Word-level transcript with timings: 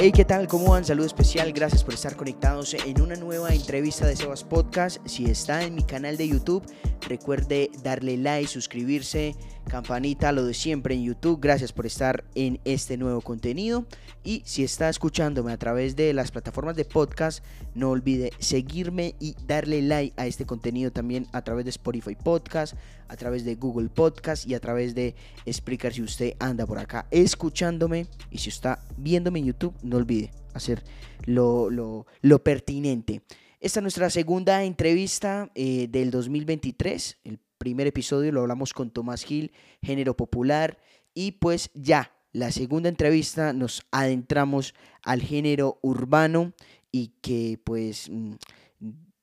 Hey, 0.00 0.12
¿qué 0.12 0.24
tal? 0.24 0.46
¿Cómo 0.46 0.70
van? 0.70 0.84
Saludo 0.84 1.06
especial, 1.06 1.52
gracias 1.52 1.82
por 1.82 1.92
estar 1.92 2.14
conectados 2.14 2.72
en 2.72 3.00
una 3.00 3.16
nueva 3.16 3.52
entrevista 3.52 4.06
de 4.06 4.14
Sebas 4.14 4.44
Podcast. 4.44 5.04
Si 5.08 5.24
está 5.24 5.64
en 5.64 5.74
mi 5.74 5.82
canal 5.82 6.16
de 6.16 6.28
YouTube, 6.28 6.62
recuerde 7.08 7.68
darle 7.82 8.16
like, 8.16 8.46
suscribirse, 8.46 9.34
campanita, 9.68 10.32
lo 10.32 10.44
de 10.44 10.54
siempre 10.54 10.94
en 10.94 11.04
YouTube. 11.04 11.38
Gracias 11.40 11.72
por 11.72 11.86
estar 11.86 12.24
en 12.34 12.60
este 12.64 12.96
nuevo 12.96 13.20
contenido. 13.20 13.86
Y 14.24 14.42
si 14.44 14.64
está 14.64 14.88
escuchándome 14.88 15.52
a 15.52 15.58
través 15.58 15.94
de 15.94 16.12
las 16.12 16.30
plataformas 16.30 16.76
de 16.76 16.84
podcast, 16.84 17.44
no 17.74 17.90
olvide 17.90 18.32
seguirme 18.38 19.14
y 19.20 19.36
darle 19.46 19.82
like 19.82 20.14
a 20.20 20.26
este 20.26 20.44
contenido 20.44 20.90
también 20.90 21.26
a 21.32 21.42
través 21.42 21.64
de 21.64 21.70
Spotify 21.70 22.16
Podcast, 22.16 22.74
a 23.06 23.16
través 23.16 23.44
de 23.44 23.54
Google 23.54 23.88
Podcast 23.88 24.46
y 24.46 24.54
a 24.54 24.60
través 24.60 24.94
de 24.94 25.14
Spreaker 25.50 25.94
si 25.94 26.02
usted 26.02 26.34
anda 26.40 26.66
por 26.66 26.78
acá 26.78 27.06
escuchándome 27.10 28.06
y 28.30 28.38
si 28.38 28.48
está 28.48 28.84
viéndome 28.96 29.38
en 29.38 29.46
YouTube, 29.46 29.74
no 29.82 29.96
olvide 29.96 30.30
hacer 30.54 30.82
lo, 31.24 31.70
lo, 31.70 32.42
pertinente. 32.42 33.22
Esta 33.60 33.80
es 33.80 33.82
nuestra 33.82 34.10
segunda 34.10 34.62
entrevista 34.64 35.50
eh, 35.54 35.88
del 35.88 36.10
2023. 36.10 37.18
El 37.24 37.40
primer 37.58 37.86
episodio 37.86 38.32
lo 38.32 38.40
hablamos 38.40 38.72
con 38.72 38.90
Tomás 38.90 39.24
Gil, 39.24 39.52
género 39.82 40.16
popular. 40.16 40.78
Y 41.14 41.32
pues 41.32 41.70
ya, 41.74 42.12
la 42.32 42.52
segunda 42.52 42.88
entrevista 42.88 43.52
nos 43.52 43.82
adentramos 43.90 44.74
al 45.02 45.20
género 45.20 45.78
urbano 45.82 46.52
y 46.90 47.08
que 47.20 47.60
pues 47.64 48.08
mm, 48.10 48.34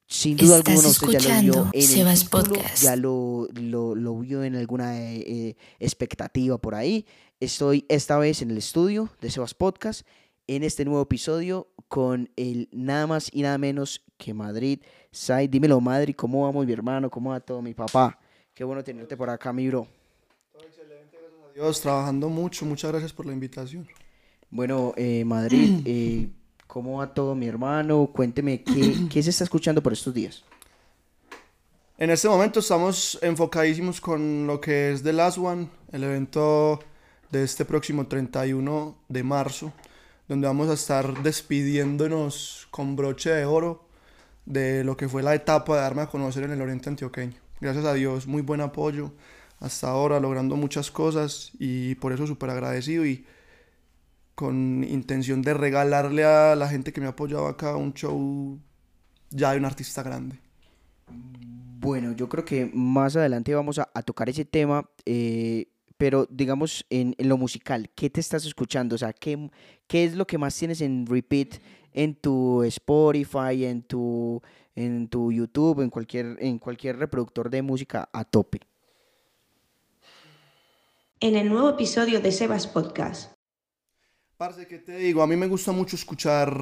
sin 0.08 0.38
duda 0.38 0.58
alguna 0.58 0.88
usted 0.88 1.08
ya 1.20 1.42
lo 1.42 1.66
vio 1.66 1.72
en 1.74 2.08
el 2.08 2.20
título, 2.20 2.62
ya 2.82 2.96
lo, 2.96 3.48
lo, 3.54 4.20
vio 4.20 4.44
en 4.44 4.56
alguna 4.56 5.02
eh, 5.02 5.24
eh, 5.26 5.56
expectativa 5.80 6.58
por 6.58 6.76
ahí. 6.76 7.06
Estoy 7.40 7.86
esta 7.90 8.18
vez 8.18 8.42
en 8.42 8.52
el 8.52 8.58
estudio 8.58 9.10
de 9.22 9.32
Sebas 9.32 9.54
Podcast 9.54 10.06
en 10.48 10.64
este 10.64 10.86
nuevo 10.86 11.02
episodio 11.02 11.70
con 11.88 12.30
el 12.36 12.70
nada 12.72 13.08
más 13.08 13.30
y 13.32 13.42
nada 13.42 13.58
menos 13.58 14.04
que 14.18 14.34
Madrid. 14.34 14.82
Sai, 15.12 15.48
dímelo 15.48 15.80
Madrid, 15.82 16.16
¿cómo 16.16 16.44
vamos 16.44 16.66
mi 16.66 16.74
hermano? 16.74 17.10
¿Cómo 17.10 17.32
va 17.32 17.40
todo 17.40 17.62
mi 17.62 17.74
papá? 17.74 18.20
Qué 18.56 18.64
bueno 18.64 18.84
tenerte 18.86 19.18
por 19.18 19.30
acá, 19.30 19.52
mi 19.52 19.68
bro. 19.68 19.86
Todo 20.54 20.64
excelente, 20.64 21.18
gracias 21.20 21.50
a 21.50 21.54
Dios, 21.54 21.82
trabajando 21.82 22.30
mucho, 22.30 22.66
muchas 22.66 22.90
gracias 22.90 23.12
por 23.12 23.26
la 23.26 23.34
invitación. 23.34 23.86
Bueno, 24.50 24.94
eh, 24.96 25.26
Madrid, 25.26 25.82
eh, 25.86 26.30
¿cómo 26.66 27.00
va 27.00 27.14
todo 27.14 27.36
mi 27.36 27.48
hermano? 27.48 28.10
Cuénteme, 28.14 28.64
¿qué, 28.64 28.96
¿qué 29.12 29.22
se 29.22 29.32
está 29.32 29.44
escuchando 29.44 29.84
por 29.84 29.92
estos 29.92 30.14
días? 30.14 30.46
En 31.98 32.10
este 32.10 32.30
momento 32.30 32.62
estamos 32.62 33.20
enfocadísimos 33.22 34.00
con 34.00 34.48
lo 34.48 34.62
que 34.62 34.94
es 34.94 35.04
The 35.04 35.12
Last 35.12 35.38
One, 35.38 35.68
el 35.92 36.06
evento 36.06 36.80
de 37.32 37.44
este 37.44 37.66
próximo 37.66 38.08
31 38.08 38.96
de 39.10 39.24
marzo 39.24 39.74
donde 40.28 40.48
vamos 40.48 40.70
a 40.70 40.74
estar 40.74 41.22
despidiéndonos 41.24 42.68
con 42.72 42.96
broche 42.96 43.32
de 43.32 43.46
oro 43.46 43.86
de 44.46 44.84
lo 44.84 44.98
que 44.98 45.08
fue 45.08 45.24
la 45.24 45.36
etapa 45.36 45.76
de 45.76 45.82
darme 45.82 46.02
a 46.04 46.08
conocer 46.08 46.44
en 46.44 46.52
el 46.52 46.62
Oriente 46.62 46.90
Antioqueño. 46.90 47.45
Gracias 47.62 47.86
a 47.86 47.94
Dios, 47.94 48.28
muy 48.28 48.42
buen 48.42 48.62
apoyo 48.62 49.14
hasta 49.60 49.90
ahora, 49.90 50.20
logrando 50.20 50.56
muchas 50.56 50.92
cosas 50.92 51.52
y 51.58 51.96
por 51.96 52.12
eso 52.12 52.28
súper 52.28 52.50
agradecido 52.50 53.06
y 53.06 53.26
con 54.36 54.84
intención 54.84 55.42
de 55.42 55.54
regalarle 55.54 56.26
a 56.26 56.56
la 56.56 56.68
gente 56.68 56.92
que 56.92 57.00
me 57.00 57.08
ha 57.08 57.12
apoyado 57.12 57.48
acá 57.48 57.76
un 57.78 57.94
show 57.94 58.60
ya 59.30 59.54
de 59.54 59.58
un 59.58 59.66
artista 59.66 60.04
grande. 60.04 60.38
Bueno, 61.08 62.12
yo 62.14 62.28
creo 62.28 62.44
que 62.44 62.70
más 62.74 63.16
adelante 63.16 63.56
vamos 63.56 63.80
a, 63.80 63.86
tocar 64.04 64.30
ese 64.30 64.44
tema. 64.44 64.90
Eh, 65.06 65.68
pero 65.98 66.28
digamos 66.30 66.86
en, 66.90 67.16
lo 67.20 67.38
musical, 67.38 67.90
¿qué 67.96 68.10
te 68.10 68.20
estás 68.20 68.46
escuchando? 68.46 68.96
O 68.96 68.98
sea, 68.98 69.14
¿qué, 69.14 69.50
¿qué 69.88 70.04
es 70.04 70.16
lo 70.16 70.28
que 70.28 70.38
más 70.38 70.58
tienes 70.58 70.82
en 70.82 71.06
repeat 71.06 71.62
en 71.94 72.16
tu 72.16 72.62
Spotify, 72.64 73.64
en 73.66 73.82
tu, 73.82 74.42
en 74.76 75.08
tu 75.08 75.32
YouTube, 75.32 75.82
en 75.82 75.90
cualquier, 75.90 76.38
en 76.40 76.60
cualquier 76.60 76.98
reproductor 76.98 77.50
de 77.50 77.62
música 77.62 78.10
a 78.12 78.26
tope? 78.26 78.60
En 81.20 81.36
el 81.36 81.50
nuevo 81.50 81.70
episodio 81.70 82.20
de 82.20 82.32
Sebas 82.32 82.68
Podcast. 82.68 83.32
Parce, 84.38 84.68
¿qué 84.68 84.80
te 84.80 84.98
digo? 84.98 85.24
A 85.24 85.28
mí 85.28 85.38
me 85.38 85.48
gusta 85.48 85.72
mucho 85.72 85.96
escuchar, 85.96 86.54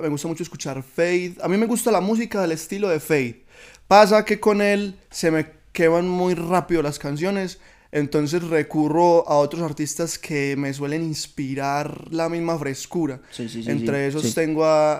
me 0.00 0.08
gusta 0.08 0.26
mucho 0.26 0.42
escuchar 0.42 0.82
Fade. 0.82 1.36
A 1.42 1.48
mí 1.48 1.58
me 1.58 1.66
gusta 1.66 1.92
la 1.92 2.00
música 2.00 2.40
del 2.40 2.52
estilo 2.52 2.88
de 2.88 2.98
Fade. 2.98 3.44
Pasa 3.86 4.24
que 4.24 4.40
con 4.40 4.62
él 4.62 4.98
se 5.10 5.30
me 5.30 5.46
queman 5.72 6.08
muy 6.08 6.34
rápido 6.34 6.82
las 6.82 6.98
canciones 6.98 7.60
entonces 7.94 8.42
recurro 8.42 9.26
a 9.28 9.36
otros 9.36 9.62
artistas 9.62 10.18
que 10.18 10.56
me 10.56 10.74
suelen 10.74 11.04
inspirar 11.04 12.08
la 12.10 12.28
misma 12.28 12.58
frescura. 12.58 13.20
Entre 13.38 14.08
esos 14.08 14.34
tengo 14.34 14.64
a, 14.64 14.96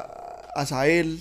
a 0.55 0.65
Sael, 0.65 1.21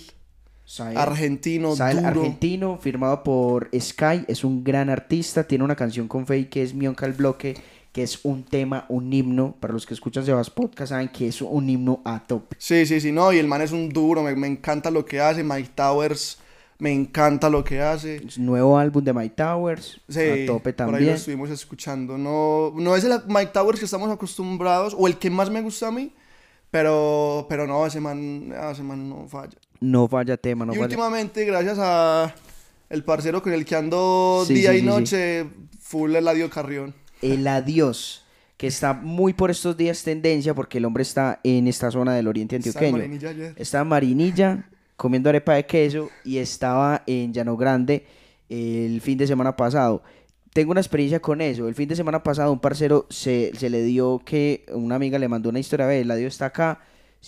argentino, 0.96 1.76
Sael, 1.76 2.06
argentino, 2.06 2.78
firmado 2.82 3.24
por 3.24 3.70
Sky, 3.78 4.26
es 4.28 4.44
un 4.44 4.64
gran 4.64 4.90
artista, 4.90 5.46
tiene 5.46 5.64
una 5.64 5.76
canción 5.76 6.08
con 6.08 6.26
Faye 6.26 6.50
que 6.50 6.64
es 6.64 6.74
Mionca 6.74 7.06
el 7.06 7.14
Bloque, 7.14 7.56
que 7.92 8.04
es 8.04 8.20
un 8.24 8.44
tema, 8.44 8.86
un 8.90 9.12
himno, 9.14 9.56
para 9.60 9.74
los 9.74 9.86
que 9.86 9.94
escuchan 9.94 10.26
Sebas 10.26 10.50
Podcast 10.50 10.90
saben 10.90 11.10
que 11.10 11.28
es 11.28 11.42
un 11.42 11.70
himno 11.70 12.02
a 12.06 12.24
tope. 12.26 12.56
Sí, 12.60 12.86
sí, 12.86 13.00
sí, 13.00 13.12
no, 13.12 13.32
y 13.32 13.38
el 13.38 13.48
man 13.48 13.62
es 13.62 13.72
un 13.72 13.90
duro, 13.90 14.24
me, 14.24 14.36
me 14.36 14.48
encanta 14.48 14.90
lo 14.90 15.06
que 15.06 15.22
hace, 15.22 15.44
Mike 15.44 15.72
Towers 15.76 16.40
me 16.80 16.92
encanta 16.92 17.50
lo 17.50 17.64
que 17.64 17.82
hace. 17.82 18.22
Nuevo 18.38 18.78
álbum 18.78 19.04
de 19.04 19.14
Mike 19.14 19.36
Towers. 19.38 20.02
Sí, 20.10 20.20
a 20.20 20.46
tope 20.46 20.74
también. 20.74 20.96
Por 20.96 21.02
ahí 21.02 21.06
lo 21.06 21.14
estuvimos 21.14 21.50
escuchando. 21.50 22.18
No, 22.18 22.74
no 22.76 22.96
es 22.98 23.06
el 23.06 23.14
Mike 23.28 23.52
Towers 23.54 23.80
que 23.80 23.86
estamos 23.86 24.12
acostumbrados 24.12 24.94
o 24.98 25.08
el 25.08 25.18
que 25.18 25.30
más 25.30 25.50
me 25.50 25.62
gusta 25.62 25.88
a 25.88 25.92
mí, 25.92 26.12
pero, 26.72 27.46
pero 27.48 27.68
no, 27.68 27.86
ese 27.86 28.02
man, 28.02 28.54
ese 28.70 28.84
man 28.84 29.08
no 29.08 29.28
falla. 29.30 29.58
No 29.84 30.08
falla 30.08 30.38
tema, 30.38 30.66
no 30.66 30.74
y 30.74 30.78
últimamente, 30.78 31.44
gracias 31.44 31.78
a 31.78 32.34
el 32.90 33.04
parcero 33.04 33.44
con 33.44 33.52
el 33.52 33.66
que 33.66 33.76
ando 33.76 34.46
día 34.48 34.74
y 34.74 34.82
noche, 34.82 35.46
full 35.78 36.16
el 36.16 36.26
adiós 36.26 36.50
Carrión. 36.50 36.96
El 37.22 37.46
adiós 37.46 38.24
que 38.56 38.68
está 38.68 38.94
muy 38.94 39.34
por 39.34 39.52
estos 39.52 39.76
días 39.76 40.02
tendencia 40.02 40.54
porque 40.54 40.78
el 40.78 40.86
hombre 40.86 41.04
está 41.04 41.42
en 41.44 41.68
esta 41.68 41.92
zona 41.92 42.14
del 42.14 42.30
oriente 42.30 42.56
antioqueño. 42.56 42.98
Está 42.98 43.04
en 43.04 43.10
Marinilla, 43.20 43.54
está 43.58 43.82
en 43.82 43.88
Marinilla 43.88 44.70
comiendo 44.96 45.28
arepa 45.28 45.56
de 45.56 45.66
queso 45.66 46.10
y 46.24 46.38
estaba 46.38 47.04
en 47.06 47.34
Llano 47.34 47.58
Grande 47.58 48.06
el 48.48 49.02
fin 49.02 49.18
de 49.18 49.28
semana 49.28 49.54
pasado. 49.54 50.02
Tengo 50.54 50.72
una 50.72 50.80
experiencia 50.80 51.20
con 51.20 51.42
eso. 51.42 51.68
El 51.68 51.76
fin 51.76 51.90
de 51.90 51.98
semana 51.98 52.24
pasado 52.24 52.54
un 52.54 52.60
parcero 52.60 53.06
se, 53.10 53.52
le 53.60 53.84
dio 53.84 54.22
que 54.24 54.66
una 54.72 54.96
amiga 54.96 55.20
le 55.20 55.28
mandó 55.28 55.50
una 55.50 55.60
historia, 55.60 55.88
ve, 55.88 56.00
el 56.00 56.12
adiós 56.12 56.36
está 56.36 56.46
acá 56.46 56.80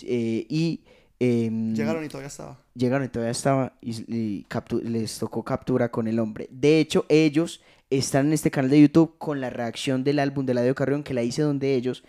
eh, 0.04 0.46
y... 0.48 0.80
Em, 1.20 1.74
llegaron 1.74 2.04
y 2.04 2.10
todavía 2.10 2.28
estaba. 2.28 2.60
Llegaron 2.74 3.06
y 3.06 3.10
todavía 3.10 3.32
estaba 3.32 3.74
y, 3.82 4.46
les 4.84 5.18
tocó 5.18 5.44
captura 5.44 5.90
con 5.90 6.08
el 6.08 6.20
hombre. 6.20 6.48
De 6.52 6.80
hecho, 6.80 7.06
ellos 7.10 7.62
están 7.90 8.28
en 8.28 8.34
este 8.34 8.52
canal 8.52 8.72
de 8.72 8.82
YouTube 8.82 9.18
con 9.18 9.40
la 9.40 9.50
reacción 9.50 10.04
del 10.04 10.20
álbum 10.20 10.46
de 10.46 10.54
Ladio 10.54 10.76
Carrión 10.76 11.04
que 11.04 11.14
la 11.14 11.24
hice 11.24 11.42
donde 11.42 11.76
ellos 11.76 12.04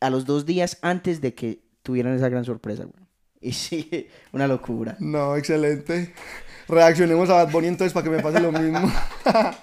a 0.00 0.10
los 0.10 0.26
dos 0.26 0.46
días 0.46 0.78
antes 0.82 1.20
de 1.20 1.34
que 1.34 1.60
tuvieran 1.82 2.14
esa 2.14 2.28
gran 2.28 2.44
sorpresa. 2.44 2.86
Y 3.40 3.52
sí, 3.52 4.08
una 4.32 4.48
locura. 4.48 4.96
No, 4.98 5.36
excelente. 5.36 6.12
Reaccionemos 6.66 7.30
a 7.30 7.34
Bad 7.34 7.52
Bunny 7.52 7.68
entonces 7.68 7.92
para 7.92 8.02
que 8.02 8.10
me 8.10 8.20
pase 8.20 8.40
lo 8.40 8.50
mismo. 8.50 8.92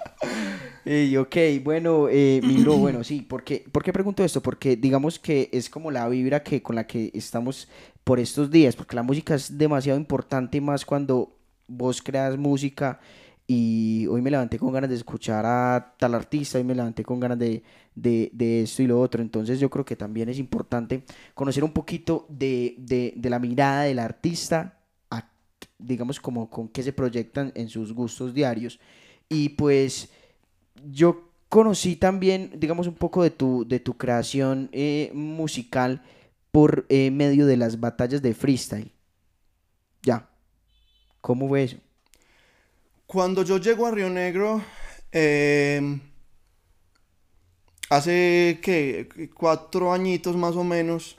y 0.86 1.14
ok, 1.18 1.36
bueno, 1.62 2.08
eh, 2.10 2.40
Miro, 2.42 2.78
bueno, 2.78 3.04
sí, 3.04 3.20
¿por 3.20 3.44
qué, 3.44 3.66
¿por 3.70 3.84
qué 3.84 3.92
pregunto 3.92 4.24
esto? 4.24 4.42
Porque 4.42 4.76
digamos 4.76 5.18
que 5.18 5.50
es 5.52 5.68
como 5.68 5.90
la 5.90 6.08
vibra 6.08 6.42
que, 6.42 6.62
con 6.62 6.74
la 6.74 6.86
que 6.86 7.10
estamos 7.12 7.68
por 8.06 8.20
estos 8.20 8.52
días, 8.52 8.76
porque 8.76 8.94
la 8.94 9.02
música 9.02 9.34
es 9.34 9.58
demasiado 9.58 9.98
importante 9.98 10.60
más 10.60 10.86
cuando 10.86 11.36
vos 11.66 12.00
creas 12.00 12.38
música 12.38 13.00
y 13.48 14.06
hoy 14.06 14.22
me 14.22 14.30
levanté 14.30 14.60
con 14.60 14.72
ganas 14.72 14.90
de 14.90 14.94
escuchar 14.94 15.44
a 15.44 15.96
tal 15.98 16.14
artista, 16.14 16.56
hoy 16.56 16.62
me 16.62 16.76
levanté 16.76 17.02
con 17.02 17.18
ganas 17.18 17.36
de, 17.36 17.64
esto 18.62 18.84
y 18.84 18.86
lo 18.86 19.00
otro. 19.00 19.20
Entonces 19.20 19.58
yo 19.58 19.68
creo 19.68 19.84
que 19.84 19.96
también 19.96 20.28
es 20.28 20.38
importante 20.38 21.02
conocer 21.34 21.64
un 21.64 21.72
poquito 21.72 22.26
de, 22.28 23.12
la 23.20 23.40
mirada 23.40 23.82
del 23.82 23.98
artista, 23.98 24.78
digamos 25.76 26.20
como 26.20 26.48
con 26.48 26.68
qué 26.68 26.84
se 26.84 26.92
proyectan 26.92 27.50
en 27.56 27.68
sus 27.68 27.92
gustos 27.92 28.32
diarios. 28.32 28.78
Y 29.28 29.48
pues 29.48 30.10
yo 30.92 31.32
conocí 31.48 31.96
también, 31.96 32.52
digamos, 32.56 32.86
un 32.86 32.94
poco 32.94 33.24
de 33.24 33.30
tu, 33.30 33.66
de 33.66 33.80
tu 33.80 33.94
creación 33.94 34.68
eh, 34.70 35.10
musical 35.12 36.02
por 36.56 36.86
eh, 36.88 37.10
medio 37.10 37.44
de 37.44 37.58
las 37.58 37.80
batallas 37.80 38.22
de 38.22 38.32
freestyle. 38.32 38.90
Ya. 40.02 40.26
¿Cómo 41.20 41.48
fue 41.48 41.64
eso? 41.64 41.76
Cuando 43.04 43.42
yo 43.42 43.58
llego 43.58 43.86
a 43.86 43.90
Río 43.90 44.08
Negro, 44.08 44.62
em, 45.12 46.00
hace 47.90 48.58
que 48.62 49.06
cuatro 49.34 49.92
añitos 49.92 50.34
más 50.34 50.56
o 50.56 50.64
menos, 50.64 51.18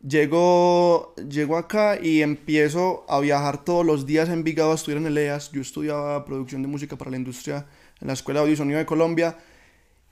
llego, 0.00 1.14
llego 1.28 1.58
acá 1.58 1.98
y 2.02 2.22
empiezo 2.22 3.04
a 3.06 3.20
viajar 3.20 3.66
todos 3.66 3.84
los 3.84 4.06
días 4.06 4.30
en 4.30 4.44
Vigado 4.44 4.72
a 4.72 4.76
estudiar 4.76 5.02
en 5.02 5.08
el 5.08 5.18
EAS. 5.18 5.52
Yo 5.52 5.60
estudiaba 5.60 6.24
producción 6.24 6.62
de 6.62 6.68
música 6.68 6.96
para 6.96 7.10
la 7.10 7.18
industria 7.18 7.66
en 8.00 8.06
la 8.06 8.14
Escuela 8.14 8.40
de 8.40 8.44
Audio 8.44 8.54
y 8.54 8.56
Sonido 8.56 8.78
de 8.78 8.86
Colombia. 8.86 9.36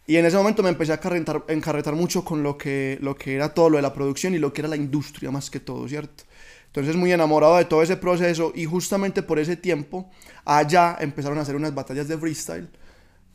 Y 0.06 0.16
en 0.16 0.26
ese 0.26 0.36
momento 0.36 0.62
me 0.62 0.68
empecé 0.68 0.92
a 0.92 0.98
carretar, 0.98 1.44
encarretar 1.48 1.94
mucho 1.94 2.24
con 2.24 2.42
lo 2.42 2.58
que, 2.58 2.98
lo 3.00 3.14
que 3.14 3.34
era 3.34 3.54
todo 3.54 3.70
lo 3.70 3.76
de 3.76 3.82
la 3.82 3.92
producción 3.92 4.34
y 4.34 4.38
lo 4.38 4.52
que 4.52 4.62
era 4.62 4.68
la 4.68 4.76
industria 4.76 5.30
más 5.30 5.50
que 5.50 5.60
todo, 5.60 5.88
¿cierto? 5.88 6.24
Entonces 6.66 6.96
muy 6.96 7.12
enamorado 7.12 7.56
de 7.56 7.66
todo 7.66 7.82
ese 7.82 7.96
proceso 7.96 8.52
y 8.54 8.64
justamente 8.64 9.22
por 9.22 9.38
ese 9.38 9.56
tiempo 9.56 10.10
allá 10.44 10.96
empezaron 11.00 11.38
a 11.38 11.42
hacer 11.42 11.54
unas 11.54 11.74
batallas 11.74 12.08
de 12.08 12.16
freestyle 12.16 12.68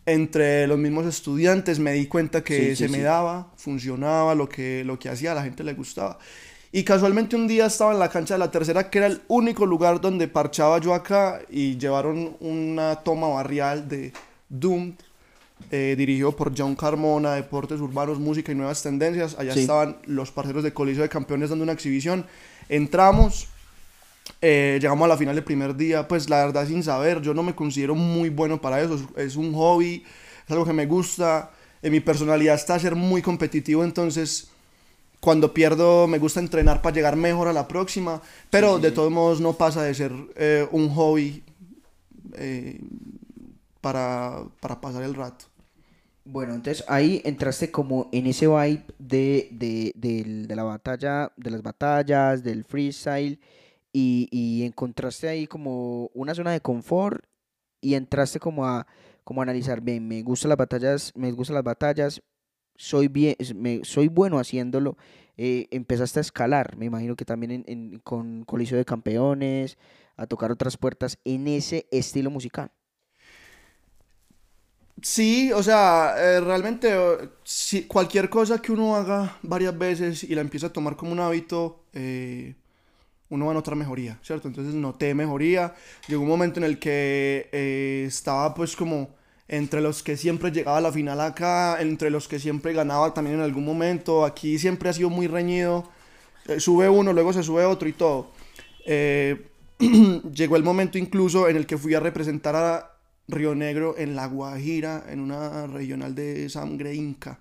entre 0.08 0.66
los 0.66 0.80
mismos 0.80 1.06
estudiantes. 1.06 1.78
Me 1.78 1.94
di 1.94 2.08
cuenta 2.08 2.44
que 2.44 2.76
se 2.76 2.90
me 2.90 3.00
daba, 3.00 3.54
funcionaba, 3.56 4.34
lo 4.34 4.50
que, 4.50 4.84
lo 4.84 4.98
que 4.98 5.10
hacía 5.10 5.34
a 5.34 5.36
la 5.36 5.44
gente 5.44 5.64
le 5.64 5.74
gustaba. 5.74 6.18
Y 6.72 6.84
casualmente 6.84 7.36
un 7.36 7.48
día 7.48 7.68
estaba 7.68 7.94
en 7.94 8.00
la 8.00 8.10
cancha 8.10 8.34
de 8.34 8.40
la 8.40 8.52
tercera, 8.52 8.90
que 8.90 8.98
era 8.98 9.08
el 9.08 9.22
único 9.28 9.66
lugar 9.66 10.02
donde 10.02 10.28
parchaba 10.28 10.80
yo 10.80 10.94
acá, 10.94 11.42
y 11.50 11.78
llevaron 11.78 12.36
una 12.40 12.98
toma 12.98 13.28
barrial 13.28 13.88
de 13.88 14.12
Doom, 14.50 14.96
eh, 15.70 15.96
dirigido 15.98 16.34
por 16.34 16.58
John 16.58 16.76
Carmona, 16.76 17.34
Deportes 17.34 17.82
Urbanos, 17.82 18.20
Música 18.20 18.54
y 18.54 18.56
Nuevas 18.56 18.82
Tendencias. 18.82 19.36
Allá 19.38 19.54
estaban 19.54 19.98
los 20.06 20.32
parceros 20.32 20.64
de 20.64 20.74
Coliseo 20.74 21.04
de 21.04 21.10
Campeones 21.10 21.50
dando 21.50 21.64
una 21.64 21.74
exhibición. 21.74 22.26
Entramos, 22.70 23.50
eh, 24.42 24.80
llegamos 24.82 25.04
a 25.04 25.10
la 25.10 25.18
final 25.18 25.38
el 25.38 25.44
primer 25.44 25.76
día, 25.76 26.08
pues 26.08 26.30
la 26.30 26.46
verdad 26.46 26.66
sin 26.68 26.84
saber, 26.84 27.22
yo 27.22 27.34
no 27.34 27.44
me 27.44 27.54
considero 27.54 27.96
muy 27.96 28.30
bueno 28.30 28.62
para 28.62 28.82
eso, 28.82 28.98
es, 29.18 29.36
un 29.36 29.54
hobby, 29.54 30.06
es 30.46 30.52
algo 30.52 30.66
que 30.66 30.72
me 30.72 30.86
gusta, 30.86 31.52
en 31.82 31.92
mi 31.92 32.00
personalidad 32.00 32.56
está 32.56 32.80
ser 32.80 32.96
muy 32.96 33.22
competitivo, 33.22 33.84
entonces 33.84 34.50
cuando 35.20 35.54
pierdo 35.54 36.08
me 36.08 36.18
gusta 36.18 36.40
entrenar 36.40 36.82
para 36.82 36.96
llegar 36.96 37.18
mejor 37.18 37.50
a 37.50 37.54
la 37.54 37.68
próxima, 37.68 38.22
pero 38.50 38.80
de 38.80 38.92
todos 38.92 39.12
modos 39.12 39.42
no 39.42 39.52
pasa 39.54 39.84
de 39.84 39.94
ser 39.94 40.14
eh, 40.36 40.66
un 40.72 40.90
hobby 40.94 41.44
para, 43.82 44.44
para 44.62 44.80
pasar 44.80 45.04
el 45.04 45.14
rato. 45.14 45.47
Bueno, 46.30 46.56
entonces 46.56 46.84
ahí 46.90 47.22
entraste 47.24 47.72
como 47.72 48.10
en 48.12 48.28
ese 48.28 48.48
vibe 48.48 48.84
de, 49.00 49.48
de, 49.52 49.94
de, 49.96 50.56
la 50.58 50.64
batalla, 50.64 51.32
de 51.38 51.52
las 51.52 51.64
batallas, 51.64 52.44
del 52.44 52.66
freestyle, 52.66 53.40
y, 53.94 54.28
y, 54.30 54.66
encontraste 54.66 55.30
ahí 55.30 55.48
como 55.48 56.08
una 56.14 56.36
zona 56.36 56.52
de 56.52 56.60
confort 56.60 57.24
y 57.80 57.94
entraste 57.94 58.42
como 58.42 58.66
a, 58.66 58.86
como 59.24 59.40
a 59.42 59.44
analizar, 59.44 59.80
bien, 59.80 60.06
me 60.06 60.22
gustan 60.22 60.50
las 60.50 60.58
batallas, 60.58 61.14
me 61.16 61.32
gustan 61.32 61.56
las 61.56 61.64
batallas, 61.64 62.22
soy 62.76 63.08
bien, 63.08 63.38
me, 63.56 63.86
soy 63.86 64.10
bueno 64.10 64.38
haciéndolo. 64.38 64.98
Eh, 65.38 65.68
empezaste 65.72 66.20
a 66.20 66.22
escalar, 66.22 66.76
me 66.76 66.88
imagino 66.88 67.16
que 67.16 67.24
también 67.24 67.64
en, 67.68 68.00
con 68.00 68.44
Coliseo 68.44 68.78
de 68.78 68.86
Campeones, 68.86 69.78
a 70.18 70.28
tocar 70.28 70.52
otras 70.52 70.76
puertas 70.76 71.20
en 71.24 71.48
ese 71.48 71.88
estilo 71.90 72.30
musical. 72.32 72.72
Sí, 75.02 75.52
o 75.54 75.62
sea, 75.62 76.16
eh, 76.18 76.40
realmente 76.42 76.92
si 77.44 77.84
cualquier 77.84 78.30
cosa 78.30 78.60
que 78.62 78.72
uno 78.72 78.96
haga 78.96 79.38
varias 79.44 79.78
veces 79.78 80.24
y 80.24 80.34
la 80.34 80.42
empieza 80.42 80.68
a 80.68 80.74
tomar 80.74 80.96
como 80.96 81.12
un 81.12 81.20
hábito, 81.20 81.84
eh, 81.94 82.56
uno 83.30 83.46
va 83.46 83.52
a 83.52 83.54
notar 83.56 83.76
mejoría, 83.76 84.20
¿cierto? 84.24 84.48
Entonces 84.48 84.74
noté 84.74 85.14
mejoría. 85.14 85.76
Llegó 86.08 86.24
un 86.24 86.30
momento 86.30 86.60
en 86.60 86.64
el 86.66 86.80
que 86.80 87.50
eh, 87.52 88.06
estaba 88.08 88.54
pues 88.56 88.76
como 88.76 89.10
entre 89.48 89.82
los 89.82 90.02
que 90.04 90.18
siempre 90.18 90.52
llegaba 90.52 90.78
a 90.80 90.82
la 90.82 90.92
final 90.92 91.22
acá, 91.22 91.80
entre 91.82 92.10
los 92.10 92.28
que 92.28 92.40
siempre 92.40 92.74
ganaba 92.74 93.14
también 93.14 93.38
en 93.38 93.44
algún 93.44 93.66
momento. 93.66 94.26
Aquí 94.26 94.58
siempre 94.60 94.90
ha 94.90 94.94
sido 94.94 95.10
muy 95.10 95.28
reñido. 95.28 95.90
sube 96.60 96.90
uno, 96.90 97.14
luego 97.14 97.34
se 97.34 97.44
sube 97.44 97.66
otro 97.66 97.88
y 97.88 97.94
todo. 97.94 98.32
llegó 100.34 100.56
el 100.56 100.64
momento 100.64 100.98
incluso 100.98 101.48
en 101.50 101.58
el 101.58 101.68
que 101.68 101.78
fui 101.78 101.94
a 101.94 102.00
representar 102.00 102.56
a 102.56 102.97
Río 103.28 103.56
Negro 103.56 103.96
en 103.98 104.16
La 104.16 104.28
Guajira, 104.28 105.06
en 105.10 105.20
una 105.20 105.68
regional 105.68 106.16
de 106.16 106.50
sangre 106.50 106.96
inca, 106.96 107.40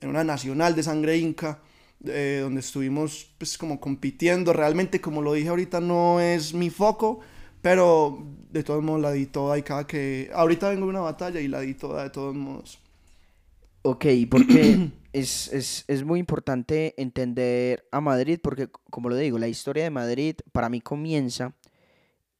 en 0.00 0.08
una 0.08 0.24
nacional 0.24 0.74
de 0.74 0.82
sangre 0.82 1.16
inca, 1.16 1.60
eh, 2.04 2.40
donde 2.42 2.60
estuvimos 2.60 3.30
pues 3.38 3.56
como 3.56 3.80
compitiendo. 3.80 4.52
Realmente, 4.52 5.00
como 5.00 5.22
lo 5.22 5.32
dije 5.32 5.48
ahorita, 5.48 5.80
no 5.80 6.20
es 6.20 6.54
mi 6.54 6.70
foco, 6.70 7.20
pero 7.62 8.26
de 8.50 8.62
todos 8.62 8.82
modos 8.82 9.02
la 9.02 9.12
di 9.12 9.26
toda 9.26 9.56
y 9.58 9.62
cada 9.62 9.86
que... 9.86 10.30
Ahorita 10.34 10.68
vengo 10.68 10.86
de 10.86 10.90
una 10.90 11.00
batalla 11.00 11.40
y 11.40 11.48
la 11.48 11.60
di 11.60 11.74
toda 11.74 12.02
de 12.02 12.10
todos 12.10 12.34
modos. 12.34 12.78
Ok, 13.82 14.06
porque 14.28 14.90
es, 15.12 15.52
es, 15.52 15.84
es, 15.86 16.04
muy 16.04 16.18
importante 16.18 16.94
entender 17.00 17.86
a 17.92 18.00
Madrid, 18.00 18.40
porque 18.42 18.68
como 18.90 19.08
lo 19.08 19.16
digo, 19.16 19.38
la 19.38 19.48
historia 19.48 19.84
de 19.84 19.90
Madrid 19.90 20.34
para 20.52 20.68
mí 20.68 20.80
comienza 20.80 21.54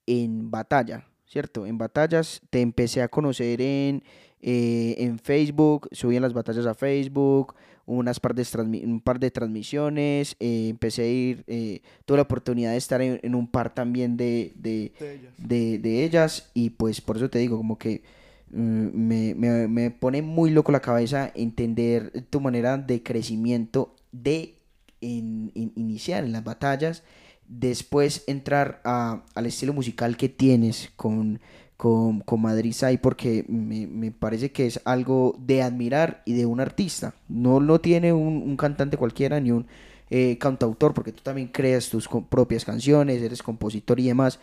en 0.06 0.50
batalla. 0.50 1.06
¿Cierto? 1.26 1.66
En 1.66 1.78
batallas 1.78 2.40
te 2.50 2.60
empecé 2.60 3.02
a 3.02 3.08
conocer 3.08 3.60
en, 3.60 4.02
eh, 4.40 4.94
en 4.98 5.18
Facebook, 5.18 5.88
subí 5.92 6.18
las 6.20 6.32
batallas 6.32 6.66
a 6.66 6.74
Facebook, 6.74 7.54
unas 7.86 8.18
par 8.18 8.34
de 8.34 8.44
un 8.84 9.00
par 9.00 9.20
de 9.20 9.30
transmisiones, 9.30 10.36
eh, 10.40 10.68
empecé 10.68 11.02
a 11.02 11.06
ir, 11.06 11.44
eh, 11.46 11.82
tuve 12.04 12.16
la 12.18 12.22
oportunidad 12.22 12.72
de 12.72 12.76
estar 12.76 13.00
en, 13.00 13.34
un 13.34 13.46
par 13.46 13.74
también 13.74 14.16
de, 14.16 14.52
de, 14.56 14.92
de, 15.38 16.04
ellas. 16.04 16.50
y 16.52 16.70
pues 16.70 17.00
por 17.00 17.16
eso 17.16 17.30
te 17.30 17.38
digo, 17.38 17.56
como 17.56 17.78
que 17.78 18.02
mm, 18.50 18.88
me, 18.92 19.34
me, 19.34 19.68
me, 19.68 19.90
pone 19.92 20.20
muy 20.22 20.50
loco 20.50 20.72
la 20.72 20.80
cabeza 20.80 21.30
entender 21.34 22.24
tu 22.28 22.40
manera 22.40 22.76
de 22.76 23.02
crecimiento 23.02 23.94
de 24.10 24.54
en, 25.00 25.52
iniciar 25.54 26.24
en 26.24 26.32
las 26.32 26.42
batallas 26.42 27.02
después 27.48 28.24
entrar 28.26 28.80
al 28.84 29.46
estilo 29.46 29.72
musical 29.72 30.16
que 30.16 30.28
tienes 30.28 30.90
con, 30.96 31.40
con, 31.76 32.22
Madrid 32.38 32.72
Sai 32.72 32.98
porque 32.98 33.44
me, 33.48 34.10
parece 34.10 34.52
que 34.52 34.66
es 34.66 34.80
algo 34.84 35.36
de 35.38 35.62
admirar 35.62 36.22
y 36.24 36.34
de 36.34 36.46
un 36.46 36.60
artista. 36.60 37.14
No 37.28 37.60
lo 37.60 37.80
tiene 37.80 38.12
un, 38.12 38.56
cantante 38.56 38.96
cualquiera 38.96 39.40
ni 39.40 39.50
un 39.50 39.66
eh, 40.10 40.38
cantautor 40.38 40.94
porque 40.94 41.12
tú 41.12 41.22
también 41.22 41.48
creas 41.48 41.88
tus 41.88 42.08
propias 42.28 42.64
canciones, 42.64 43.22
eres 43.22 43.42
compositor 43.42 44.00
y 44.00 44.06
demás. 44.06 44.38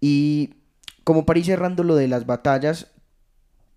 Y 0.00 0.54
como 1.04 1.26
para 1.26 1.38
ir 1.38 1.46
cerrando 1.46 1.84
lo 1.84 1.96
de 1.96 2.08
las 2.08 2.26
batallas, 2.26 2.88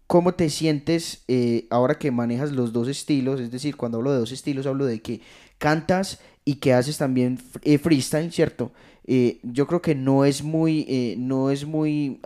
¿cómo 0.08 0.34
te 0.34 0.50
sientes 0.50 1.24
eh, 1.28 1.68
ahora 1.70 1.98
que 1.98 2.12
manejas 2.12 2.52
los 2.52 2.74
dos 2.74 2.88
estilos? 2.88 3.40
Es 3.40 3.52
decir, 3.52 3.78
cuando 3.78 3.98
hablo 3.98 4.12
de 4.12 4.20
dos 4.20 4.32
estilos 4.32 4.66
hablo 4.66 4.86
de 4.86 5.02
que 5.02 5.22
cantas 5.58 6.20
y 6.46 6.56
que 6.56 6.74
haces 6.74 6.98
también 6.98 7.40
eh, 7.64 7.78
freestyle, 7.78 8.32
¿cierto? 8.32 8.72
Eh, 9.06 9.40
yo 9.44 9.68
creo 9.68 9.82
que 9.82 9.96
no 9.96 10.26
es 10.26 10.44
muy, 10.44 10.86
eh, 10.88 11.16
no 11.18 11.52
es 11.52 11.66
muy 11.66 12.20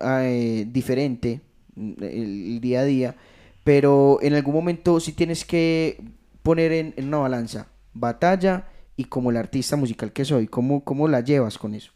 diferente 0.68 1.42
mm, 1.76 2.04
el, 2.04 2.62
día 2.62 2.82
a 2.82 2.86
día, 2.86 3.16
pero 3.64 4.20
en 4.22 4.34
algún 4.34 4.54
momento 4.54 5.00
sí 5.00 5.14
tienes 5.14 5.46
que 5.46 6.02
poner 6.44 6.72
en, 6.72 6.94
una 6.98 7.18
balanza 7.18 7.68
batalla 7.94 8.68
y 8.98 9.06
como 9.06 9.32
el 9.32 9.38
artista 9.38 9.76
musical 9.76 10.14
que 10.14 10.26
soy, 10.26 10.48
¿cómo, 10.48 10.84
cómo 10.84 11.08
la 11.08 11.22
llevas 11.22 11.58
con 11.58 11.74
eso? 11.74 11.92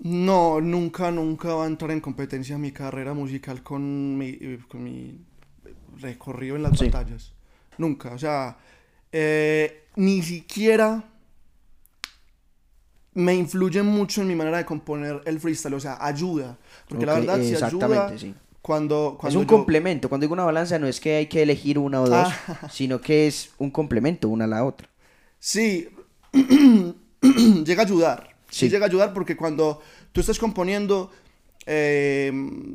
No, 0.00 0.60
nunca, 0.60 1.12
nunca 1.12 1.54
va 1.54 1.64
a 1.64 1.68
entrar 1.68 1.92
en 1.92 2.00
competencia 2.00 2.58
mi 2.58 2.72
carrera 2.72 3.14
musical 3.14 3.62
con 3.62 4.18
mi, 4.18 4.36
con 4.68 4.82
mi 4.82 5.20
recorrido 6.00 6.56
en 6.56 6.64
las 6.64 6.80
batallas. 6.80 7.32
Nunca, 7.78 8.12
o 8.12 8.18
sea, 8.18 8.58
eh, 9.12 9.81
ni 9.96 10.22
siquiera 10.22 11.04
me 13.14 13.34
influye 13.34 13.82
mucho 13.82 14.22
en 14.22 14.28
mi 14.28 14.34
manera 14.34 14.58
de 14.58 14.64
componer 14.64 15.20
el 15.26 15.38
freestyle, 15.38 15.74
o 15.74 15.80
sea, 15.80 15.98
ayuda. 16.00 16.58
Porque 16.88 17.06
la 17.06 17.14
verdad, 17.14 17.40
si 17.42 17.54
ayuda, 17.54 18.16
sí. 18.16 18.34
cuando, 18.62 19.16
cuando, 19.20 19.28
Es 19.28 19.34
un 19.34 19.44
complemento. 19.44 20.08
Cuando 20.08 20.24
digo 20.24 20.32
una 20.32 20.44
balanza, 20.44 20.78
no 20.78 20.86
es 20.86 21.00
que 21.00 21.16
hay 21.16 21.26
que 21.26 21.42
elegir 21.42 21.78
una 21.78 22.00
o 22.00 22.08
dos, 22.08 22.28
ah. 22.48 22.68
sino 22.72 23.00
que 23.00 23.26
es 23.26 23.50
un 23.58 23.70
complemento 23.70 24.28
una 24.28 24.44
a 24.44 24.48
la 24.48 24.64
otra. 24.64 24.88
Sí, 25.38 25.88
llega 26.32 27.82
a 27.82 27.84
ayudar. 27.84 28.32
Sí. 28.48 28.68
llega 28.68 28.84
a 28.84 28.88
ayudar 28.88 29.14
porque 29.14 29.36
cuando 29.36 29.80
tú 30.12 30.20
estás 30.20 30.38
componiendo, 30.38 31.10
eh, 31.64 32.30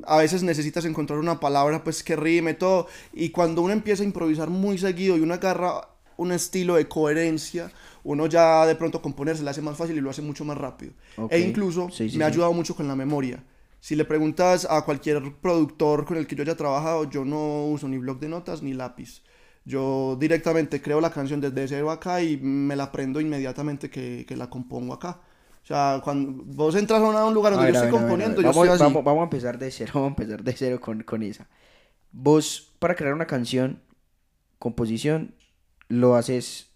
a 0.05 0.17
veces 0.17 0.41
necesitas 0.41 0.85
encontrar 0.85 1.19
una 1.19 1.39
palabra 1.39 1.83
pues 1.83 2.03
que 2.03 2.15
rime 2.15 2.53
todo. 2.53 2.87
Y 3.13 3.29
cuando 3.29 3.61
uno 3.61 3.73
empieza 3.73 4.03
a 4.03 4.05
improvisar 4.05 4.49
muy 4.49 4.77
seguido 4.77 5.17
y 5.17 5.21
uno 5.21 5.33
agarra 5.33 5.87
un 6.17 6.31
estilo 6.31 6.75
de 6.75 6.87
coherencia, 6.87 7.71
uno 8.03 8.27
ya 8.27 8.65
de 8.65 8.75
pronto 8.75 9.01
componer 9.01 9.37
se 9.37 9.43
le 9.43 9.49
hace 9.49 9.61
más 9.61 9.77
fácil 9.77 9.97
y 9.97 10.01
lo 10.01 10.09
hace 10.09 10.21
mucho 10.21 10.43
más 10.43 10.57
rápido. 10.57 10.93
E 11.29 11.39
incluso 11.39 11.89
me 12.15 12.23
ha 12.23 12.27
ayudado 12.27 12.53
mucho 12.53 12.75
con 12.75 12.87
la 12.87 12.95
memoria. 12.95 13.43
Si 13.79 13.95
le 13.95 14.05
preguntas 14.05 14.67
a 14.69 14.83
cualquier 14.83 15.35
productor 15.35 16.05
con 16.05 16.17
el 16.17 16.27
que 16.27 16.35
yo 16.35 16.43
haya 16.43 16.57
trabajado, 16.57 17.09
yo 17.09 17.23
no 17.23 17.65
uso 17.65 17.87
ni 17.87 17.97
blog 17.97 18.19
de 18.19 18.29
notas 18.29 18.61
ni 18.61 18.73
lápiz. 18.73 19.21
Yo 19.65 20.17
directamente 20.19 20.81
creo 20.81 21.01
la 21.01 21.11
canción 21.11 21.41
desde 21.41 21.67
cero 21.67 21.91
acá 21.91 22.21
y 22.21 22.37
me 22.37 22.75
la 22.75 22.85
aprendo 22.85 23.19
inmediatamente 23.19 23.89
que, 23.89 24.25
que 24.27 24.35
la 24.35 24.49
compongo 24.49 24.93
acá. 24.93 25.19
O 25.63 25.67
sea, 25.67 25.99
cuando 26.01 26.43
vos 26.45 26.73
entras 26.75 27.01
a 27.01 27.25
un 27.25 27.33
lugar 27.33 27.53
donde 27.53 27.73
yo 27.73 27.77
estoy 27.77 27.91
componiendo, 27.91 28.41
yo 28.41 28.47
vamos, 28.47 28.65
estoy 28.67 28.87
así. 28.87 28.93
Vamos, 29.03 29.19
a 29.19 29.23
empezar 29.23 29.59
de 29.59 29.69
cero, 29.69 29.91
vamos 29.95 30.07
a 30.07 30.21
empezar 30.21 30.41
de 30.41 30.53
cero 30.53 30.79
con, 30.79 31.03
con 31.03 31.23
esa. 31.23 31.49
Vos, 32.13 32.73
para 32.79 32.95
crear 32.95 33.13
una 33.13 33.27
canción, 33.27 33.81
composición, 34.59 35.35
lo 35.89 36.15
haces 36.15 36.67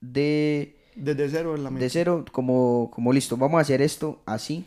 de... 0.00 0.76
Desde 0.96 1.28
cero 1.28 1.56
en 1.56 1.64
la 1.64 1.70
mente. 1.70 1.84
De 1.84 1.90
cero, 1.90 2.24
como, 2.32 2.90
como 2.92 3.12
listo, 3.12 3.36
vamos 3.36 3.58
a 3.58 3.62
hacer 3.62 3.82
esto 3.82 4.22
así. 4.26 4.66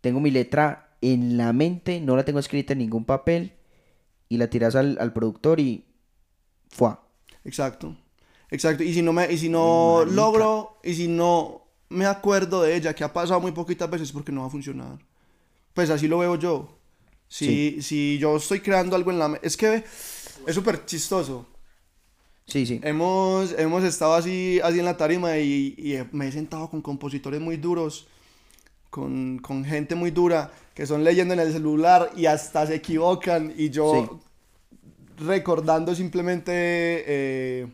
Tengo 0.00 0.20
mi 0.20 0.30
letra 0.30 0.96
en 1.00 1.36
la 1.36 1.52
mente, 1.52 2.00
no 2.00 2.16
la 2.16 2.24
tengo 2.24 2.38
escrita 2.40 2.72
en 2.72 2.80
ningún 2.80 3.04
papel. 3.04 3.52
y 4.28 4.36
la 4.36 4.48
tiras 4.50 4.74
al, 4.76 4.98
al 5.00 5.12
productor 5.12 5.60
y 5.60 5.84
fue. 6.68 6.90
Exacto. 7.44 7.96
Exacto. 8.50 8.82
Y 8.84 8.92
si 8.94 9.02
no 9.02 9.12
me, 9.12 9.30
y 9.32 9.38
si 9.38 9.48
no 9.48 10.04
logro, 10.04 10.78
y 10.82 10.94
si 10.94 11.08
no 11.08 11.66
me 11.88 12.06
acuerdo 12.06 12.62
de 12.62 12.76
ella, 12.76 12.94
que 12.94 13.04
ha 13.04 13.12
pasado 13.12 13.40
muy 13.40 13.52
poquitas 13.52 13.90
veces 13.90 14.12
porque 14.12 14.32
no 14.32 14.42
va 14.42 14.48
a 14.48 14.50
funcionar. 14.50 14.98
Pues 15.74 15.90
así 15.90 16.08
lo 16.08 16.18
veo 16.18 16.36
yo. 16.36 16.78
Si, 17.28 17.82
si 17.82 18.18
yo 18.18 18.36
estoy 18.36 18.60
creando 18.60 18.96
algo 18.96 19.10
en 19.10 19.18
la... 19.18 19.38
Es 19.42 19.56
que 19.56 19.84
es 20.46 20.54
súper 20.54 20.84
chistoso. 20.86 21.46
Sí, 22.48 22.64
sí. 22.64 22.80
Hemos, 22.82 23.52
hemos 23.58 23.84
estado 23.84 24.14
así, 24.14 24.58
así 24.64 24.78
en 24.78 24.86
la 24.86 24.96
tarima 24.96 25.36
y, 25.36 25.74
y 25.76 25.98
me 26.16 26.28
he 26.28 26.32
sentado 26.32 26.70
con 26.70 26.80
compositores 26.80 27.42
muy 27.42 27.58
duros, 27.58 28.08
con, 28.88 29.38
con, 29.38 29.66
gente 29.66 29.94
muy 29.94 30.10
dura, 30.10 30.50
que 30.74 30.86
son 30.86 31.04
leyendo 31.04 31.34
en 31.34 31.40
el 31.40 31.52
celular 31.52 32.10
y 32.16 32.24
hasta 32.24 32.66
se 32.66 32.76
equivocan 32.76 33.52
y 33.54 33.68
yo 33.68 34.18
recordando 35.18 35.94
simplemente 35.94 36.52
eh, 36.54 37.66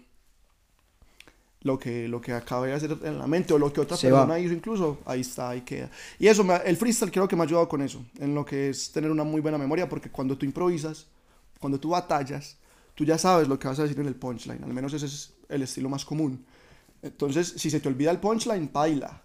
lo, 1.61 1.79
que, 1.79 2.09
lo 2.09 2.21
que 2.21 2.33
acabé 2.33 2.69
de 2.69 2.75
hacer 2.75 2.99
en 3.05 3.19
la 3.19 3.29
mente 3.29 3.55
o 3.55 3.59
lo 3.59 3.73
que 3.73 3.81
otra 3.81 3.97
persona 3.97 4.41
hizo 4.41 4.55
incluso, 4.55 4.99
ahí 5.05 5.21
está, 5.21 5.51
ahí 5.51 5.61
queda. 5.61 5.89
Y 6.19 6.27
eso, 6.27 6.45
el 6.65 6.77
freestyle 6.77 7.13
creo 7.13 7.29
que 7.29 7.37
me 7.37 7.43
ha 7.43 7.47
ayudado 7.47 7.69
con 7.69 7.81
eso, 7.81 8.05
en 8.19 8.35
lo 8.35 8.45
que 8.45 8.71
es 8.71 8.91
tener 8.91 9.09
una 9.09 9.23
muy 9.23 9.41
buena 9.41 9.57
memoria, 9.57 9.89
porque 9.89 10.11
cuando 10.11 10.37
tú 10.37 10.45
improvisas, 10.45 11.07
cuando 11.61 11.79
tú 11.79 11.91
batallas, 11.91 12.57
tú 12.95 13.05
ya 13.05 13.19
sabes 13.19 13.49
lo 13.49 13.59
que 13.59 13.69
vas 13.69 13.79
a 13.79 13.83
decir 13.83 13.99
en 14.01 14.07
el 14.07 14.15
punchline, 14.15 14.65
al 14.65 14.73
menos 14.73 14.93
ese 14.93 15.07
es 15.07 15.35
el 15.49 15.63
estilo 15.63 15.89
más 15.89 16.05
común. 16.05 16.45
Entonces, 17.03 17.55
si 17.57 17.71
se 17.71 17.81
te 17.81 17.89
olvida 17.89 18.11
el 18.11 18.19
punchline, 18.19 18.71
baila. 18.73 19.23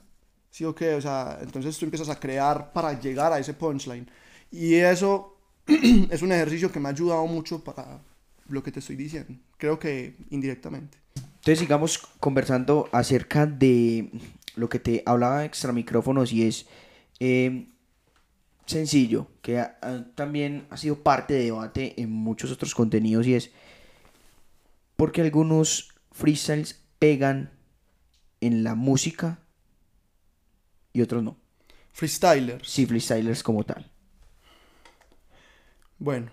¿Sí 0.52 0.66
o 0.66 0.76
qué? 0.76 0.96
O 0.96 1.02
sea, 1.02 1.40
entonces 1.42 1.78
tú 1.78 1.86
empiezas 1.86 2.10
a 2.10 2.20
crear 2.20 2.74
para 2.74 3.00
llegar 3.00 3.32
a 3.32 3.40
ese 3.40 3.54
punchline. 3.54 4.10
Y 4.52 4.76
eso 4.76 5.38
es 5.68 6.22
un 6.22 6.32
ejercicio 6.32 6.72
que 6.72 6.80
me 6.80 6.90
ha 6.90 6.92
ayudado 6.92 7.26
mucho 7.28 7.64
para 7.64 8.02
lo 8.50 8.64
que 8.64 8.72
te 8.72 8.80
estoy 8.80 8.96
diciendo. 8.96 9.34
Creo 9.58 9.80
que 9.80 10.16
indirectamente. 10.30 10.98
Entonces 11.16 11.60
sigamos 11.60 12.00
conversando 12.20 12.90
acerca 12.92 13.46
de 13.46 14.12
lo 14.56 14.68
que 14.68 14.80
te 14.80 15.04
hablaba 15.06 15.46
extra 15.46 15.72
micrófonos 15.72 16.34
y 16.34 16.44
es 16.44 16.66
eh, 17.20 17.70
sencillo, 18.70 19.28
que 19.42 19.66
también 20.16 20.68
ha 20.70 20.78
sido 20.78 21.02
parte 21.02 21.34
de 21.34 21.46
debate 21.46 22.00
en 22.02 22.12
muchos 22.12 22.52
otros 22.52 22.76
contenidos 22.76 23.26
y 23.26 23.34
es 23.34 23.52
porque 24.96 25.22
algunos 25.22 25.90
freestyles 26.12 26.84
pegan 27.00 27.52
en 28.42 28.64
la 28.64 28.76
música 28.76 29.40
y 30.94 31.02
otros 31.02 31.24
no. 31.24 31.38
Freestylers. 31.94 32.70
Sí, 32.70 32.86
freestylers 32.86 33.44
como 33.44 33.64
tal. 33.64 33.90
Bueno, 35.98 36.32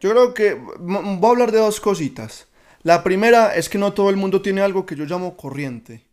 yo 0.00 0.10
creo 0.10 0.34
que 0.34 0.54
voy 0.54 1.24
a 1.24 1.28
hablar 1.28 1.52
de 1.52 1.58
dos 1.58 1.80
cositas. 1.80 2.48
La 2.82 3.04
primera 3.04 3.54
es 3.54 3.68
que 3.68 3.78
no 3.78 3.92
todo 3.92 4.08
el 4.08 4.16
mundo 4.16 4.40
tiene 4.40 4.62
algo 4.62 4.86
que 4.86 4.96
yo 4.96 5.04
llamo 5.04 5.36
corriente. 5.36 6.06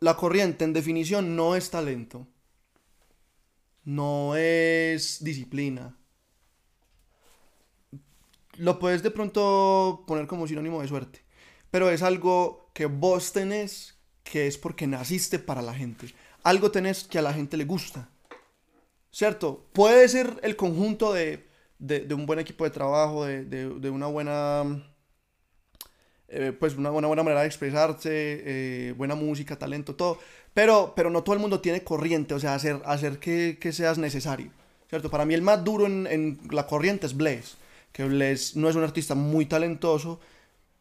La 0.00 0.16
corriente, 0.16 0.64
en 0.64 0.72
definición, 0.72 1.36
no 1.36 1.54
es 1.54 1.70
talento 1.70 2.26
no 3.90 4.36
es 4.36 5.22
disciplina. 5.24 5.96
Lo 8.56 8.78
puedes 8.78 9.02
de 9.02 9.10
pronto 9.10 10.04
poner 10.06 10.26
como 10.26 10.46
sinónimo 10.46 10.80
de 10.80 10.88
suerte, 10.88 11.22
pero 11.70 11.90
es 11.90 12.02
algo 12.02 12.70
que 12.72 12.86
vos 12.86 13.32
tenés 13.32 13.98
que 14.22 14.46
es 14.46 14.58
porque 14.58 14.86
naciste 14.86 15.38
para 15.38 15.62
la 15.62 15.74
gente. 15.74 16.14
Algo 16.44 16.70
tenés 16.70 17.04
que 17.04 17.18
a 17.18 17.22
la 17.22 17.32
gente 17.32 17.56
le 17.56 17.64
gusta. 17.64 18.08
¿Cierto? 19.10 19.66
Puede 19.72 20.08
ser 20.08 20.38
el 20.44 20.54
conjunto 20.54 21.12
de, 21.12 21.48
un 22.14 22.26
buen 22.26 22.38
equipo 22.38 22.62
de 22.62 22.70
trabajo, 22.70 23.24
de, 23.24 23.90
una 23.90 24.06
buena 24.06 24.84
eh, 26.28 26.52
pues 26.52 26.76
una, 26.76 26.90
buena 26.90 27.24
manera 27.24 27.40
de 27.40 27.48
expresarse, 27.48 28.10
eh, 28.12 28.92
buena 28.92 29.16
música, 29.16 29.58
talento, 29.58 29.96
todo. 29.96 30.20
Pero, 30.54 30.92
pero 30.96 31.10
no 31.10 31.22
todo 31.22 31.34
el 31.34 31.40
mundo 31.40 31.60
tiene 31.60 31.84
corriente, 31.84 32.34
o 32.34 32.40
sea, 32.40 32.54
hacer, 32.54 32.80
hacer 32.84 33.18
que, 33.18 33.58
que 33.60 33.72
seas 33.72 33.98
necesario. 33.98 34.50
¿Cierto? 34.88 35.10
Para 35.10 35.24
mí 35.24 35.34
el 35.34 35.42
más 35.42 35.62
duro 35.62 35.86
en, 35.86 36.08
en 36.08 36.40
la 36.50 36.66
corriente 36.66 37.06
es 37.06 37.16
Blaze, 37.16 37.54
que 37.92 38.04
Blaze 38.04 38.58
no 38.58 38.68
es 38.68 38.74
un 38.74 38.82
artista 38.82 39.14
muy 39.14 39.46
talentoso, 39.46 40.18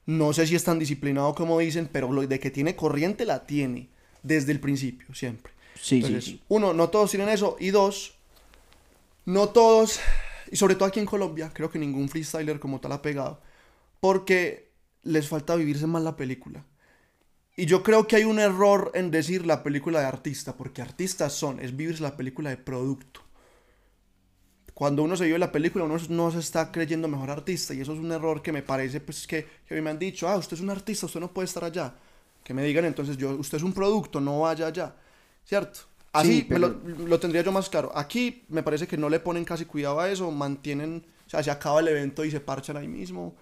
no 0.08 0.34
sé 0.34 0.48
si 0.48 0.56
es 0.56 0.64
tan 0.64 0.80
disciplinado 0.80 1.36
como 1.36 1.60
dicen, 1.60 1.88
pero 1.92 2.12
lo 2.12 2.26
de 2.26 2.40
que 2.40 2.50
tiene 2.50 2.76
corriente 2.76 3.26
la 3.26 3.46
tiene 3.46 3.90
desde 4.24 4.52
el 4.52 4.60
principio, 4.60 5.14
siempre. 5.14 5.54
Sí, 5.80 6.02
sí, 6.02 6.22
sí. 6.22 6.42
Uno, 6.48 6.74
no 6.74 6.90
todos 6.90 7.12
tienen 7.12 7.30
eso. 7.30 7.56
Y 7.60 7.70
dos, 7.70 8.16
no 9.26 9.50
todos, 9.50 10.00
y 10.52 10.56
sobre 10.56 10.76
todo 10.76 10.86
aquí 10.86 11.00
en 11.00 11.06
Colombia, 11.06 11.52
creo 11.54 11.70
que 11.70 11.80
ningún 11.80 12.10
freestyler 12.10 12.60
como 12.60 12.80
tal 12.80 12.94
ha 12.94 13.02
pegado. 13.02 13.40
Porque 14.00 14.70
les 15.04 15.28
falta 15.28 15.56
vivirse 15.56 15.88
más 15.88 16.02
la 16.02 16.16
película. 16.16 16.66
Y 17.60 17.66
yo 17.66 17.84
creo 17.84 18.08
que 18.08 18.16
hay 18.16 18.24
un 18.24 18.40
error 18.40 18.90
en 18.94 19.12
decir 19.12 19.46
la 19.46 19.64
película 19.64 20.00
de 20.00 20.06
artista, 20.06 20.56
porque 20.56 20.82
artistas 20.82 21.34
son, 21.34 21.60
es 21.60 21.76
vivirse 21.76 22.02
la 22.02 22.16
película 22.16 22.50
de 22.50 22.56
producto. 22.56 23.20
Cuando 24.74 25.04
uno 25.04 25.18
se 25.18 25.26
vive 25.26 25.38
la 25.38 25.52
película, 25.52 25.84
uno 25.84 25.98
no 26.08 26.32
se 26.32 26.40
está 26.40 26.72
creyendo 26.72 27.10
mejor 27.10 27.30
artista, 27.30 27.74
y 27.74 27.82
eso 27.82 27.92
es 27.92 28.00
un 28.00 28.14
error 28.14 28.42
que 28.42 28.54
me 28.54 28.62
parece, 28.62 29.02
pues 29.02 29.28
que, 29.28 29.46
que 29.68 29.74
a 29.74 29.76
mí 29.76 29.82
me 29.82 29.90
han 29.90 30.00
dicho, 30.00 30.26
ah, 30.30 30.38
usted 30.38 30.56
es 30.56 30.64
un 30.64 30.70
artista, 30.70 31.06
usted 31.06 31.20
no 31.20 31.34
puede 31.34 31.48
estar 31.48 31.66
allá. 31.66 31.94
Que 32.46 32.54
me 32.54 32.64
digan 32.64 32.86
entonces, 32.86 33.18
yo, 33.18 33.32
usted 33.32 33.58
es 33.58 33.64
un 33.64 33.74
producto, 33.74 34.22
no 34.22 34.40
vaya 34.40 34.68
allá. 34.68 34.96
¿Cierto? 35.44 35.82
Así 36.14 36.48
lo, 36.50 36.70
lo, 36.70 37.20
tendría 37.20 37.42
yo 37.42 37.52
más 37.52 37.68
claro. 37.68 37.92
Aquí 37.94 38.46
me 38.48 38.64
parece 38.64 38.88
que 38.88 38.96
no 38.96 39.10
le 39.10 39.20
ponen 39.20 39.44
casi 39.44 39.66
cuidado 39.66 40.00
a 40.00 40.10
eso, 40.10 40.32
mantienen, 40.32 41.06
o 41.28 41.30
sea, 41.30 41.44
se 41.44 41.52
acaba 41.52 41.82
el 41.82 41.90
evento 41.90 42.24
y 42.24 42.32
se 42.32 42.40
parchan 42.40 42.78
ahí 42.78 42.88
mismo 42.88 43.36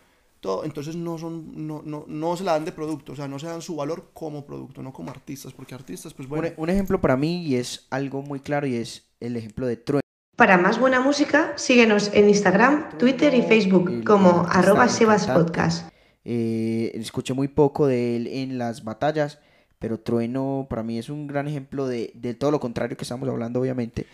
entonces 0.64 0.96
no, 0.96 1.18
son, 1.18 1.68
no, 1.68 1.82
no, 1.84 2.06
no 2.08 2.38
se 2.38 2.44
la 2.44 2.54
dan 2.54 2.66
de 2.66 2.72
producto, 2.72 3.14
o 3.14 3.16
sea, 3.16 3.28
no 3.28 3.40
se 3.40 3.48
dan 3.48 3.62
su 3.62 3.76
valor 3.76 4.12
como 4.14 4.46
producto, 4.46 4.82
no 4.82 4.94
como 4.94 5.12
artistas, 5.12 5.54
porque 5.54 5.76
artistas, 5.76 6.14
pues 6.14 6.28
bueno. 6.28 6.50
Un, 6.58 6.70
ejemplo 6.70 7.02
para 7.02 7.18
mí 7.18 7.44
y 7.46 7.56
es 7.56 7.88
algo 7.90 8.22
muy 8.22 8.40
claro 8.40 8.68
y 8.68 8.76
es 8.76 9.10
el 9.20 9.36
ejemplo 9.36 9.68
de 9.68 9.78
Trueno. 9.78 10.02
Para 10.36 10.58
más 10.58 10.80
buena 10.80 11.02
música, 11.02 11.54
síguenos 11.56 12.12
en 12.14 12.30
Instagram, 12.30 12.98
Twitter 12.98 13.34
y 13.34 13.42
Facebook 13.42 14.04
como 14.06 14.46
arroba 14.50 14.88
sebaspodcast. 14.88 15.90
Eh, 16.24 16.92
escuché 16.94 17.34
muy 17.34 17.48
poco 17.48 17.88
de 17.88 18.16
él 18.16 18.28
en 18.28 18.58
las 18.58 18.84
batallas, 18.84 19.40
pero 19.80 20.00
Trueno 20.00 20.66
para 20.70 20.84
mí 20.84 20.98
es 20.98 21.10
un 21.10 21.28
gran 21.28 21.48
ejemplo 21.48 21.88
de, 21.88 22.12
todo 22.40 22.52
lo 22.52 22.60
contrario 22.60 22.98
que 22.98 23.04
estamos 23.04 23.30
hablando, 23.30 23.62
obviamente. 23.62 24.08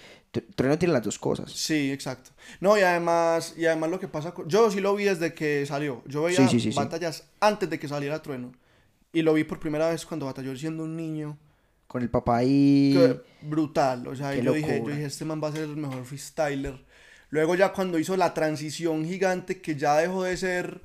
Trueno 0.56 0.78
tiene 0.78 0.94
las 0.94 1.04
dos 1.04 1.20
cosas. 1.20 1.52
Sí, 1.52 1.92
exacto. 1.92 2.32
No, 2.60 2.78
y 2.78 2.82
además, 2.82 3.54
y 3.58 3.66
además 3.66 3.92
lo 3.92 4.00
que 4.00 4.08
pasa 4.08 4.34
con... 4.34 4.50
Yo 4.50 4.70
sí 4.72 4.82
lo 4.82 4.96
vi 4.96 5.06
desde 5.06 5.34
que 5.34 5.66
salió. 5.66 6.04
Yo 6.06 6.24
veía 6.24 6.48
batallas 6.76 7.30
antes 7.40 7.70
de 7.70 7.80
que 7.80 7.88
saliera 7.88 8.22
Trueno. 8.22 8.52
Y 9.14 9.22
lo 9.22 9.34
vi 9.34 9.44
por 9.44 9.60
primera 9.60 9.90
vez 9.90 10.06
cuando 10.06 10.26
batalló 10.26 10.56
siendo 10.58 10.84
un 10.84 10.98
niño. 10.98 11.38
Con 11.88 12.02
el 12.02 12.10
papá 12.10 12.38
ahí... 12.38 12.98
brutal. 13.42 14.08
O 14.08 14.16
sea, 14.16 14.36
yo 14.36 14.54
dije, 14.54 14.82
yo 14.84 14.90
dije, 14.90 15.06
este 15.06 15.24
man 15.24 15.42
va 15.42 15.50
a 15.50 15.52
ser 15.54 15.64
el 15.64 15.78
mejor 15.78 16.04
freestyler. 16.04 16.84
Luego 17.30 17.56
ya 17.56 17.72
cuando 17.72 18.00
hizo 18.00 18.18
la 18.18 18.34
transición 18.34 19.06
gigante 19.06 19.62
que 19.62 19.76
ya 19.76 19.96
dejó 19.98 20.24
de 20.24 20.36
ser 20.36 20.82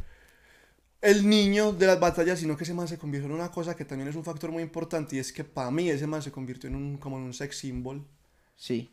el 1.00 1.28
niño 1.28 1.72
de 1.72 1.86
las 1.86 2.00
batallas, 2.00 2.40
sino 2.40 2.56
que 2.56 2.64
ese 2.64 2.74
man 2.74 2.88
se 2.88 2.98
convirtió 2.98 3.28
en 3.28 3.34
una 3.34 3.50
cosa 3.50 3.76
que 3.76 3.84
también 3.84 4.08
es 4.08 4.16
un 4.16 4.24
factor 4.24 4.50
muy 4.50 4.62
importante 4.62 5.16
y 5.16 5.18
es 5.18 5.32
que 5.32 5.44
para 5.44 5.70
mí 5.70 5.88
ese 5.88 6.06
man 6.06 6.22
se 6.22 6.32
convirtió 6.32 6.68
en 6.68 6.76
un, 6.76 6.96
como 6.96 7.18
en 7.18 7.24
un 7.24 7.34
sex 7.34 7.58
symbol. 7.58 8.04
Sí. 8.56 8.90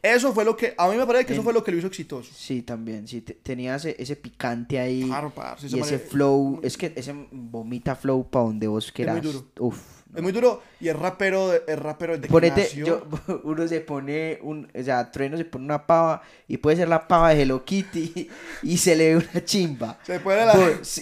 Eso 0.00 0.32
fue 0.32 0.44
lo 0.44 0.56
que, 0.56 0.74
a 0.78 0.88
mí 0.88 0.96
me 0.96 1.04
parece 1.06 1.26
que 1.26 1.32
eso 1.32 1.42
fue 1.42 1.52
lo 1.52 1.64
que 1.64 1.72
lo 1.72 1.78
hizo 1.78 1.88
exitoso. 1.88 2.32
Sí, 2.32 2.62
también, 2.62 3.08
sí, 3.08 3.20
tenía 3.20 3.74
ese, 3.74 3.96
ese, 3.98 4.14
picante 4.14 4.78
ahí. 4.78 5.02
Claro, 5.04 5.32
y 5.60 5.78
ese 5.80 5.98
flow, 5.98 6.60
es 6.62 6.76
que 6.76 6.92
ese 6.94 7.12
vomita 7.32 7.96
flow 7.96 8.30
para 8.30 8.44
donde 8.44 8.68
vos 8.68 8.92
quieras. 8.92 9.16
Es 9.16 9.24
muy 9.24 9.32
duro. 9.32 9.46
Uf. 9.58 9.97
Es 10.14 10.22
muy 10.22 10.32
duro 10.32 10.62
y 10.80 10.88
es 10.88 10.96
rapero, 10.96 11.52
es 11.52 11.78
rapero 11.78 12.16
de 12.16 12.28
Ponete, 12.28 12.70
yo, 12.74 13.02
uno 13.44 13.68
se 13.68 13.80
pone, 13.80 14.38
un, 14.42 14.66
o 14.74 14.82
sea, 14.82 15.10
Trueno 15.10 15.36
se 15.36 15.44
pone 15.44 15.66
una 15.66 15.86
pava 15.86 16.22
y 16.46 16.56
puede 16.56 16.78
ser 16.78 16.88
la 16.88 17.06
pava 17.06 17.28
de 17.34 17.42
Hello 17.42 17.62
Kitty 17.62 18.28
y, 18.62 18.78
se 18.78 18.96
le 18.96 19.14
ve 19.14 19.16
una 19.16 19.44
chimba. 19.44 19.98
Se 20.04 20.18
puede 20.20 20.46
la... 20.46 20.54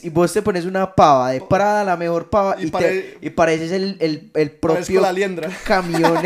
y 0.02 0.08
vos 0.10 0.32
te 0.32 0.42
pones 0.42 0.64
una 0.64 0.92
pava 0.92 1.30
de 1.30 1.40
Prada, 1.40 1.84
la 1.84 1.96
mejor 1.96 2.28
pava, 2.30 2.56
y, 2.60 2.72
y, 3.20 3.30
pareces 3.30 3.70
el, 3.70 3.96
el, 4.00 4.30
el 4.34 4.50
propio 4.50 5.00
la 5.00 5.12
liendra. 5.12 5.50
camión. 5.64 6.18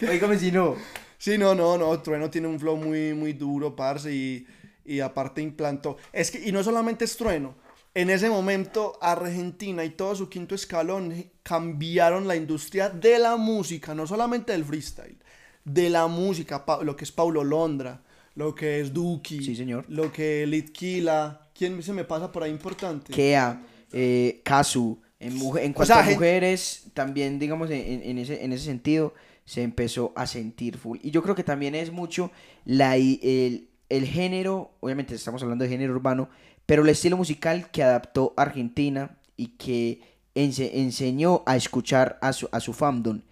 Oígame 0.08 0.38
si 0.38 0.50
no. 0.50 0.76
Sí, 1.18 1.36
no, 1.36 1.54
no, 1.54 1.76
no, 1.76 2.00
Trueno 2.00 2.30
tiene 2.30 2.48
un 2.48 2.58
flow 2.58 2.76
muy, 2.76 3.12
muy 3.12 3.34
duro, 3.34 3.76
parce, 3.76 4.10
y, 4.10 4.46
y 4.86 5.00
aparte 5.00 5.42
implantó. 5.42 5.98
Es 6.14 6.30
que, 6.30 6.40
y 6.40 6.50
no 6.50 6.64
solamente 6.64 7.04
es 7.04 7.14
Trueno, 7.14 7.54
en 7.94 8.10
ese 8.10 8.30
momento 8.30 8.98
Argentina 9.00 9.84
y 9.84 9.90
todo 9.90 10.14
su 10.14 10.28
quinto 10.28 10.54
escalón 10.54 11.30
cambiaron 11.42 12.28
la 12.28 12.36
industria 12.36 12.88
de 12.88 13.18
la 13.18 13.36
música, 13.36 13.94
no 13.94 14.06
solamente 14.06 14.52
del 14.52 14.64
freestyle, 14.64 15.18
de 15.64 15.90
la 15.90 16.06
música, 16.06 16.64
lo 16.82 16.94
que 16.96 17.04
es 17.04 17.12
Paulo 17.12 17.42
Londra, 17.42 18.02
lo 18.34 18.54
que 18.54 18.80
es 18.80 18.92
Duki, 18.92 19.42
sí, 19.42 19.56
señor. 19.56 19.84
lo 19.88 20.12
que 20.12 20.44
es 20.44 20.48
Litkila, 20.48 21.48
¿quién 21.54 21.82
se 21.82 21.92
me 21.92 22.04
pasa 22.04 22.30
por 22.30 22.42
ahí 22.42 22.50
importante? 22.50 23.12
Kea, 23.12 23.62
eh, 23.92 24.40
Kazu, 24.44 25.00
en, 25.18 25.32
en 25.58 25.72
cuanto 25.72 25.94
a 25.94 26.02
mujeres, 26.04 26.84
también 26.94 27.38
digamos 27.38 27.70
en, 27.70 28.18
ese, 28.18 28.44
en 28.44 28.52
ese 28.52 28.64
sentido 28.64 29.14
se 29.44 29.62
empezó 29.62 30.12
a 30.14 30.26
sentir 30.26 30.78
full. 30.78 30.98
Y 31.02 31.10
yo 31.10 31.22
creo 31.22 31.34
que 31.34 31.42
también 31.42 31.74
es 31.74 31.90
mucho 31.90 32.30
la, 32.64 32.96
el, 32.96 33.68
el 33.88 34.06
género, 34.06 34.70
obviamente 34.78 35.14
estamos 35.16 35.42
hablando 35.42 35.64
de 35.64 35.70
género 35.70 35.92
urbano, 35.92 36.30
pero 36.70 36.84
el 36.84 36.88
estilo 36.88 37.16
musical 37.16 37.68
que 37.72 37.82
adaptó 37.82 38.32
Argentina 38.36 39.18
y 39.36 39.56
que 39.56 40.02
enseñó 40.36 41.42
a 41.44 41.56
escuchar 41.56 42.16
a 42.22 42.32
su, 42.32 42.48
a 42.52 42.60
su 42.60 42.72
fandom, 42.72 43.22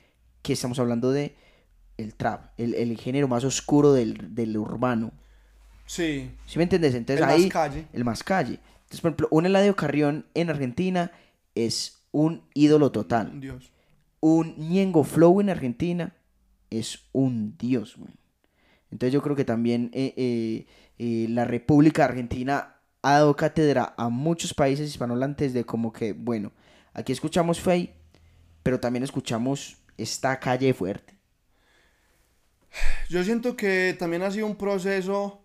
que 0.43 0.55
estamos 0.55 0.81
hablando 0.81 1.13
de 1.13 1.37
el 1.99 2.17
trap, 2.17 2.51
el, 2.57 2.99
género 2.99 3.29
más 3.29 3.45
oscuro 3.45 3.93
del, 3.93 4.57
urbano. 4.57 5.13
Sí. 5.87 6.33
¿Sí 6.47 6.59
me 6.59 6.65
entiendes? 6.65 6.97
Entonces 6.97 7.25
el 7.25 7.31
ahí... 7.31 7.43
Más 7.43 7.53
calle. 7.53 7.87
El 7.93 8.05
más 8.05 8.25
calle. 8.25 8.55
Entonces, 8.55 9.01
por 9.03 9.11
ejemplo, 9.11 9.29
un 9.31 9.47
Eladio 9.47 9.77
Carrión 9.77 10.27
en 10.35 10.51
Argentina 10.51 11.13
es 11.55 12.09
un 12.11 12.43
ídolo 12.55 12.91
total. 12.91 13.41
Dios. 13.41 13.71
Un 14.19 14.57
Ñengo 14.59 15.05
Flow 15.05 15.41
en 15.41 15.51
Argentina 15.51 16.13
es 16.71 17.05
un 17.13 17.57
dios, 17.57 17.99
Entonces 18.91 19.13
yo 19.13 19.23
creo 19.23 19.37
que 19.37 19.45
también 19.45 19.93
eh, 19.95 20.13
eh, 20.17 20.67
eh, 20.99 21.29
la 21.29 21.45
República 21.45 22.05
Argentina 22.05 22.75
ha 23.03 23.13
dado 23.13 23.37
cátedra 23.37 23.95
a 23.97 24.09
muchos 24.09 24.55
países 24.55 24.89
hispanohablantes 24.89 25.53
de 25.53 25.65
como 25.65 25.93
que, 25.93 26.13
bueno, 26.13 26.53
aquí 26.93 27.13
escuchamos 27.13 27.61
Fey, 27.61 27.95
pero 28.63 28.81
también 28.81 29.03
escuchamos 29.03 29.79
esta 29.97 30.39
calle 30.39 30.75
fuerte. 30.75 31.17
Yo 33.09 33.25
siento 33.25 33.57
que 33.57 33.97
también 33.99 34.23
ha 34.23 34.31
sido 34.31 34.47
un 34.47 34.57
proceso... 34.57 35.45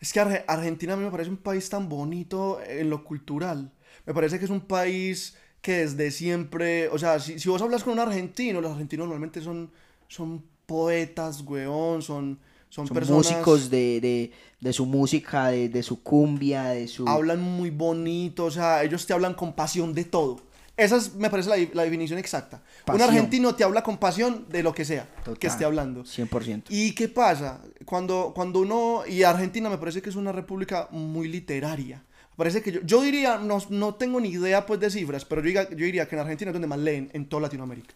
Es 0.00 0.12
que 0.12 0.18
Argentina 0.18 0.94
a 0.94 0.96
mí 0.96 1.04
me 1.04 1.12
parece 1.12 1.30
un 1.30 1.36
país 1.36 1.68
tan 1.68 1.88
bonito 1.88 2.60
en 2.66 2.90
lo 2.90 3.04
cultural. 3.04 3.72
Me 4.04 4.12
parece 4.12 4.38
que 4.38 4.46
es 4.46 4.50
un 4.50 4.62
país 4.62 5.36
que 5.60 5.78
desde 5.78 6.10
siempre, 6.10 6.88
o 6.88 6.98
sea, 6.98 7.20
si, 7.20 7.48
vos 7.48 7.62
hablas 7.62 7.84
con 7.84 7.92
un 7.92 8.00
argentino, 8.00 8.60
los 8.60 8.72
argentinos 8.72 9.06
normalmente 9.06 9.40
son, 9.40 9.70
son 10.08 10.44
poetas, 10.66 11.42
weón, 11.42 12.02
son, 12.02 12.40
son, 12.72 12.88
músicos 13.06 13.68
de, 13.68 14.32
su 14.70 14.86
música, 14.86 15.48
de, 15.48 15.82
su 15.82 16.02
cumbia, 16.02 16.70
de 16.70 16.88
su... 16.88 17.06
Hablan 17.06 17.42
muy 17.42 17.68
bonito, 17.68 18.46
o 18.46 18.50
sea, 18.50 18.82
ellos 18.82 19.04
te 19.04 19.12
hablan 19.12 19.34
con 19.34 19.52
pasión 19.52 19.92
de 19.92 20.04
todo. 20.04 20.40
Esa 20.74 20.96
es, 20.96 21.14
me 21.14 21.28
parece 21.28 21.68
la, 21.74 21.82
definición 21.82 22.18
exacta. 22.18 22.62
Un 22.86 23.02
argentino 23.02 23.54
te 23.54 23.62
habla 23.62 23.82
con 23.82 23.98
pasión 23.98 24.46
de 24.48 24.62
lo 24.62 24.74
que 24.74 24.86
sea 24.86 25.06
que 25.38 25.48
esté 25.48 25.66
hablando. 25.66 26.04
100%. 26.04 26.64
¿Y 26.70 26.94
qué 26.94 27.08
pasa? 27.08 27.60
Cuando, 27.84 28.32
cuando 28.34 28.60
uno... 28.60 29.02
Y 29.06 29.22
Argentina 29.22 29.68
me 29.68 29.76
parece 29.76 30.00
que 30.00 30.08
es 30.08 30.16
una 30.16 30.32
república 30.32 30.88
muy 30.92 31.28
literaria. 31.28 32.02
Parece 32.36 32.62
que 32.62 32.72
yo, 32.72 32.80
yo 32.84 33.02
diría, 33.02 33.36
no, 33.36 33.58
no 33.68 33.96
tengo 33.96 34.18
ni 34.18 34.30
idea 34.30 34.64
pues 34.64 34.80
de 34.80 34.88
cifras, 34.88 35.26
pero 35.26 35.42
yo, 35.42 35.50
yo 35.68 35.84
diría 35.84 36.08
que 36.08 36.14
en 36.14 36.22
Argentina 36.22 36.50
es 36.50 36.54
donde 36.54 36.68
más 36.68 36.78
leen 36.78 37.10
en 37.12 37.28
toda 37.28 37.42
Latinoamérica. 37.42 37.92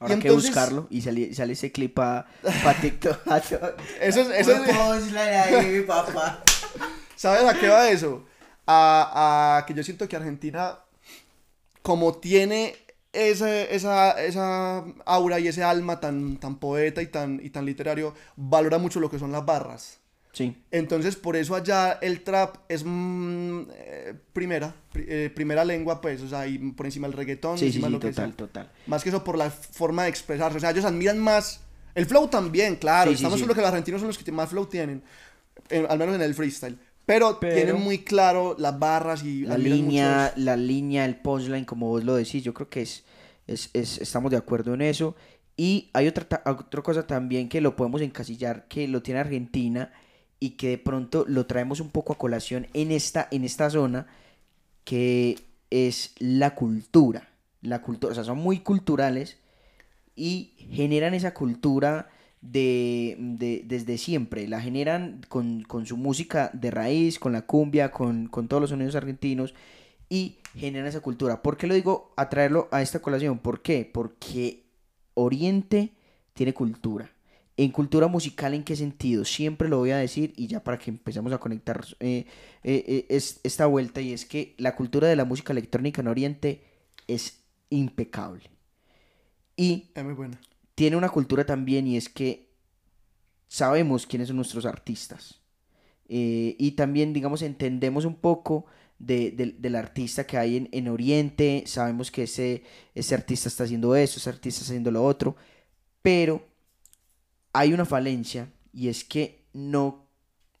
Ahora 0.00 0.14
hay 0.14 0.20
que 0.20 0.30
buscarlo 0.30 0.86
y 0.90 1.02
sale, 1.02 1.34
sale 1.34 1.54
ese 1.54 1.72
clip 1.72 1.94
para 1.94 2.26
pa 2.62 2.74
TikTok. 2.74 3.26
eso 4.00 4.20
es... 4.20 4.30
Eso 4.30 4.52
es... 4.52 5.84
papá. 5.86 6.42
¿Sabes 7.16 7.42
a 7.44 7.58
qué 7.58 7.68
va 7.68 7.90
eso? 7.90 8.24
A, 8.66 9.56
a, 9.58 9.66
que 9.66 9.74
yo 9.74 9.82
siento 9.82 10.08
que 10.08 10.14
Argentina, 10.14 10.78
como 11.82 12.14
tiene 12.18 12.76
esa, 13.12 13.62
esa, 13.62 14.22
esa 14.22 14.84
aura 15.04 15.40
y 15.40 15.48
ese 15.48 15.64
alma 15.64 15.98
tan, 15.98 16.36
tan 16.36 16.58
poeta 16.58 17.02
y 17.02 17.06
tan, 17.06 17.40
y 17.42 17.50
tan 17.50 17.64
literario, 17.64 18.14
valora 18.36 18.78
mucho 18.78 19.00
lo 19.00 19.10
que 19.10 19.18
son 19.18 19.32
las 19.32 19.44
barras. 19.44 19.97
Entonces, 20.70 21.16
por 21.16 21.36
eso 21.36 21.54
allá 21.54 21.98
el 22.00 22.22
trap 22.22 22.56
es 22.68 22.84
mm, 22.84 23.62
eh, 23.72 24.14
primera, 24.32 24.74
eh, 24.94 25.30
primera 25.34 25.64
lengua, 25.64 26.00
pues, 26.00 26.20
o 26.22 26.28
sea, 26.28 26.46
y 26.46 26.58
por 26.58 26.86
encima 26.86 27.06
del 27.08 27.16
reggaetón, 27.16 27.58
sí, 27.58 27.66
encima 27.66 27.88
sí, 27.88 27.92
lo 27.92 27.98
total, 27.98 28.34
total. 28.34 28.70
Más 28.86 29.02
que 29.02 29.08
eso 29.08 29.24
por 29.24 29.36
la 29.36 29.50
forma 29.50 30.04
de 30.04 30.10
expresarse, 30.10 30.56
o 30.56 30.60
sea, 30.60 30.70
ellos 30.70 30.84
admiran 30.84 31.18
más 31.18 31.60
el 31.94 32.06
flow 32.06 32.28
también, 32.28 32.76
claro, 32.76 33.10
estamos 33.10 33.38
seguro 33.38 33.54
que 33.54 33.60
los 33.60 33.70
argentinos 33.70 34.00
son 34.00 34.08
los 34.08 34.18
que 34.18 34.30
más 34.30 34.50
flow 34.50 34.66
tienen, 34.66 35.02
al 35.88 35.98
menos 35.98 36.14
en 36.14 36.22
el 36.22 36.34
freestyle. 36.34 36.78
Pero, 37.06 37.36
tienen 37.38 37.80
muy 37.80 37.98
claro 38.04 38.54
las 38.58 38.78
barras 38.78 39.24
y 39.24 39.40
la 39.40 39.56
línea, 39.56 40.32
la 40.36 40.56
línea, 40.56 41.06
el 41.06 41.16
punchline, 41.16 41.64
como 41.64 41.88
vos 41.88 42.04
lo 42.04 42.14
decís, 42.14 42.44
yo 42.44 42.52
creo 42.52 42.68
que 42.68 42.82
es, 42.82 43.04
es, 43.46 43.70
es 43.72 43.98
estamos 43.98 44.30
de 44.30 44.36
acuerdo 44.36 44.74
en 44.74 44.82
eso. 44.82 45.16
Y 45.56 45.90
hay 45.92 46.06
otra, 46.06 46.42
otra 46.44 46.82
cosa 46.82 47.06
también 47.06 47.48
que 47.48 47.60
lo 47.60 47.74
podemos 47.74 48.00
encasillar, 48.00 48.68
que 48.68 48.86
lo 48.86 49.02
tiene 49.02 49.18
Argentina, 49.18 49.90
y 50.40 50.50
que 50.50 50.68
de 50.68 50.78
pronto 50.78 51.24
lo 51.26 51.46
traemos 51.46 51.80
un 51.80 51.90
poco 51.90 52.12
a 52.12 52.18
colación 52.18 52.66
en 52.74 52.92
esta, 52.92 53.28
en 53.30 53.44
esta 53.44 53.70
zona, 53.70 54.06
que 54.84 55.38
es 55.70 56.14
la 56.18 56.54
cultura. 56.54 57.28
La 57.60 57.82
cultura, 57.82 58.12
o 58.12 58.14
sea, 58.14 58.24
son 58.24 58.38
muy 58.38 58.60
culturales 58.60 59.38
y 60.14 60.54
generan 60.70 61.14
esa 61.14 61.34
cultura 61.34 62.08
de, 62.40 63.16
desde 63.66 63.98
siempre. 63.98 64.46
La 64.46 64.60
generan 64.60 65.20
con, 65.28 65.66
su 65.84 65.96
música 65.96 66.50
de 66.52 66.70
raíz, 66.70 67.18
con 67.18 67.32
la 67.32 67.42
cumbia, 67.42 67.90
con, 67.90 68.28
con 68.28 68.48
todos 68.48 68.60
los 68.60 68.70
sonidos 68.70 68.94
argentinos 68.94 69.54
y 70.08 70.38
generan 70.54 70.86
esa 70.86 71.00
cultura. 71.00 71.42
¿Por 71.42 71.56
qué 71.56 71.66
lo 71.66 71.74
digo 71.74 72.12
a 72.16 72.28
traerlo 72.28 72.68
a 72.70 72.82
esta 72.82 73.00
colación? 73.00 73.38
¿Por 73.38 73.62
qué? 73.62 73.88
Porque 73.92 74.64
Oriente 75.14 75.92
tiene 76.32 76.54
cultura. 76.54 77.10
En 77.58 77.72
cultura 77.72 78.06
musical, 78.06 78.54
¿en 78.54 78.62
qué 78.62 78.76
sentido? 78.76 79.24
Siempre 79.24 79.68
lo 79.68 79.78
voy 79.78 79.90
a 79.90 79.96
decir 79.96 80.32
y 80.36 80.46
ya 80.46 80.62
para 80.62 80.78
que 80.78 80.92
empecemos 80.92 81.32
a 81.32 81.38
conectar 81.38 81.84
eh, 81.98 82.24
eh, 82.62 82.84
eh, 82.86 83.06
es, 83.08 83.40
esta 83.42 83.66
vuelta 83.66 84.00
y 84.00 84.12
es 84.12 84.24
que 84.24 84.54
la 84.58 84.76
cultura 84.76 85.08
de 85.08 85.16
la 85.16 85.24
música 85.24 85.52
electrónica 85.52 86.00
en 86.00 86.06
Oriente 86.06 86.62
es 87.08 87.40
impecable. 87.68 88.48
Y 89.56 89.90
tiene 90.76 90.96
una 90.96 91.08
cultura 91.08 91.44
también 91.44 91.88
y 91.88 91.96
es 91.96 92.08
que 92.08 92.48
sabemos 93.48 94.06
quiénes 94.06 94.28
son 94.28 94.36
nuestros 94.36 94.64
artistas. 94.64 95.40
y 96.06 96.70
también, 96.76 97.12
digamos, 97.12 97.42
entendemos 97.42 98.04
un 98.04 98.14
poco 98.14 98.66
del 99.00 99.74
artista 99.74 100.24
que 100.24 100.38
hay 100.38 100.58
en, 100.58 100.68
en, 100.70 100.86
Oriente, 100.86 101.64
sabemos 101.66 102.12
que 102.12 102.22
ese, 102.22 102.62
ese 102.94 103.16
artista 103.16 103.48
está 103.48 103.64
haciendo 103.64 103.96
eso, 103.96 104.20
ese 104.20 104.30
artista 104.30 104.60
está 104.60 104.72
haciendo 104.72 104.92
lo 104.92 105.04
otro, 105.04 105.34
pero 106.02 106.47
hay 107.52 107.72
una 107.72 107.84
falencia 107.84 108.48
y 108.72 108.88
es 108.88 109.04
que 109.04 109.42
no 109.52 110.06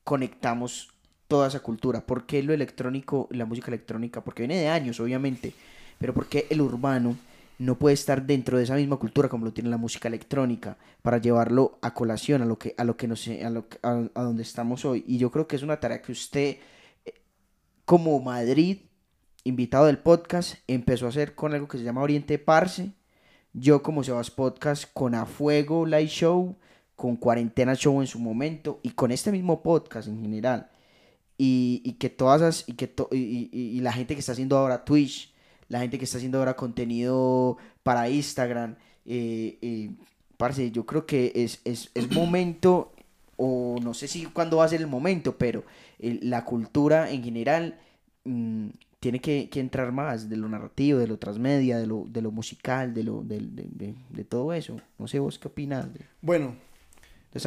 conectamos 0.04 0.90
toda 1.28 1.48
esa 1.48 1.60
cultura. 1.60 2.06
¿Por 2.06 2.26
qué 2.26 2.42
lo 2.42 2.54
electrónico, 2.54 3.28
la 3.30 3.44
música 3.44 3.68
electrónica? 3.68 4.22
Porque 4.22 4.42
viene 4.42 4.60
de 4.60 4.68
años, 4.68 4.98
obviamente, 5.00 5.52
pero 5.98 6.14
¿por 6.14 6.26
qué 6.26 6.46
el 6.50 6.60
urbano 6.60 7.16
no 7.58 7.74
puede 7.74 7.94
estar 7.94 8.24
dentro 8.24 8.56
de 8.56 8.64
esa 8.64 8.76
misma 8.76 8.96
cultura 8.96 9.28
como 9.28 9.44
lo 9.44 9.52
tiene 9.52 9.68
la 9.68 9.76
música 9.76 10.08
electrónica 10.08 10.78
para 11.02 11.18
llevarlo 11.18 11.78
a 11.82 11.92
colación 11.92 12.40
a 12.40 12.46
lo 12.46 12.56
que 12.56 12.74
a 12.78 12.84
lo 12.84 12.96
que 12.96 13.08
no 13.08 13.16
sé 13.16 13.44
a, 13.44 13.48
a, 13.82 14.22
donde 14.22 14.42
estamos 14.42 14.84
hoy 14.84 15.04
y 15.08 15.18
yo 15.18 15.32
creo 15.32 15.48
que 15.48 15.56
es 15.56 15.62
una 15.62 15.80
tarea 15.80 16.00
que 16.00 16.12
usted 16.12 16.58
eh, 17.04 17.14
como 17.84 18.20
Madrid 18.20 18.78
invitado 19.42 19.86
del 19.86 19.98
podcast 19.98 20.54
empezó 20.68 21.06
a 21.06 21.08
hacer 21.08 21.34
con 21.34 21.52
algo 21.52 21.66
que 21.66 21.78
se 21.78 21.84
llama 21.84 22.02
Oriente 22.02 22.38
Parse 22.38 22.92
yo 23.52 23.82
como 23.82 24.04
Sebas 24.04 24.30
Podcast 24.30 24.84
con 24.92 25.16
A 25.16 25.26
Fuego 25.26 25.84
Live 25.84 26.06
Show 26.06 26.56
con 26.98 27.14
Cuarentena 27.14 27.76
Show 27.76 28.00
en 28.00 28.08
su 28.08 28.18
momento 28.18 28.80
y 28.82 28.90
con 28.90 29.12
este 29.12 29.30
mismo 29.30 29.62
podcast 29.62 30.08
en 30.08 30.20
general. 30.20 30.68
Y, 31.38 31.92
que 32.00 32.10
todas 32.10 32.40
esas, 32.40 32.68
y, 32.68 32.72
que 32.72 32.92
y, 33.12 33.78
la 33.82 33.92
gente 33.92 34.14
que 34.14 34.20
está 34.20 34.32
haciendo 34.32 34.58
ahora 34.58 34.84
Twitch, 34.84 35.32
la 35.68 35.78
gente 35.78 35.96
que 35.96 36.06
está 36.06 36.16
haciendo 36.16 36.38
ahora 36.38 36.56
contenido 36.56 37.56
para 37.84 38.10
Instagram, 38.10 38.74
eh, 39.06 39.58
eh 39.62 39.90
parce, 40.36 40.72
yo 40.72 40.86
creo 40.86 41.06
que 41.06 41.30
es, 41.36 41.60
es, 41.64 41.88
momento, 42.10 42.92
o 43.36 43.76
no 43.80 43.94
sé 43.94 44.08
si 44.08 44.26
cuándo 44.26 44.56
va 44.56 44.64
a 44.64 44.68
ser 44.68 44.80
el 44.80 44.88
momento, 44.88 45.38
pero 45.38 45.62
la 46.00 46.44
cultura 46.44 47.12
en 47.12 47.22
general 47.22 47.78
mm, 48.24 48.70
tiene 48.98 49.20
que, 49.20 49.48
entrar 49.54 49.92
más 49.92 50.28
de 50.28 50.36
lo 50.36 50.48
narrativo, 50.48 50.98
de 50.98 51.06
lo 51.06 51.16
transmedia, 51.16 51.78
de 51.78 51.86
lo, 51.86 52.06
de 52.08 52.22
lo 52.22 52.32
musical, 52.32 52.92
de, 52.92 53.04
lo, 53.04 53.22
de, 53.22 53.38
de, 53.38 54.24
todo 54.24 54.52
eso. 54.52 54.80
No 54.98 55.06
sé 55.06 55.20
vos 55.20 55.38
qué 55.38 55.46
opinas. 55.46 55.86
Bueno, 56.20 56.56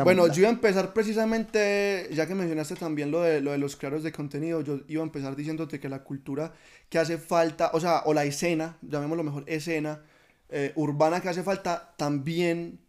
bueno, 0.04 0.28
yo 0.28 0.42
iba 0.42 0.50
a 0.50 0.52
empezar 0.52 0.94
precisamente, 0.94 2.10
ya 2.12 2.28
que 2.28 2.36
mencionaste 2.36 2.76
también 2.76 3.12
lo 3.12 3.22
de, 3.22 3.42
lo 3.42 3.52
de 3.52 3.58
los 3.58 3.76
creadores 3.76 4.04
de 4.04 4.12
contenido, 4.12 4.62
yo 4.62 4.80
iba 4.88 5.02
a 5.02 5.06
empezar 5.06 5.36
diciéndote 5.36 5.80
que 5.80 5.90
la 5.90 6.04
cultura 6.04 6.54
que 6.90 7.00
hace 7.00 7.18
falta, 7.18 7.72
o 7.74 7.80
sea, 7.80 8.04
o 8.06 8.14
la 8.14 8.26
escena, 8.26 8.78
llamémoslo 8.82 9.24
mejor, 9.24 9.44
escena 9.48 10.02
eh, 10.50 10.74
urbana 10.76 11.22
que 11.22 11.30
hace 11.30 11.44
falta, 11.44 11.94
también 11.98 12.80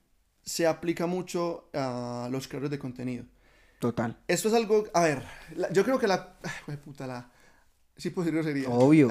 se 0.43 0.67
aplica 0.67 1.07
mucho 1.07 1.69
a 1.73 2.29
los 2.31 2.49
creadores 2.49 2.71
de 2.71 2.79
contenido. 2.79 3.25
Total. 3.79 4.17
Esto 4.29 4.49
es 4.49 4.55
algo, 4.55 4.85
a 4.95 5.03
ver, 5.03 5.23
yo 5.73 5.85
creo 5.85 5.99
que 5.99 6.07
la, 6.07 6.35
puta, 6.85 7.07
la, 7.07 7.31
sí 7.97 8.11
posible 8.11 8.43
sería. 8.43 8.69
Obvio. 8.69 9.09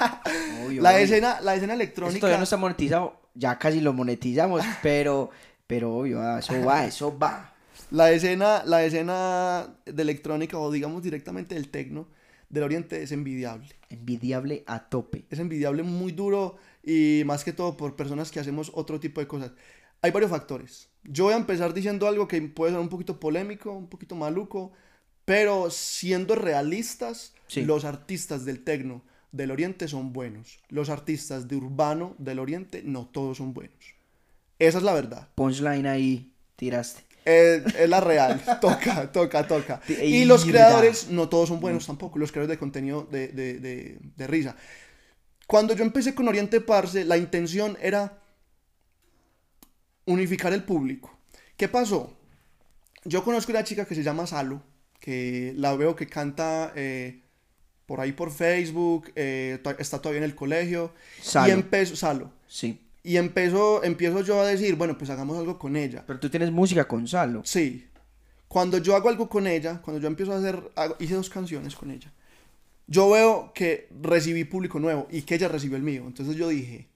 obvio 0.66 0.82
la, 0.82 0.98
Escena, 1.00 1.40
la 1.40 1.54
escena 1.54 1.74
electrónica. 1.74 2.14
Esto 2.14 2.20
todavía 2.20 2.38
no 2.38 2.44
está 2.44 2.56
monetizado, 2.56 3.20
ya 3.34 3.58
casi 3.58 3.80
lo 3.80 3.92
monetizamos, 3.92 4.62
pero 4.82 5.30
pero 5.66 5.94
obvio, 5.94 6.20
ah, 6.20 6.38
eso 6.38 6.62
va, 6.64 6.84
eso 6.86 7.16
va. 7.18 7.54
La 7.90 8.12
escena, 8.12 8.62
la 8.64 8.84
escena 8.84 9.74
de 9.84 10.02
electrónica 10.02 10.58
o 10.58 10.70
digamos 10.70 11.02
directamente 11.02 11.54
del 11.54 11.68
tecno 11.70 12.08
del 12.48 12.62
Oriente 12.64 13.02
es 13.02 13.10
envidiable. 13.12 13.68
Envidiable 13.90 14.62
a 14.66 14.88
tope. 14.88 15.24
Es 15.30 15.38
envidiable 15.38 15.82
muy 15.82 16.12
duro 16.12 16.56
y 16.82 17.22
más 17.26 17.44
que 17.44 17.52
todo 17.52 17.76
por 17.76 17.96
personas 17.96 18.30
que 18.30 18.40
hacemos 18.40 18.70
otro 18.74 19.00
tipo 19.00 19.20
de 19.20 19.26
cosas. 19.26 19.52
Hay 20.02 20.10
varios 20.12 20.30
factores. 20.30 20.88
Yo 21.02 21.24
voy 21.24 21.34
a 21.34 21.38
empezar 21.38 21.74
diciendo 21.74 22.06
algo 22.06 22.28
que 22.28 22.40
puede 22.42 22.72
ser 22.72 22.80
un 22.80 22.88
poquito 22.88 23.18
polémico, 23.18 23.72
un 23.72 23.88
poquito 23.88 24.14
maluco, 24.14 24.72
pero 25.24 25.70
siendo 25.70 26.34
realistas, 26.34 27.32
Sí. 27.46 27.62
los 27.62 27.84
artistas 27.84 28.44
del 28.44 28.62
tecno 28.64 29.02
del 29.32 29.50
Oriente 29.50 29.88
son 29.88 30.12
buenos. 30.12 30.60
Los 30.68 30.90
artistas 30.90 31.48
de 31.48 31.56
urbano 31.56 32.14
del 32.18 32.38
Oriente 32.38 32.82
no 32.84 33.06
todos 33.06 33.38
son 33.38 33.52
buenos. 33.52 33.94
Esa 34.58 34.78
es 34.78 34.84
la 34.84 34.92
verdad. 34.92 35.28
Punchline 35.34 35.86
ahí, 35.86 36.32
tiraste. 36.56 37.02
Es, 37.24 37.74
es 37.74 37.88
la 37.88 38.00
real. 38.00 38.42
toca, 38.60 39.10
toca, 39.10 39.46
toca. 39.46 39.80
Y 39.88 40.24
los 40.24 40.44
creadores 40.44 41.08
no 41.08 41.28
todos 41.28 41.48
son 41.48 41.60
buenos 41.60 41.86
tampoco. 41.86 42.18
Los 42.18 42.32
creadores 42.32 42.56
de 42.56 42.58
contenido 42.58 43.08
de, 43.10 43.28
de, 43.28 43.58
de, 43.58 43.98
de 44.16 44.26
risa. 44.26 44.56
Cuando 45.46 45.74
yo 45.74 45.84
empecé 45.84 46.14
con 46.14 46.28
Oriente 46.28 46.60
Parce, 46.60 47.04
la 47.04 47.16
intención 47.16 47.76
era 47.80 48.18
unificar 50.06 50.52
el 50.52 50.64
público. 50.64 51.16
¿Qué 51.56 51.68
pasó? 51.68 52.12
Yo 53.04 53.22
conozco 53.22 53.52
una 53.52 53.64
chica 53.64 53.84
que 53.84 53.94
se 53.94 54.02
llama 54.02 54.26
Salo, 54.26 54.62
que 55.00 55.52
la 55.56 55.76
veo 55.76 55.94
que 55.94 56.06
canta 56.06 56.72
eh, 56.74 57.22
por 57.86 58.00
ahí 58.00 58.12
por 58.12 58.32
Facebook, 58.32 59.12
eh, 59.14 59.60
está 59.78 60.00
todavía 60.00 60.18
en 60.18 60.24
el 60.24 60.34
colegio. 60.34 60.92
Salo. 61.20 61.48
Y 61.48 61.50
empezó, 61.50 61.96
Salo. 61.96 62.32
Sí. 62.46 62.83
Y 63.04 63.18
empezó, 63.18 63.84
empiezo 63.84 64.22
yo 64.22 64.40
a 64.40 64.46
decir, 64.46 64.74
bueno, 64.76 64.98
pues 64.98 65.10
hagamos 65.10 65.38
algo 65.38 65.58
con 65.58 65.76
ella. 65.76 66.02
Pero 66.06 66.18
tú 66.18 66.30
tienes 66.30 66.50
música 66.50 66.88
con 66.88 67.06
Salo. 67.06 67.42
Sí. 67.44 67.86
Cuando 68.48 68.78
yo 68.78 68.96
hago 68.96 69.08
algo 69.10 69.28
con 69.28 69.46
ella, 69.46 69.80
cuando 69.82 70.00
yo 70.00 70.08
empiezo 70.08 70.32
a 70.32 70.38
hacer, 70.38 70.70
hago- 70.74 70.96
hice 70.98 71.14
dos 71.14 71.28
canciones 71.30 71.76
con 71.76 71.90
ella. 71.90 72.10
Yo 72.86 73.10
veo 73.10 73.52
que 73.54 73.88
recibí 74.02 74.44
público 74.44 74.80
nuevo 74.80 75.06
y 75.10 75.22
que 75.22 75.34
ella 75.36 75.48
recibió 75.48 75.76
el 75.76 75.82
mío. 75.82 76.04
Entonces 76.06 76.34
yo 76.36 76.48
dije, 76.48 76.88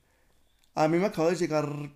a 0.75 0.89
mí 0.89 0.99
me 0.99 1.07
acaba 1.07 1.31
de 1.31 1.37
llegar, 1.37 1.91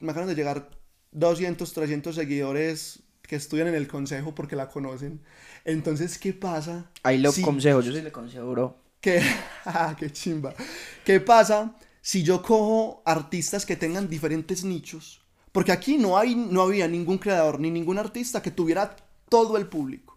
me 0.00 0.10
acaban 0.10 0.28
de 0.28 0.34
llegar 0.34 0.70
200, 1.12 1.72
300 1.72 2.14
seguidores 2.16 3.00
que 3.22 3.36
estudian 3.36 3.68
en 3.68 3.74
el 3.76 3.86
consejo 3.86 4.34
porque 4.34 4.56
la 4.56 4.68
conocen. 4.68 5.20
Entonces, 5.64 6.18
¿qué 6.18 6.32
pasa? 6.32 6.90
Ahí 7.04 7.18
lo 7.18 7.30
si- 7.32 7.42
consejo, 7.42 7.80
yo 7.80 7.92
sí 7.92 8.02
le 8.02 8.10
consejo, 8.12 8.50
bro. 8.50 8.76
¿Qué? 9.00 9.22
Ah, 9.64 9.94
qué 9.98 10.10
chimba. 10.10 10.54
¿Qué 11.04 11.20
pasa 11.20 11.76
si 12.10 12.24
yo 12.24 12.42
cojo 12.42 13.02
artistas 13.04 13.64
que 13.64 13.76
tengan 13.76 14.08
diferentes 14.08 14.64
nichos? 14.64 15.20
Porque 15.52 15.70
aquí 15.72 15.96
no, 15.96 16.18
hay, 16.18 16.34
no 16.34 16.62
había 16.62 16.88
ningún 16.88 17.18
creador 17.18 17.60
ni 17.60 17.70
ningún 17.70 17.98
artista 17.98 18.42
que 18.42 18.50
tuviera 18.50 18.96
todo 19.28 19.56
el 19.56 19.66
público. 19.66 20.16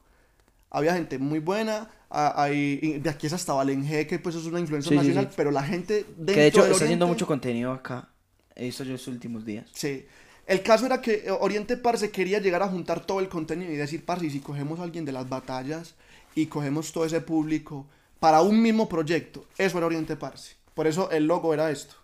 Había 0.72 0.96
gente 0.96 1.20
muy 1.20 1.38
buena, 1.38 1.92
hay, 2.10 2.98
de 3.00 3.10
aquí 3.12 3.28
es 3.28 3.34
hasta 3.34 3.54
Valen 3.54 3.86
que 4.08 4.18
pues 4.18 4.36
es 4.36 4.46
una 4.46 4.60
influencia 4.60 4.90
Sí, 4.90 4.96
nacional, 4.96 5.26
sí. 5.30 5.34
pero 5.38 5.52
la 5.52 5.62
gente 5.62 6.06
Que 6.18 6.34
de 6.34 6.48
hecho 6.48 6.62
está 6.66 6.84
haciendo 6.84 7.06
Oriente- 7.06 7.14
mucho 7.14 7.28
contenido 7.28 7.72
acá. 7.72 8.10
He 8.56 8.66
visto 8.66 8.84
yo 8.84 8.96
estos 8.96 9.14
últimos 9.14 9.46
días. 9.46 9.70
Sí. 9.74 10.06
El 10.48 10.64
caso 10.64 10.88
era 10.88 11.00
que 11.00 11.24
eh, 11.26 11.32
Oriente 11.32 11.78
Parce 11.78 12.10
quería 12.10 12.40
llegar 12.40 12.64
a 12.64 12.68
juntar 12.70 13.06
todo 13.06 13.20
el 13.20 13.30
contenido 13.30 13.72
y 13.72 13.76
decir, 13.76 14.04
Parce, 14.04 14.30
si 14.32 14.40
cogemos 14.40 14.80
a 14.80 14.84
alguien 14.84 15.06
de 15.06 15.12
las 15.12 15.30
batallas 15.30 15.94
y 16.34 16.48
cogemos 16.48 16.92
todo 16.92 17.06
ese 17.06 17.22
público 17.22 17.86
para 18.20 18.42
un 18.42 18.62
mismo 18.62 18.90
proyecto, 18.90 19.46
eso 19.60 19.78
era 19.78 19.86
Oriente 19.88 20.16
Parce. 20.16 20.56
Por 20.74 20.88
eso 20.88 21.10
el 21.12 21.26
logo 21.28 21.54
era 21.54 21.70
esto. 21.72 21.96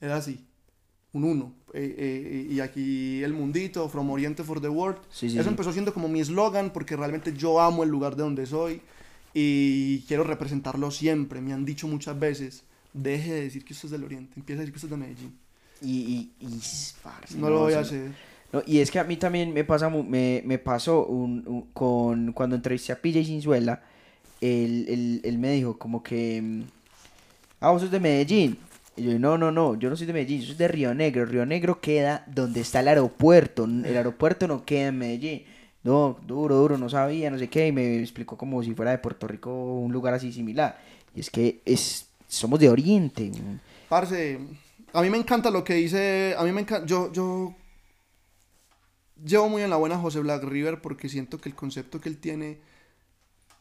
Era 0.00 0.16
así. 0.16 0.44
Un 1.12 1.24
uno. 1.24 1.54
Eh, 1.74 1.94
eh, 1.98 2.46
y 2.52 2.60
aquí 2.60 3.22
el 3.22 3.32
mundito, 3.32 3.88
From 3.88 4.10
Oriente 4.10 4.44
for 4.44 4.60
the 4.60 4.68
World. 4.68 4.98
Sí, 5.10 5.28
sí, 5.30 5.36
eso 5.36 5.44
sí. 5.44 5.48
empezó 5.50 5.72
siendo 5.72 5.92
como 5.94 6.08
mi 6.08 6.20
eslogan 6.20 6.70
porque 6.72 6.96
realmente 6.96 7.32
yo 7.36 7.60
amo 7.60 7.82
el 7.82 7.90
lugar 7.90 8.16
de 8.16 8.22
donde 8.22 8.46
soy 8.46 8.80
y 9.34 10.00
quiero 10.02 10.24
representarlo 10.24 10.90
siempre. 10.90 11.40
Me 11.40 11.52
han 11.52 11.64
dicho 11.64 11.86
muchas 11.88 12.18
veces, 12.18 12.64
deje 12.92 13.32
de 13.32 13.40
decir 13.42 13.64
que 13.64 13.72
esto 13.72 13.86
es 13.86 13.90
del 13.92 14.04
Oriente, 14.04 14.34
empieza 14.36 14.60
a 14.60 14.62
decir 14.62 14.72
que 14.72 14.76
esto 14.78 14.86
es 14.86 14.90
de 14.90 14.96
Medellín. 14.96 15.38
Y, 15.82 15.90
y, 15.90 16.32
y 16.46 16.60
parce, 17.02 17.38
No 17.38 17.48
lo 17.50 17.60
voy 17.60 17.72
a 17.72 17.80
hacer. 17.80 18.10
No, 18.52 18.62
y 18.66 18.78
es 18.78 18.90
que 18.90 18.98
a 18.98 19.04
mí 19.04 19.16
también 19.16 19.52
me 19.54 19.62
pasa 19.64 19.88
me, 19.88 20.42
me 20.44 20.58
pasó 20.58 21.06
un, 21.06 21.44
un- 21.46 21.62
con 21.72 22.32
cuando 22.32 22.56
entrevisté 22.56 22.92
a 22.92 23.00
PJ 23.00 23.24
Sinzuela, 23.24 23.82
él, 24.40 24.86
él, 24.88 25.20
él 25.24 25.38
me 25.38 25.52
dijo 25.52 25.78
como 25.78 26.02
que 26.02 26.42
mm, 26.42 26.62
ah, 27.60 27.70
vos 27.70 27.82
sos 27.82 27.90
de 27.90 28.00
Medellín. 28.00 28.58
Y 28.96 29.04
yo, 29.04 29.18
no, 29.18 29.38
no, 29.38 29.52
no, 29.52 29.78
yo 29.78 29.88
no 29.88 29.96
soy 29.96 30.06
de 30.06 30.12
Medellín, 30.12 30.40
yo 30.40 30.48
soy 30.48 30.56
de 30.56 30.68
Río 30.68 30.94
Negro. 30.94 31.24
Río 31.24 31.46
Negro 31.46 31.80
queda 31.80 32.24
donde 32.26 32.60
está 32.60 32.80
el 32.80 32.88
aeropuerto. 32.88 33.64
El 33.64 33.96
aeropuerto 33.96 34.48
no 34.48 34.64
queda 34.64 34.88
en 34.88 34.98
Medellín. 34.98 35.44
No, 35.82 36.18
duro, 36.26 36.56
duro, 36.56 36.76
no 36.76 36.90
sabía, 36.90 37.30
no 37.30 37.38
sé 37.38 37.48
qué. 37.48 37.68
Y 37.68 37.72
me 37.72 38.00
explicó 38.00 38.36
como 38.36 38.62
si 38.62 38.74
fuera 38.74 38.90
de 38.90 38.98
Puerto 38.98 39.26
Rico, 39.26 39.50
un 39.50 39.92
lugar 39.92 40.14
así 40.14 40.32
similar. 40.32 40.78
Y 41.14 41.20
es 41.20 41.30
que 41.30 41.62
es, 41.64 42.08
somos 42.26 42.58
de 42.60 42.68
Oriente. 42.68 43.30
Parce, 43.88 44.38
a 44.92 45.02
mí 45.02 45.10
me 45.10 45.18
encanta 45.18 45.50
lo 45.50 45.64
que 45.64 45.74
dice, 45.74 46.34
a 46.36 46.44
mí 46.44 46.52
me 46.52 46.62
encanta, 46.62 46.86
yo, 46.86 47.12
yo 47.12 47.54
llevo 49.24 49.48
muy 49.48 49.62
en 49.62 49.70
la 49.70 49.76
buena 49.76 49.98
José 49.98 50.20
Black 50.20 50.44
River 50.44 50.80
porque 50.80 51.08
siento 51.08 51.38
que 51.38 51.48
el 51.48 51.54
concepto 51.54 52.00
que 52.00 52.08
él 52.08 52.18
tiene 52.18 52.58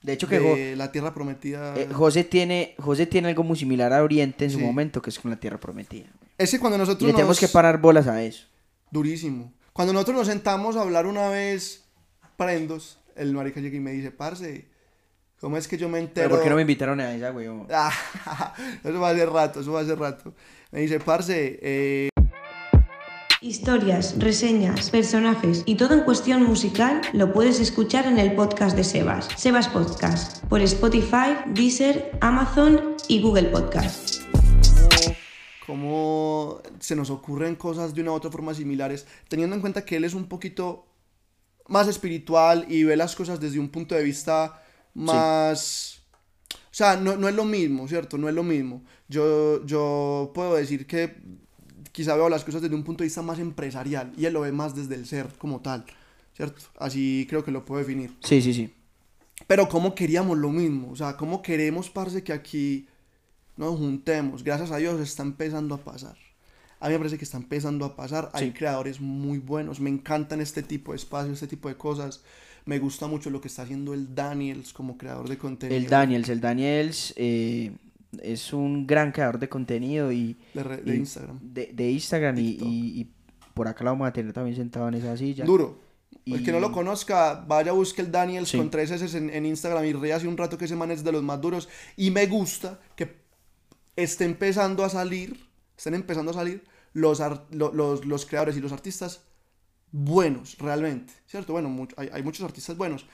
De 0.01 0.13
hecho, 0.13 0.27
que 0.27 0.39
de 0.39 0.75
la 0.77 0.91
tierra 0.91 1.13
prometida, 1.13 1.75
eh, 1.77 1.89
José, 1.91 2.23
tiene, 2.23 2.75
José 2.79 3.05
tiene 3.05 3.27
algo 3.27 3.43
muy 3.43 3.57
similar 3.57 3.91
a 3.91 4.01
Oriente 4.01 4.45
en 4.45 4.51
su 4.51 4.57
Sí. 4.59 4.63
momento, 4.63 5.01
que 5.01 5.09
es 5.09 5.19
con 5.19 5.29
la 5.29 5.37
Tierra 5.39 5.59
Prometida. 5.59 6.07
ese 6.37 6.57
cuando 6.59 6.77
Y 6.77 6.79
nosotros 6.79 7.07
le 7.07 7.13
tenemos 7.13 7.37
que 7.39 7.49
parar 7.49 7.79
bolas 7.81 8.07
a 8.07 8.23
eso. 8.23 8.45
durísimo, 8.91 9.53
cuando 9.73 9.93
nosotros 9.93 10.17
nos 10.17 10.27
sentamos 10.27 10.75
a 10.77 10.81
hablar 10.81 11.05
una 11.05 11.27
vez 11.29 11.85
prendos, 12.37 12.99
el 13.15 13.33
marica 13.33 13.59
llega 13.59 13.75
y 13.75 13.81
me 13.81 13.91
dice, 13.91 14.11
parce, 14.11 14.69
¿cómo 15.41 15.57
es 15.57 15.67
que 15.67 15.77
yo 15.77 15.89
me 15.89 15.99
entero? 15.99 16.27
Pero 16.27 16.35
¿por 16.37 16.43
qué 16.43 16.49
no 16.49 16.55
me 16.55 16.61
invitaron 16.61 16.99
a 17.01 17.13
esa? 17.13 17.33
Ah, 17.71 18.53
eso 18.83 18.99
va 18.99 19.09
a 19.09 19.15
ser 19.15 19.29
rato, 19.29 19.59
eso 19.59 19.73
va 19.73 19.81
a 19.81 19.85
ser 19.85 19.99
rato. 19.99 20.33
Me 20.71 20.79
dice, 20.81 20.99
parce, 20.99 21.59
eh, 21.61 22.08
Historias, 23.41 24.19
reseñas, 24.19 24.89
personajes 24.89 25.63
y 25.65 25.75
todo 25.75 25.93
en 25.93 26.01
cuestión 26.01 26.43
musical 26.43 26.99
lo 27.13 27.31
puedes 27.31 27.61
escuchar 27.61 28.05
en 28.05 28.19
el 28.19 28.35
podcast 28.35 28.75
de 28.75 28.83
Sebas, 28.83 29.29
Sebas 29.37 29.69
Podcast, 29.69 30.43
por 30.47 30.59
Spotify, 30.59 31.37
Deezer, 31.53 32.17
Amazon 32.19 32.97
y 33.07 33.21
Google 33.21 33.45
Podcast. 33.45 34.23
cómo 35.65 36.61
se 36.81 36.97
nos 36.97 37.09
ocurren 37.09 37.55
cosas 37.55 37.93
de 37.93 38.01
una 38.01 38.11
u 38.11 38.15
otra 38.15 38.29
forma 38.29 38.53
similares, 38.53 39.07
teniendo 39.29 39.55
en 39.55 39.61
cuenta 39.61 39.85
que 39.85 39.95
él 39.95 40.03
es 40.03 40.15
un 40.15 40.27
poquito 40.27 40.87
más 41.69 41.87
espiritual 41.87 42.65
y 42.67 42.83
ve 42.83 42.97
las 42.97 43.15
cosas 43.15 43.39
desde 43.39 43.57
un 43.57 43.69
punto 43.69 43.95
de 43.95 44.03
vista 44.03 44.61
más... 44.93 46.01
O 46.51 46.75
sea, 46.79 46.97
no, 46.97 47.15
no 47.15 47.29
es 47.29 47.35
lo 47.35 47.45
mismo, 47.45 47.87
¿cierto? 47.87 48.17
No 48.17 48.27
es 48.27 48.35
lo 48.35 48.43
mismo. 48.43 48.83
Yo, 49.07 49.65
yo 49.65 50.31
puedo 50.33 50.55
decir 50.55 50.85
que 50.85 51.39
quizá 51.91 52.15
veo 52.15 52.29
las 52.29 52.43
cosas 52.43 52.61
desde 52.61 52.75
un 52.75 52.83
punto 52.83 53.03
de 53.03 53.07
vista 53.07 53.21
más 53.21 53.39
empresarial 53.39 54.11
y 54.17 54.25
él 54.25 54.33
lo 54.33 54.41
ve 54.41 54.51
más 54.51 54.75
desde 54.75 54.95
el 54.95 55.05
ser 55.05 55.27
como 55.37 55.59
tal, 55.61 55.85
¿cierto? 56.35 56.61
Así 56.79 57.25
creo 57.29 57.43
que 57.43 57.51
lo 57.51 57.65
puedo 57.65 57.79
definir. 57.79 58.13
Sí, 58.23 58.41
sí, 58.41 58.53
sí. 58.53 58.73
Pero 59.47 59.69
cómo 59.69 59.95
queríamos 59.95 60.37
lo 60.37 60.49
mismo, 60.49 60.91
o 60.91 60.95
sea, 60.95 61.15
cómo 61.15 61.41
queremos, 61.41 61.89
parce, 61.89 62.23
que 62.23 62.33
aquí 62.33 62.87
nos 63.57 63.77
juntemos. 63.77 64.43
Gracias 64.43 64.71
a 64.71 64.77
Dios 64.77 64.99
está 64.99 65.23
empezando 65.23 65.75
a 65.75 65.77
pasar. 65.79 66.15
A 66.81 66.87
mí 66.87 66.93
me 66.93 66.99
parece 66.99 67.17
que 67.17 67.25
está 67.25 67.37
empezando 67.37 67.83
a 67.85 67.95
pasar. 67.95 68.29
Hay 68.33 68.47
Sí. 68.47 68.53
creadores 68.53 69.01
muy 69.01 69.37
buenos. 69.39 69.81
Me 69.81 69.89
encantan 69.89 70.39
este 70.39 70.63
tipo 70.63 70.91
de 70.93 70.95
espacios, 70.97 71.33
este 71.33 71.47
tipo 71.47 71.67
de 71.67 71.75
cosas. 71.75 72.21
Me 72.65 72.79
gusta 72.79 73.07
mucho 73.07 73.29
lo 73.29 73.41
que 73.41 73.49
está 73.49 73.63
haciendo 73.63 73.93
el 73.93 74.15
Daniels 74.15 74.71
como 74.71 74.97
creador 74.97 75.27
de 75.27 75.37
contenido. 75.37 75.77
El 75.77 75.87
Daniels, 75.89 76.29
el 76.29 76.39
Daniels 76.39 77.13
eh, 77.17 77.71
es 78.21 78.53
un 78.53 78.87
gran 78.87 79.11
creador 79.11 79.39
de 79.39 79.49
contenido 79.49 80.11
y 80.11 80.37
De, 80.53 80.63
re- 80.63 80.77
de 80.77 80.95
y- 80.95 80.99
Instagram. 80.99 81.39
de, 81.41 81.71
de 81.73 81.91
Instagram 81.91 82.37
y, 82.37 82.41
y- 82.41 83.01
y 83.01 83.11
por 83.53 83.67
acá 83.67 83.83
lo 83.83 83.91
vamos 83.91 84.07
a 84.07 84.13
tener 84.13 84.33
también 84.33 84.55
sentado 84.55 84.87
en 84.87 84.95
esa 84.95 85.15
silla. 85.17 85.45
Duro. 85.45 85.79
El 86.25 86.43
que 86.43 86.51
no 86.51 86.57
Y- 86.57 86.61
lo 86.61 86.71
conozca, 86.71 87.43
vaya 87.47 87.71
busque 87.71 88.01
el 88.01 88.11
Daniels 88.11 88.49
Sí. 88.49 88.57
con 88.57 88.69
tres 88.69 88.91
S 88.91 89.17
en, 89.17 89.29
en 89.29 89.45
Instagram 89.45 89.85
y 89.85 89.93
ríe 89.93 90.13
hace 90.13 90.27
un 90.27 90.37
rato 90.37 90.57
que 90.57 90.65
ese 90.65 90.75
man 90.75 90.91
es 90.91 91.03
de 91.03 91.11
los 91.11 91.23
más 91.23 91.39
duros. 91.41 91.69
Y 91.97 92.11
me 92.11 92.25
gusta 92.27 92.79
que 92.95 93.17
esté 93.95 94.25
empezando 94.25 94.83
a 94.83 94.89
salir, 94.89 95.39
estén 95.77 95.93
empezando 95.93 96.31
a 96.31 96.33
salir 96.33 96.63
los, 96.93 97.19
ar- 97.21 97.45
lo- 97.51 97.73
los, 97.73 98.05
los 98.05 98.25
creadores 98.25 98.57
y 98.57 98.61
los 98.61 98.71
artistas 98.71 99.21
buenos, 99.91 100.57
realmente. 100.59 101.13
¿Cierto? 101.25 101.53
Bueno, 101.53 101.87
hay, 101.97 102.09
hay 102.13 102.23
muchos 102.23 102.43
artistas 102.45 102.77
buenos. 102.77 103.05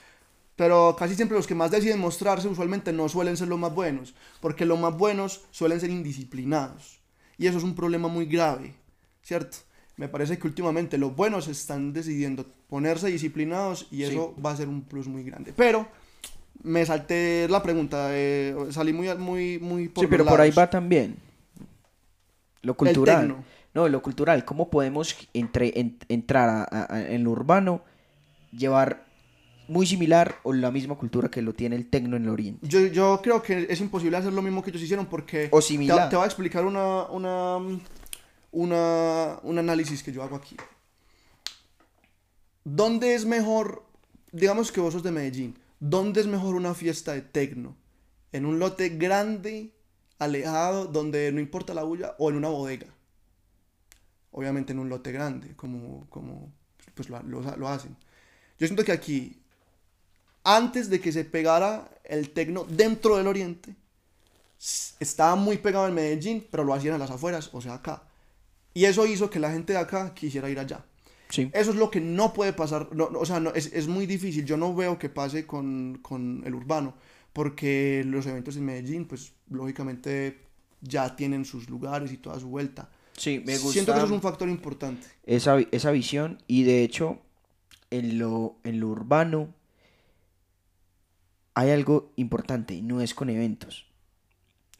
Pero 0.55 0.95
casi 0.97 1.15
siempre 1.15 1.35
los 1.37 1.47
que 1.47 1.55
más 1.55 1.71
deciden 1.71 1.99
mostrarse 1.99 2.47
usualmente 2.47 2.93
no 2.93 3.09
suelen 3.09 3.35
ser 3.35 3.47
los 3.49 3.59
más 3.59 3.73
buenos. 3.73 4.13
Porque 4.39 4.65
los 4.65 4.79
más 4.79 4.97
buenos 4.97 5.41
suelen 5.51 5.79
ser 5.81 5.89
indisciplinados. 5.89 6.99
Y 7.37 7.47
eso 7.47 7.57
es 7.57 7.63
un 7.63 7.75
problema 7.75 8.07
muy 8.07 8.25
grave. 8.25 8.73
¿Cierto? 9.21 9.57
Me 9.97 10.07
parece 10.07 10.37
que 10.37 10.47
últimamente 10.47 10.97
los 10.97 11.15
buenos 11.15 11.47
están 11.47 11.91
decidiendo 11.93 12.45
ponerse 12.69 13.07
disciplinados 13.07 13.87
y 13.91 14.03
eso 14.03 14.35
va 14.43 14.51
a 14.51 14.57
ser 14.57 14.67
un 14.67 14.81
plus 14.83 15.07
muy 15.07 15.23
grande. 15.23 15.53
Pero 15.55 15.87
me 16.63 16.85
salté 16.85 17.47
la 17.49 17.61
pregunta, 17.63 18.07
eh, 18.11 18.55
salí 18.71 18.91
muy, 18.93 19.13
muy, 19.15 19.57
muy 19.59 19.87
por 19.89 20.03
sí, 20.03 20.07
pero 20.09 20.23
los 20.25 20.31
por 20.31 20.41
ahí 20.41 20.49
lados. 20.51 20.59
va 20.63 20.69
también. 20.69 21.15
Lo 22.61 22.75
cultural. 22.75 23.37
No, 23.73 23.87
lo 23.89 24.01
cultural. 24.01 24.45
¿Cómo 24.45 24.69
podemos 24.69 25.15
entre, 25.33 25.79
en- 25.79 25.97
entrar 26.09 26.49
a- 26.49 26.63
a- 26.63 26.93
a- 26.95 27.09
en 27.11 27.23
lo 27.23 27.31
urbano, 27.31 27.81
llevar 28.51 29.04
muy 29.67 29.85
similar 29.85 30.35
o 30.43 30.53
la 30.53 30.71
misma 30.71 30.95
cultura 30.95 31.29
que 31.29 31.41
lo 31.41 31.53
tiene 31.53 31.75
el 31.75 31.89
tecno 31.89 32.17
en 32.17 32.23
el 32.23 32.29
oriente. 32.29 32.67
Yo, 32.67 32.79
yo 32.87 33.19
creo 33.23 33.41
que 33.41 33.67
es 33.69 33.79
imposible 33.81 34.17
hacer 34.17 34.33
lo 34.33 34.41
mismo 34.41 34.61
que 34.63 34.69
ellos 34.69 34.81
hicieron 34.81 35.05
porque... 35.07 35.49
O 35.51 35.59
Te, 35.59 35.65
similar. 35.65 36.09
te 36.09 36.15
voy 36.15 36.23
a 36.23 36.27
explicar 36.27 36.65
una, 36.65 37.03
una, 37.05 37.57
una, 38.51 39.39
un 39.43 39.57
análisis 39.59 40.03
que 40.03 40.11
yo 40.11 40.23
hago 40.23 40.35
aquí. 40.35 40.55
¿Dónde 42.63 43.13
es 43.13 43.25
mejor, 43.25 43.85
digamos 44.31 44.71
que 44.71 44.81
vos 44.81 44.93
sos 44.93 45.03
de 45.03 45.11
Medellín, 45.11 45.57
¿dónde 45.79 46.21
es 46.21 46.27
mejor 46.27 46.55
una 46.55 46.73
fiesta 46.73 47.13
de 47.13 47.21
tecno? 47.21 47.75
¿En 48.31 48.45
un 48.45 48.59
lote 48.59 48.89
grande, 48.89 49.71
alejado, 50.19 50.85
donde 50.87 51.31
no 51.31 51.39
importa 51.39 51.73
la 51.73 51.83
bulla, 51.83 52.15
o 52.17 52.29
en 52.29 52.35
una 52.37 52.49
bodega? 52.49 52.87
Obviamente 54.31 54.73
en 54.73 54.79
un 54.79 54.89
lote 54.89 55.11
grande, 55.11 55.55
como, 55.55 56.07
como 56.09 56.51
pues 56.95 57.09
lo, 57.09 57.21
lo- 57.23 57.55
lo 57.55 57.67
hacen. 57.69 57.95
Yo 58.57 58.67
siento 58.67 58.83
que 58.83 58.91
aquí, 58.91 59.41
antes 60.45 60.89
de 60.89 61.01
que 61.01 61.11
se 61.11 61.25
pegara 61.25 61.89
el 62.05 62.29
tecno 62.29 62.65
dentro 62.69 63.17
del 63.17 63.27
oriente, 63.27 63.75
estaba 64.99 65.35
muy 65.35 65.57
pegado 65.57 65.87
en 65.87 65.95
Medellín, 65.95 66.47
pero 66.49 66.63
lo 66.63 66.73
hacían 66.73 66.93
a 66.93 66.97
las 66.97 67.11
afueras, 67.11 67.49
o 67.51 67.59
sea, 67.59 67.73
acá. 67.73 68.03
Y 68.73 68.85
eso 68.85 69.05
hizo 69.05 69.29
que 69.29 69.39
la 69.39 69.51
gente 69.51 69.73
de 69.73 69.79
acá 69.79 70.13
quisiera 70.13 70.49
ir 70.49 70.59
allá. 70.59 70.85
Sí. 71.29 71.49
Eso 71.53 71.71
es 71.71 71.77
lo 71.77 71.89
que 71.89 71.99
no 71.99 72.31
puede 72.31 72.53
pasar, 72.53 72.89
no, 72.93 73.09
no, 73.09 73.19
o 73.19 73.25
sea, 73.25 73.39
no, 73.39 73.51
es, 73.53 73.73
es 73.73 73.87
muy 73.87 74.05
difícil, 74.05 74.45
yo 74.45 74.55
no 74.55 74.75
veo 74.75 74.99
que 74.99 75.09
pase 75.09 75.47
con, 75.47 75.99
con 76.03 76.43
el 76.45 76.53
urbano, 76.53 76.93
porque 77.33 78.03
los 78.05 78.27
eventos 78.27 78.55
en 78.55 78.65
Medellín, 78.65 79.05
pues 79.05 79.33
lógicamente 79.49 80.45
ya 80.81 81.15
tienen 81.15 81.43
sus 81.43 81.69
lugares 81.69 82.11
y 82.11 82.17
toda 82.17 82.39
su 82.39 82.47
vuelta. 82.47 82.89
Sí, 83.17 83.41
me 83.43 83.53
gusta. 83.53 83.73
Siento 83.73 83.93
que 83.93 83.97
eso 83.97 84.07
es 84.07 84.11
un 84.11 84.21
factor 84.21 84.47
importante. 84.47 85.07
esa, 85.25 85.57
esa 85.71 85.89
visión 85.91 86.37
y 86.47 86.63
de 86.63 86.83
hecho 86.83 87.19
en 87.89 88.19
lo, 88.19 88.57
en 88.63 88.79
lo 88.79 88.89
urbano 88.89 89.53
hay 91.55 91.71
algo 91.71 92.11
importante 92.17 92.73
y 92.73 92.81
no 92.81 93.01
es 93.01 93.13
con 93.13 93.29
eventos 93.29 93.87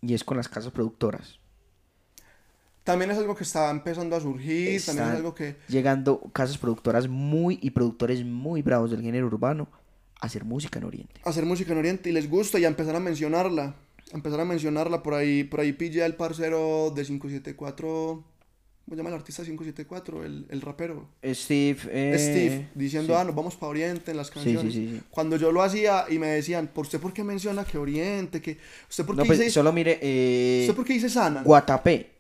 y 0.02 0.14
es 0.14 0.24
con 0.24 0.38
las 0.38 0.48
casas 0.48 0.72
productoras 0.72 1.40
También 2.84 3.10
es 3.10 3.18
algo 3.18 3.36
que 3.36 3.44
está 3.44 3.72
empezando 3.72 4.16
a 4.16 4.20
surgir, 4.20 4.84
también 4.86 5.08
es 5.08 5.16
algo 5.16 5.34
que... 5.34 5.56
llegando 5.68 6.20
casas 6.34 6.58
productoras 6.58 7.08
muy 7.08 7.58
y 7.62 7.72
productores 7.72 8.24
muy 8.24 8.62
bravos 8.62 8.92
del 8.92 9.02
género 9.02 9.26
urbano 9.26 9.68
a 10.22 10.28
hacer 10.28 10.46
música 10.46 10.78
en 10.78 10.86
Oriente 10.86 11.22
hacer 11.24 11.46
música 11.46 11.72
en 11.72 11.80
Oriente 11.80 12.10
y 12.10 12.14
les 12.14 12.30
gusta 12.30 12.60
y 12.60 12.66
a 12.66 12.68
empezar 12.68 12.96
a 12.96 13.00
mencionarla. 13.00 13.76
A 14.14 14.16
empezar 14.16 14.40
a 14.40 14.46
mencionarla 14.46 15.02
por 15.02 15.16
ahí, 15.16 15.44
por 15.44 15.60
ahí 15.60 15.74
pilla 15.74 16.06
el 16.06 16.14
parcero 16.14 16.92
de 16.96 17.04
574, 17.04 18.24
¿cómo 18.86 18.96
se 18.96 18.98
llama 18.98 19.10
el 19.10 19.16
artista 19.16 19.44
574? 19.44 20.24
El, 20.24 20.46
el 20.50 20.62
rapero. 20.62 21.10
Steve 21.24 21.80
eh, 21.90 22.16
Steve, 22.18 22.70
diciendo, 22.76 23.14
sí. 23.14 23.20
ah, 23.20 23.24
nos 23.24 23.36
vamos 23.36 23.56
para 23.56 23.72
Oriente 23.72 24.12
en 24.12 24.18
las 24.18 24.30
canciones. 24.32 24.74
sí, 24.74 24.90
sí. 24.92 25.02
Cuando 25.10 25.38
yo 25.38 25.52
lo 25.52 25.62
hacía 25.64 26.06
y 26.10 26.20
me 26.20 26.28
decían, 26.28 26.68
¿por 26.68 26.86
usted 26.86 27.00
por 27.00 27.12
qué 27.14 27.24
menciona 27.24 27.66
que 27.66 27.78
Oriente? 27.78 28.42
Que, 28.42 28.58
¿Usted 28.90 29.06
por 29.06 29.16
qué 29.16 29.22
no 29.22 29.26
pues 29.26 29.40
dice, 29.40 29.52
solo 29.52 29.74
mire 29.74 30.00
eh, 30.02 30.62
¿usted 30.62 30.76
por 30.76 30.86
qué 30.86 30.94
dice 30.94 31.10
Sana? 31.10 31.42
Guatapé. 31.44 32.12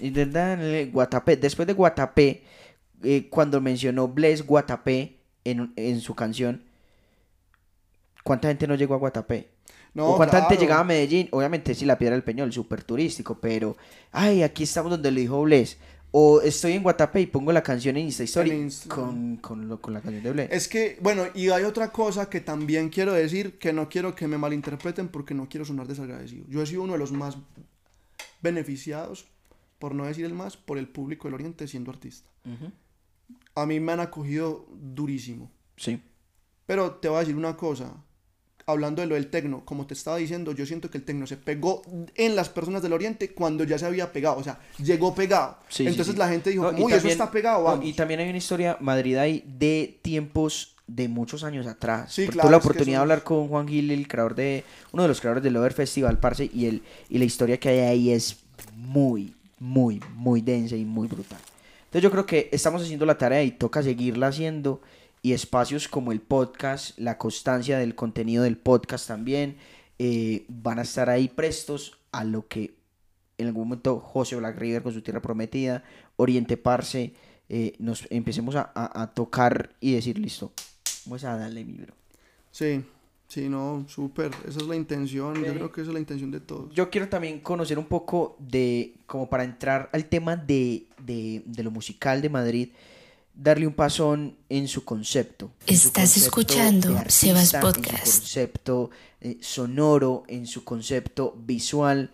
Y 0.00 0.10
de- 0.10 0.26
dale, 0.26 0.86
Guatapé. 0.86 1.36
Después 1.36 1.66
de 1.68 1.74
Guatapé, 1.74 2.42
eh, 3.02 3.28
cuando 3.30 3.60
mencionó 3.60 4.08
Bless 4.08 4.44
Guatapé 4.44 5.16
en, 5.44 5.72
en 5.76 6.00
su 6.00 6.14
canción, 6.14 6.62
¿cuánta 8.24 8.48
gente 8.48 8.66
no 8.66 8.74
llegó 8.74 8.94
a 8.94 8.98
Guatapé? 8.98 9.48
No, 9.96 10.10
¿O 10.10 10.16
cuánta 10.16 10.36
gente 10.40 10.48
claro. 10.56 10.60
llegaba 10.60 10.80
a 10.82 10.84
Medellín? 10.84 11.28
Obviamente 11.32 11.74
sí, 11.74 11.84
la 11.86 11.96
Piedra 11.98 12.14
del 12.14 12.22
Peñol, 12.22 12.52
súper 12.52 12.84
turístico, 12.84 13.38
pero, 13.40 13.76
ay, 14.12 14.42
aquí 14.42 14.62
estamos 14.64 14.90
donde 14.90 15.10
lo 15.10 15.18
dijo 15.20 15.42
Bless. 15.42 15.78
O 16.12 16.40
estoy 16.40 16.72
en 16.72 16.82
Guatapé 16.82 17.22
y 17.22 17.26
pongo 17.26 17.50
la 17.52 17.62
canción 17.62 17.96
en 17.96 18.04
Insta 18.04 18.22
Story 18.24 18.50
Insta. 18.52 18.94
con, 18.94 19.36
con, 19.38 19.68
lo- 19.68 19.80
con 19.80 19.92
la 19.94 20.00
canción 20.00 20.22
de 20.22 20.32
Bless. 20.32 20.48
Es 20.52 20.68
que, 20.68 20.98
bueno, 21.02 21.24
y 21.34 21.48
hay 21.48 21.64
otra 21.64 21.90
cosa 21.92 22.28
que 22.30 22.40
también 22.40 22.88
quiero 22.90 23.12
decir, 23.12 23.58
que 23.58 23.72
no 23.72 23.88
quiero 23.88 24.14
que 24.14 24.26
me 24.28 24.38
malinterpreten 24.38 25.08
porque 25.08 25.34
no 25.34 25.48
quiero 25.48 25.64
sonar 25.64 25.86
desagradecido. 25.88 26.44
Yo 26.48 26.62
he 26.62 26.66
sido 26.66 26.82
uno 26.82 26.92
de 26.92 26.98
los 26.98 27.12
más 27.12 27.36
beneficiados, 28.42 29.26
por 29.78 29.94
no 29.94 30.04
decir 30.04 30.24
el 30.24 30.34
más, 30.34 30.56
por 30.56 30.78
el 30.78 30.88
público 30.88 31.28
del 31.28 31.34
Oriente 31.34 31.66
siendo 31.68 31.90
artista. 31.90 32.28
Ujú. 32.44 32.70
A 33.54 33.66
mí 33.66 33.80
me 33.80 33.92
han 33.92 34.00
acogido 34.00 34.66
durísimo. 34.74 35.50
Sí. 35.76 36.00
Pero 36.66 36.92
te 36.92 37.08
voy 37.08 37.16
a 37.16 37.20
decir 37.20 37.36
una 37.36 37.56
cosa, 37.56 37.92
hablando 38.68 39.00
de 39.00 39.06
lo 39.06 39.14
del 39.14 39.28
tecno, 39.28 39.64
como 39.64 39.86
te 39.86 39.94
estaba 39.94 40.16
diciendo, 40.16 40.50
yo 40.50 40.66
siento 40.66 40.90
que 40.90 40.98
el 40.98 41.04
tecno 41.04 41.26
se 41.28 41.36
pegó 41.36 41.82
en 42.16 42.34
las 42.34 42.48
personas 42.48 42.82
del 42.82 42.92
Oriente 42.92 43.32
cuando 43.32 43.62
ya 43.62 43.78
se 43.78 43.86
había 43.86 44.12
pegado, 44.12 44.38
o 44.38 44.42
sea, 44.42 44.58
llegó 44.78 45.14
pegado. 45.14 45.58
Sí, 45.68 45.86
Entonces 45.86 46.14
sí. 46.14 46.18
la 46.18 46.28
gente 46.28 46.50
dijo, 46.50 46.72
No, 46.72 46.84
uy, 46.84 46.92
eso 46.92 47.06
está 47.06 47.30
pegado, 47.30 47.76
no, 47.76 47.82
y 47.82 47.92
también 47.92 48.18
hay 48.18 48.28
una 48.28 48.38
historia, 48.38 48.76
Madrid 48.80 49.16
ahí, 49.18 49.44
de 49.46 50.00
tiempos 50.02 50.74
de 50.88 51.06
muchos 51.06 51.44
años 51.44 51.66
atrás. 51.68 52.12
Sí, 52.12 52.22
Porque 52.22 52.32
claro, 52.34 52.48
Tuve 52.48 52.50
la 52.50 52.56
oportunidad 52.58 52.98
de 52.98 53.02
hablar 53.02 53.22
con 53.22 53.46
Juan 53.46 53.68
Gil, 53.68 53.92
el 53.92 54.08
creador 54.08 54.34
de, 54.34 54.64
uno 54.90 55.02
de 55.02 55.08
los 55.08 55.20
creadores 55.20 55.44
del 55.44 55.56
Over 55.56 55.72
Festival, 55.72 56.18
parce, 56.18 56.50
y, 56.52 56.66
el, 56.66 56.82
y 57.08 57.18
la 57.18 57.24
historia 57.24 57.60
que 57.60 57.68
hay 57.68 57.78
ahí 57.78 58.10
es 58.10 58.36
muy, 58.74 59.32
muy, 59.60 60.00
muy 60.14 60.40
densa 60.40 60.74
y 60.74 60.84
muy 60.84 61.06
brutal. 61.06 61.38
Entonces 61.84 62.02
yo 62.02 62.10
creo 62.10 62.26
que 62.26 62.48
estamos 62.50 62.82
haciendo 62.82 63.06
la 63.06 63.16
tarea 63.16 63.44
y 63.44 63.52
toca 63.52 63.80
seguirla 63.80 64.26
haciendo. 64.26 64.80
Y 65.26 65.32
espacios 65.32 65.88
como 65.88 66.12
el 66.12 66.20
podcast, 66.20 66.96
la 67.00 67.18
constancia 67.18 67.78
del 67.78 67.96
contenido 67.96 68.44
del 68.44 68.56
podcast 68.56 69.08
también, 69.08 69.56
eh, 69.98 70.44
van 70.48 70.78
a 70.78 70.82
estar 70.82 71.10
ahí 71.10 71.26
prestos 71.26 71.98
a 72.12 72.22
lo 72.22 72.46
que 72.46 72.74
en 73.38 73.48
algún 73.48 73.64
momento 73.64 73.98
José 73.98 74.36
Black 74.36 74.56
River 74.56 74.82
con 74.84 74.92
su 74.92 75.02
Tierra 75.02 75.20
Prometida, 75.20 75.82
Oriente 76.14 76.56
Parce, 76.56 77.12
eh, 77.48 77.74
nos 77.80 78.06
empecemos 78.10 78.54
a, 78.54 78.70
a- 78.72 79.02
a 79.02 79.14
tocar 79.14 79.74
y 79.80 79.94
decir, 79.94 80.16
listo, 80.16 80.52
vamos 81.06 81.24
a 81.24 81.36
darle 81.36 81.64
mi 81.64 81.72
bro. 81.78 81.94
Sí, 82.52 82.84
sí, 83.26 83.48
no, 83.48 83.84
súper. 83.88 84.30
Esa 84.48 84.60
es 84.60 84.66
la 84.66 84.76
intención. 84.76 85.34
Yo 85.44 85.52
creo 85.54 85.72
que 85.72 85.80
esa 85.80 85.90
es 85.90 85.94
la 85.94 86.00
intención 86.00 86.30
de 86.30 86.38
todos. 86.40 86.72
Yo 86.72 86.88
quiero 86.88 87.08
también 87.08 87.40
conocer 87.40 87.78
un 87.80 87.86
poco 87.86 88.36
de, 88.38 88.94
como 89.06 89.28
para 89.28 89.42
entrar 89.42 89.90
al 89.92 90.04
tema 90.06 90.36
de, 90.36 90.86
de, 91.02 91.42
de 91.44 91.62
lo 91.64 91.72
musical 91.72 92.22
de 92.22 92.28
Madrid, 92.28 92.68
darle 93.36 93.66
un 93.66 93.74
pasón 93.74 94.36
en 94.48 94.66
su 94.66 94.84
concepto. 94.84 95.52
en 95.66 95.76
su 95.76 95.88
Estás 95.88 96.10
concepto 96.14 96.26
escuchando 96.40 97.02
Sebas 97.08 97.52
Podcast. 97.60 97.90
En 97.98 98.06
su 98.06 98.20
concepto 98.20 98.90
eh, 99.20 99.38
sonoro, 99.40 100.24
en 100.28 100.46
su 100.46 100.64
concepto 100.64 101.34
visual, 101.38 102.12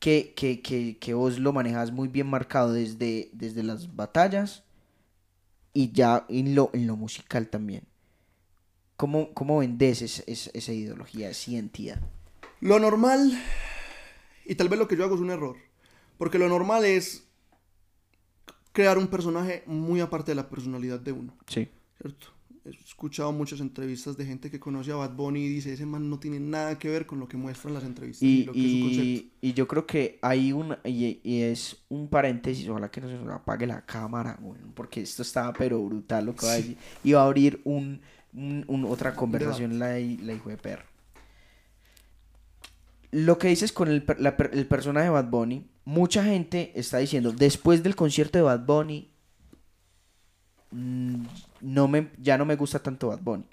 que, 0.00 0.32
que, 0.36 0.60
que, 0.60 0.98
que 0.98 1.14
vos 1.14 1.38
lo 1.38 1.52
manejas 1.52 1.90
muy 1.92 2.08
bien 2.08 2.26
marcado 2.28 2.72
desde, 2.72 3.30
desde 3.32 3.62
las 3.62 3.94
batallas 3.96 4.62
y 5.72 5.92
ya 5.92 6.24
en 6.28 6.54
lo, 6.54 6.70
en 6.72 6.86
lo 6.86 6.96
musical 6.96 7.48
también. 7.48 7.82
¿Cómo, 8.96 9.32
cómo 9.34 9.58
vendes 9.58 10.02
es- 10.02 10.24
es- 10.26 10.50
esa 10.54 10.72
ideología, 10.72 11.30
esa 11.30 11.50
identidad? 11.52 12.00
Lo 12.60 12.80
normal, 12.80 13.40
y 14.44 14.56
tal 14.56 14.68
vez 14.68 14.78
lo 14.80 14.88
que 14.88 14.96
yo 14.96 15.04
hago 15.04 15.14
es 15.14 15.20
un 15.20 15.30
error, 15.30 15.56
porque 16.16 16.38
lo 16.40 16.48
normal 16.48 16.84
es 16.84 17.22
crear 18.78 18.96
un 18.96 19.08
personaje 19.08 19.64
muy 19.66 19.98
aparte 20.00 20.30
de 20.30 20.36
la 20.36 20.48
personalidad 20.48 21.00
de 21.00 21.10
uno, 21.10 21.34
Sí. 21.48 21.66
¿cierto? 22.00 22.28
He 22.64 22.70
escuchado 22.70 23.32
muchas 23.32 23.58
entrevistas 23.60 24.16
de 24.16 24.24
gente 24.24 24.52
que 24.52 24.60
conoce 24.60 24.92
a 24.92 24.94
Bad 24.94 25.14
Bunny 25.16 25.40
y 25.40 25.48
dice, 25.48 25.72
ese 25.72 25.84
man 25.84 26.08
no 26.08 26.20
tiene 26.20 26.38
nada 26.38 26.78
que 26.78 26.88
ver 26.88 27.04
con 27.04 27.18
lo 27.18 27.26
que 27.26 27.36
muestran 27.36 27.74
las 27.74 27.82
entrevistas 27.82 28.22
y, 28.22 28.42
Y, 28.42 28.44
lo 28.44 28.52
que 28.52 28.64
es 28.64 28.70
su 28.72 28.80
concepto. 28.80 29.36
y, 29.40 29.52
yo 29.54 29.66
creo 29.66 29.84
que 29.86 30.18
hay 30.22 30.52
un, 30.52 30.76
y, 30.84 31.18
y 31.24 31.40
es 31.42 31.78
un 31.88 32.06
paréntesis, 32.08 32.68
ojalá 32.68 32.88
que 32.88 33.00
no 33.00 33.08
se 33.08 33.14
nos 33.16 33.34
apague 33.34 33.66
la 33.66 33.84
cámara, 33.84 34.38
bueno, 34.40 34.70
porque 34.76 35.00
esto 35.00 35.22
estaba 35.22 35.52
pero 35.54 35.82
brutal 35.82 36.26
lo 36.26 36.36
que 36.36 36.46
va 36.46 36.52
a 36.52 36.56
decir. 36.56 36.76
Y 37.02 37.12
va 37.14 37.22
a 37.22 37.24
abrir 37.26 37.60
un, 37.64 38.00
un- 38.32 38.64
un- 38.68 38.84
otra 38.84 39.12
conversación 39.16 39.80
la, 39.80 39.88
la 39.98 40.32
hijo 40.34 40.50
de 40.50 40.56
perro. 40.56 40.84
Lo 43.10 43.38
que 43.38 43.48
dices 43.48 43.72
con 43.72 43.88
el, 43.88 44.04
la 44.18 44.36
el 44.52 44.66
personaje 44.66 45.06
de 45.06 45.10
Bad 45.10 45.30
Bunny, 45.30 45.66
mucha 45.88 46.22
gente 46.22 46.70
está 46.74 46.98
diciendo, 46.98 47.32
después 47.32 47.82
del 47.82 47.96
concierto 47.96 48.36
de 48.36 48.42
Bad 48.42 48.66
Bunny, 48.66 49.08
mm, 50.70 51.24
no 51.62 51.88
me, 51.88 52.10
ya 52.18 52.36
no 52.36 52.44
me 52.44 52.56
gusta 52.56 52.78
tanto 52.78 53.08
Bad 53.08 53.20
Bunny. 53.22 53.44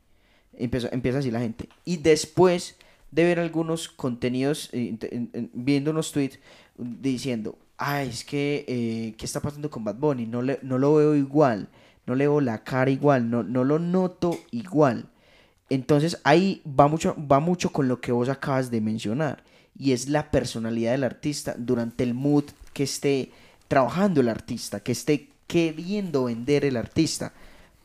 Empieza, 0.51 0.89
empieza 0.91 1.19
así 1.19 1.31
la 1.31 1.39
gente. 1.39 1.69
Y 1.85 1.95
después 1.95 2.75
de 3.09 3.23
ver 3.23 3.39
algunos 3.39 3.87
contenidos, 3.87 4.69
eh, 4.73 4.97
viendo 5.53 5.91
unos 5.91 6.11
tweets 6.11 6.39
diciendo, 6.77 7.57
ay, 7.77 8.09
es 8.09 8.25
que, 8.25 8.65
eh, 8.67 9.15
¿qué 9.17 9.25
está 9.25 9.39
pasando 9.39 9.69
con 9.69 9.85
Bad 9.85 9.95
Bunny? 9.95 10.25
No, 10.25 10.41
le, 10.41 10.59
no 10.61 10.77
lo 10.77 10.93
veo 10.95 11.15
igual, 11.15 11.69
no 12.05 12.15
le 12.15 12.27
veo 12.27 12.41
la 12.41 12.65
cara 12.65 12.91
igual, 12.91 13.29
no, 13.29 13.43
no 13.43 13.63
lo 13.63 13.79
noto 13.79 14.37
igual. 14.51 15.07
Entonces 15.69 16.19
ahí 16.25 16.61
va 16.67 16.89
mucho, 16.89 17.15
va 17.17 17.39
mucho 17.39 17.71
con 17.71 17.87
lo 17.87 18.01
que 18.01 18.11
vos 18.11 18.27
acabas 18.27 18.69
de 18.71 18.81
mencionar. 18.81 19.44
Y 19.77 19.91
es 19.91 20.09
la 20.09 20.31
personalidad 20.31 20.91
del 20.91 21.03
artista 21.03 21.55
durante 21.57 22.03
el 22.03 22.13
mood 22.13 22.45
que 22.73 22.83
esté 22.83 23.31
trabajando 23.67 24.21
el 24.21 24.29
artista, 24.29 24.81
que 24.81 24.91
esté 24.91 25.29
queriendo 25.47 26.25
vender 26.25 26.65
el 26.65 26.77
artista. 26.77 27.33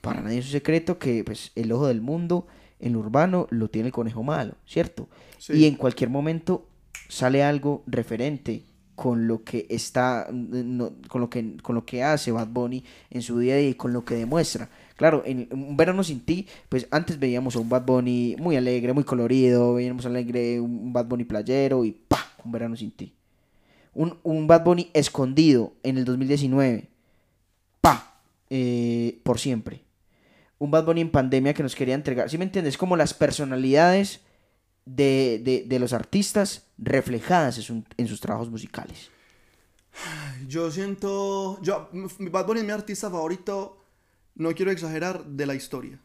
Para 0.01 0.21
nadie 0.23 0.39
es 0.39 0.47
un 0.47 0.53
secreto 0.53 0.99
que 0.99 1.25
pues, 1.25 1.53
el 1.55 1.73
ojo 1.73 1.89
del 1.89 2.01
mundo 2.01 2.47
en 2.79 2.95
lo 2.95 3.01
urbano 3.01 3.47
lo 3.51 3.69
tiene 3.69 3.89
el 3.89 3.93
conejo 3.93 4.23
malo, 4.23 4.55
¿cierto? 4.67 5.09
Sí. 5.39 5.55
Y 5.55 5.67
en 5.67 5.75
cualquier 5.75 6.11
momento 6.11 6.67
sale 7.09 7.43
algo 7.43 7.83
referente 7.87 8.65
con 9.01 9.27
lo 9.27 9.45
que 9.45 9.67
está, 9.71 10.27
con, 11.09 11.21
lo 11.23 11.31
que, 11.31 11.57
con 11.63 11.75
lo 11.75 11.87
que 11.87 12.03
hace 12.03 12.33
Bad 12.33 12.49
Bunny 12.49 12.85
en 13.09 13.23
su 13.23 13.39
día 13.39 13.55
a 13.55 13.57
día 13.57 13.71
y 13.71 13.75
con 13.75 13.95
lo 13.95 14.05
que 14.05 14.15
demuestra. 14.15 14.69
Claro, 15.01 15.23
en 15.25 15.49
Un 15.51 15.79
Verano 15.79 16.05
Sin 16.05 16.21
Ti, 16.21 16.47
pues 16.69 16.87
antes 16.91 17.19
veíamos 17.19 17.57
a 17.57 17.59
un 17.59 17.71
Bad 17.71 17.87
Bunny 17.87 18.37
muy 18.39 18.57
alegre, 18.57 18.93
muy 18.93 19.03
colorido, 19.03 19.73
veíamos 19.73 20.05
alegre 20.05 20.61
un 20.61 20.93
Bad 20.93 21.07
Bunny 21.07 21.25
playero 21.25 21.87
y 21.87 21.93
¡pa! 21.93 22.19
Un 22.45 22.53
Verano 22.53 22.77
Sin 22.77 22.91
Ti. 22.91 23.15
Un, 23.95 24.19
un 24.23 24.47
Bad 24.47 24.63
Bunny 24.63 24.91
escondido 24.93 25.73
en 25.85 25.97
el 25.97 26.05
2019, 26.05 26.91
¡pa! 27.81 28.21
Eh, 28.51 29.23
por 29.23 29.39
siempre. 29.39 29.85
Un 30.59 30.71
Bad 30.71 30.85
Bunny 30.85 31.01
en 31.01 31.11
pandemia 31.11 31.55
que 31.55 31.63
nos 31.63 31.75
quería 31.75 31.95
entregar, 31.95 32.29
¿sí 32.29 32.37
me 32.37 32.45
entiendes? 32.45 32.77
Como 32.77 32.95
las 32.95 33.15
personalidades 33.15 34.21
de, 34.85 35.65
de, 35.67 35.79
los 35.79 35.95
artistas 35.95 36.67
reflejadas 36.77 37.57
en, 37.97 38.07
sus 38.07 38.21
trabajos 38.21 38.51
musicales. 38.51 39.11
Yo 40.47 40.71
siento, 40.71 41.59
yo, 41.63 41.89
Bad 42.19 42.47
Bunny 42.47 42.61
es 42.61 42.67
mi 42.67 42.73
artista 42.73 43.11
favorito, 43.11 43.80
no 44.35 44.53
quiero 44.55 44.71
exagerar, 44.71 45.25
de 45.25 45.47
la 45.47 45.55
historia. 45.55 45.99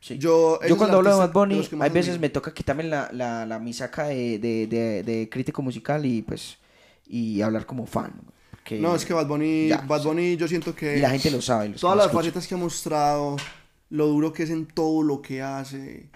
Yo, 0.00 0.60
yo 0.68 0.76
cuando 0.76 0.98
hablo 0.98 1.10
de 1.10 1.16
Bad 1.16 1.32
Bunny, 1.32 1.66
hay 1.80 1.90
veces 1.90 2.18
me 2.20 2.28
toca 2.28 2.52
quitarme 2.52 2.84
la, 2.84 3.08
la, 3.12 3.46
la 3.46 3.58
misaca 3.58 4.08
de, 4.08 4.38
de, 4.38 5.02
de, 5.02 5.28
crítico 5.30 5.62
musical 5.62 6.04
y 6.04 6.20
pues 6.20 6.58
y 7.06 7.40
hablar 7.40 7.64
como 7.64 7.86
fan. 7.86 8.12
no, 8.72 8.94
es 8.94 9.04
que 9.04 9.14
Bad 9.14 9.26
Bunny, 9.26 9.70
Bad 9.86 10.02
Bunny 10.02 10.36
yo 10.36 10.46
siento 10.46 10.74
que... 10.74 10.98
Y 10.98 11.00
la 11.00 11.10
gente 11.10 11.30
lo 11.30 11.40
sabe. 11.40 11.70
todas 11.70 11.96
las 11.96 12.12
facetas 12.12 12.46
que 12.46 12.54
ha 12.54 12.58
mostrado, 12.58 13.36
lo 13.88 14.06
duro 14.06 14.32
que 14.32 14.42
es 14.42 14.50
en 14.50 14.66
todo 14.66 15.02
lo 15.02 15.22
que 15.22 15.40
hace, 15.40 16.10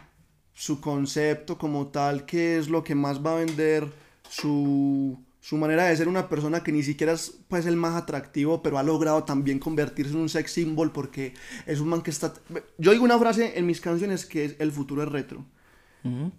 su 0.53 0.81
concepto 0.81 1.57
como 1.57 1.87
tal, 1.89 2.27
qué 2.27 2.59
es 2.59 2.69
lo 2.69 2.85
que 2.85 2.95
más 2.95 3.25
va 3.25 3.33
a 3.33 3.37
vender, 3.37 3.91
su, 4.29 5.19
su 5.49 5.57
manera 5.57 5.87
de 5.87 5.97
ser 5.97 6.09
una 6.09 6.29
persona 6.29 6.63
que 6.63 6.73
ni 6.73 6.83
siquiera 6.83 7.15
es 7.15 7.33
pues, 7.49 7.65
el 7.65 7.75
más 7.75 7.97
atractivo, 7.97 8.63
pero 8.63 8.77
ha 8.77 8.83
logrado 8.83 9.25
también 9.25 9.59
convertirse 9.59 10.13
en 10.13 10.19
un 10.19 10.29
sex 10.29 10.53
symbol 10.53 10.93
porque 10.93 11.33
es 11.65 11.81
un 11.81 11.89
man 11.89 12.03
que 12.03 12.11
está... 12.11 12.35
Yo 12.77 12.93
digo 12.93 13.03
una 13.03 13.19
frase 13.19 13.59
en 13.59 13.65
mis 13.65 13.81
canciones 13.81 14.27
que 14.27 14.45
es 14.45 14.57
el 14.59 14.73
futuro 14.73 15.03
es 15.05 15.09
retro. 15.09 15.47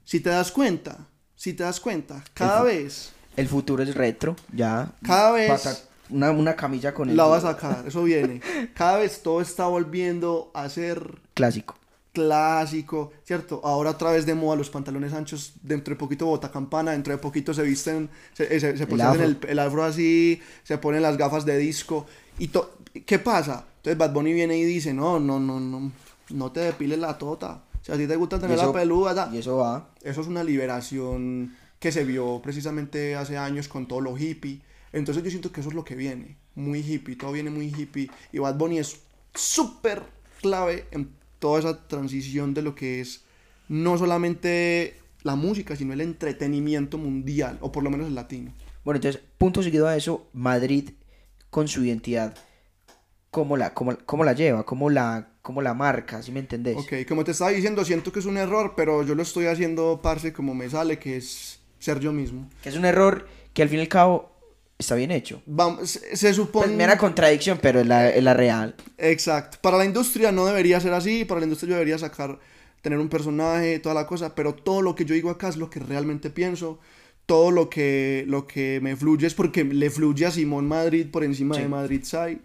Si 0.03 0.19
te 0.19 0.29
das 0.29 0.51
cuenta, 0.51 1.07
si 1.35 1.53
te 1.53 1.63
das 1.63 1.79
cuenta, 1.79 2.23
cada 2.35 2.61
vez... 2.61 3.11
El 3.35 3.47
futuro 3.47 3.81
es 3.81 3.95
retro, 3.95 4.35
ya. 4.53 4.91
Cada 5.01 5.31
vez... 5.31 5.87
Una, 6.11 6.29
una, 6.29 6.55
camilla 6.55 6.93
con 6.93 7.09
el... 7.09 7.17
La 7.17 7.25
va 7.25 7.37
a 7.37 7.41
sacar, 7.41 7.85
eso 7.87 8.03
viene. 8.03 8.41
Cada 8.75 8.97
vez 8.97 9.23
todo 9.23 9.41
está 9.41 9.65
volviendo 9.65 10.51
a 10.53 10.69
ser... 10.69 11.19
Clásico 11.33 11.78
clásico, 12.19 13.11
¿cierto? 13.23 13.61
Ahora 13.63 13.91
otra 13.91 14.11
vez 14.11 14.25
de 14.25 14.35
moda 14.35 14.57
los 14.57 14.69
pantalones 14.69 15.13
anchos, 15.13 15.53
dentro 15.61 15.93
de 15.93 15.99
poquito 15.99 16.25
bota 16.25 16.51
campana, 16.51 16.91
dentro 16.91 17.13
de 17.13 17.19
poquito 17.19 17.53
se 17.53 17.63
visten, 17.63 18.09
se, 18.33 18.59
se, 18.59 18.87
ponen 18.87 19.21
el, 19.21 19.37
el, 19.47 19.59
afro 19.59 19.83
así, 19.83 20.41
se 20.63 20.77
ponen 20.77 21.01
las 21.01 21.17
gafas 21.17 21.45
de 21.45 21.57
disco. 21.57 22.05
y 22.37 22.49
¿Qué 23.05 23.19
pasa? 23.19 23.65
Entonces 23.77 23.97
Bad 23.97 24.13
Bunny 24.13 24.33
viene 24.33 24.57
y 24.57 24.63
dice, 24.63 24.93
no, 24.93 25.19
no, 25.19 25.39
no, 25.39 25.59
no, 25.59 25.91
no 26.29 26.51
te 26.51 26.59
depiles 26.59 26.99
la 26.99 27.17
tota. 27.17 27.63
Si 27.81 27.91
a 27.91 27.97
ti 27.97 28.07
te 28.07 28.15
gusta 28.17 28.39
tener 28.39 28.57
la 28.57 28.73
peluda, 28.73 29.29
y 29.31 29.37
eso 29.37 29.57
va. 29.57 29.89
Eso 30.03 30.21
es 30.21 30.27
una 30.27 30.43
liberación 30.43 31.55
que 31.79 31.93
se 31.93 32.03
vio 32.03 32.41
precisamente 32.43 33.15
hace 33.15 33.37
años 33.37 33.69
con 33.69 33.87
todo 33.87 34.01
lo 34.01 34.17
hippie. 34.17 34.61
Entonces 34.91 35.23
yo 35.23 35.29
siento 35.29 35.51
que 35.51 35.61
eso 35.61 35.69
es 35.69 35.75
lo 35.75 35.85
que 35.85 35.95
viene, 35.95 36.35
muy 36.55 36.79
hippie, 36.79 37.15
todo 37.15 37.31
viene 37.31 37.49
muy 37.49 37.67
hippie. 37.67 38.09
Y 38.33 38.39
Bad 38.39 38.57
Bunny 38.57 38.79
es 38.79 38.97
súper 39.33 40.03
clave 40.41 40.87
en 40.91 41.09
toda 41.39 41.59
esa 41.59 41.87
transición 41.87 42.53
de 42.53 42.61
lo 42.61 42.75
que 42.75 43.01
es 43.01 43.23
no 43.67 43.97
solamente 43.97 44.95
la 45.23 45.35
música, 45.35 45.75
sino 45.75 45.93
el 45.93 46.01
entretenimiento 46.01 46.97
mundial, 46.97 47.57
o 47.61 47.71
por 47.71 47.83
lo 47.83 47.89
menos 47.89 48.07
el 48.07 48.15
latino. 48.15 48.53
Bueno, 48.83 48.97
entonces, 48.97 49.21
punto 49.37 49.61
seguido 49.63 49.87
a 49.87 49.95
eso, 49.95 50.27
Madrid 50.33 50.91
con 51.49 51.67
su 51.67 51.83
identidad, 51.83 52.35
¿cómo 53.31 53.57
la, 53.57 53.73
cómo, 53.73 53.97
cómo 54.05 54.23
la 54.23 54.33
lleva? 54.33 54.65
¿Cómo 54.65 54.89
la, 54.89 55.29
cómo 55.41 55.61
la 55.61 55.73
marca? 55.73 56.21
¿Sí 56.21 56.31
me 56.31 56.39
entendés? 56.39 56.77
Ok, 56.77 57.07
como 57.07 57.23
te 57.23 57.31
estaba 57.31 57.51
diciendo, 57.51 57.83
siento 57.83 58.11
que 58.11 58.19
es 58.19 58.25
un 58.25 58.37
error, 58.37 58.73
pero 58.75 59.03
yo 59.03 59.15
lo 59.15 59.23
estoy 59.23 59.47
haciendo, 59.47 59.99
parce, 60.01 60.33
como 60.33 60.53
me 60.53 60.69
sale, 60.69 60.99
que 60.99 61.17
es 61.17 61.59
ser 61.79 61.99
yo 61.99 62.11
mismo. 62.11 62.49
Que 62.61 62.69
es 62.69 62.75
un 62.75 62.85
error 62.85 63.27
que 63.53 63.61
al 63.61 63.69
fin 63.69 63.79
y 63.79 63.81
al 63.81 63.87
cabo 63.87 64.28
está 64.79 64.95
bien 64.95 65.11
hecho. 65.11 65.43
Vamos, 65.45 65.99
se, 66.13 66.33
supone... 66.33 66.67
Pues 66.67 66.77
mera 66.77 66.97
contradicción, 66.97 67.59
pero 67.61 67.81
es 67.81 67.87
la, 67.87 68.09
la, 68.21 68.33
real. 68.33 68.75
Exacto. 68.97 69.57
Para 69.61 69.77
la 69.77 69.85
industria 69.85 70.31
no 70.31 70.45
debería 70.45 70.79
ser 70.79 70.93
así, 70.93 71.25
para 71.25 71.41
la 71.41 71.45
industria 71.45 71.71
yo 71.71 71.75
debería 71.75 71.97
sacar, 71.97 72.39
tener 72.81 72.97
un 72.97 73.09
personaje, 73.09 73.79
toda 73.79 73.93
la 73.93 74.07
cosa, 74.07 74.33
pero 74.33 74.55
todo 74.55 74.81
lo 74.81 74.95
que 74.95 75.05
yo 75.05 75.13
digo 75.13 75.29
acá 75.29 75.49
es 75.49 75.57
lo 75.57 75.69
que 75.69 75.81
realmente 75.81 76.29
pienso, 76.29 76.79
todo 77.25 77.51
lo 77.51 77.69
que, 77.69 78.23
lo 78.27 78.47
que 78.47 78.79
me 78.81 78.95
fluye 78.95 79.27
es 79.27 79.35
porque 79.35 79.65
le 79.65 79.89
fluye 79.89 80.25
a 80.25 80.31
Simón 80.31 80.67
Madrid 80.67 81.07
por 81.11 81.23
encima 81.23 81.57
de 81.57 81.67
Madrid 81.67 82.03
Side. 82.03 82.39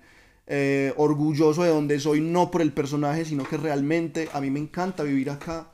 Eh, 0.47 0.93
orgulloso 0.99 1.63
de 1.63 1.71
donde 1.71 1.99
soy, 1.99 2.21
no 2.21 2.51
por 2.51 2.61
el 2.61 2.71
personaje, 2.71 3.25
sino 3.25 3.45
que 3.45 3.57
realmente 3.57 4.29
a 4.35 4.43
mí 4.43 4.51
me 4.51 4.61
encanta 4.61 5.03
vivir 5.03 5.31
acá. 5.31 5.71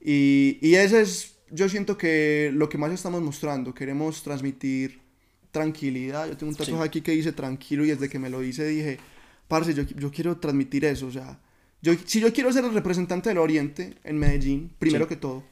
Y, 0.00 0.58
y 0.62 0.76
ese 0.76 1.02
es, 1.02 1.34
yo 1.50 1.68
siento 1.68 1.98
que 1.98 2.50
lo 2.54 2.70
que 2.70 2.78
más 2.78 2.92
estamos 2.92 3.20
mostrando, 3.20 3.74
queremos 3.74 4.22
transmitir 4.22 5.05
tranquilidad. 5.56 6.28
Yo 6.28 6.36
tengo 6.36 6.50
un 6.50 6.56
tatuaje 6.56 6.84
aquí 6.84 7.00
que 7.00 7.12
dice 7.12 7.32
tranquilo 7.32 7.84
y 7.84 7.88
desde 7.88 8.10
que 8.10 8.18
me 8.18 8.28
lo 8.28 8.42
hice 8.42 8.66
dije, 8.66 8.98
parce, 9.48 9.72
yo, 9.72 9.84
yo 9.84 10.10
quiero 10.10 10.36
transmitir 10.36 10.84
eso. 10.84 11.06
O 11.06 11.10
sea, 11.10 11.40
yo, 11.80 11.94
si 12.04 12.20
yo 12.20 12.30
quiero 12.32 12.52
ser 12.52 12.64
el 12.64 12.74
representante 12.74 13.30
del 13.30 13.38
Oriente 13.38 13.96
en 14.04 14.18
Medellín, 14.18 14.70
primero 14.78 15.08
que 15.08 15.16
todo, 15.16 15.44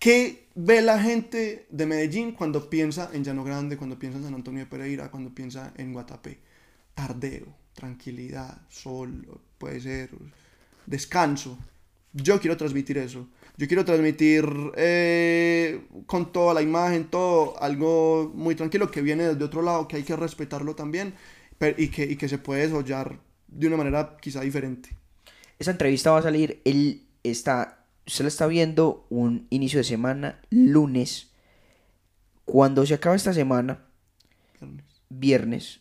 ¿qué 0.00 0.48
ve 0.56 0.82
la 0.82 1.00
gente 1.00 1.66
de 1.70 1.86
Medellín 1.86 2.32
cuando 2.32 2.68
piensa 2.68 3.10
en 3.12 3.22
Llano 3.22 3.44
Grande, 3.44 3.76
cuando 3.76 3.96
piensa 3.96 4.18
en 4.18 4.24
San 4.24 4.34
Antonio 4.34 4.60
de 4.60 4.66
Pereira, 4.66 5.10
cuando 5.10 5.32
piensa 5.32 5.72
en 5.76 5.92
Guatapé? 5.92 6.40
Tardeo, 6.94 7.46
tranquilidad, 7.74 8.60
sol, 8.68 9.40
puede 9.58 9.80
ser, 9.80 10.10
descanso. 10.86 11.58
Yo 12.12 12.40
quiero 12.40 12.56
transmitir 12.56 12.98
eso. 12.98 13.28
Yo 13.56 13.68
quiero 13.68 13.84
transmitir 13.84 14.44
eh, 14.76 15.86
con 16.06 16.32
toda 16.32 16.54
la 16.54 16.62
imagen, 16.62 17.04
todo, 17.04 17.60
algo 17.62 18.32
muy 18.34 18.56
tranquilo 18.56 18.90
que 18.90 19.00
viene 19.00 19.28
desde 19.28 19.44
otro 19.44 19.62
lado, 19.62 19.86
que 19.86 19.96
hay 19.96 20.02
que 20.02 20.16
respetarlo 20.16 20.74
también 20.74 21.14
y, 21.76 21.88
que, 21.88 22.04
y 22.04 22.16
que 22.16 22.28
se 22.28 22.38
puede 22.38 22.62
desarrollar 22.62 23.20
de 23.46 23.66
una 23.68 23.76
manera 23.76 24.16
quizá 24.20 24.40
diferente. 24.40 24.96
Esa 25.58 25.70
entrevista 25.70 26.10
va 26.10 26.18
a 26.18 26.22
salir, 26.22 26.60
él 26.64 27.06
está, 27.22 27.86
se 28.06 28.24
la 28.24 28.28
está 28.28 28.48
viendo 28.48 29.06
un 29.08 29.46
inicio 29.50 29.78
de 29.78 29.84
semana, 29.84 30.40
lunes. 30.50 31.30
Cuando 32.44 32.84
se 32.84 32.94
acaba 32.94 33.14
esta 33.14 33.32
semana, 33.32 33.84
viernes, 35.08 35.80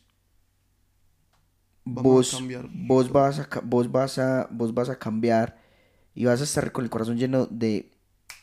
vos, 1.84 2.40
vos, 2.72 3.12
vas 3.12 3.40
a, 3.40 3.50
vos, 3.64 3.92
vas 3.92 4.20
a, 4.20 4.48
vos 4.52 4.74
vas 4.74 4.90
a 4.90 5.00
cambiar 5.00 5.63
y 6.16 6.26
vas 6.26 6.42
a 6.42 6.44
estar 6.44 6.72
con 6.72 6.84
el 6.84 6.90
corazón 6.90 7.18
lleno 7.18 7.46
de, 7.46 7.92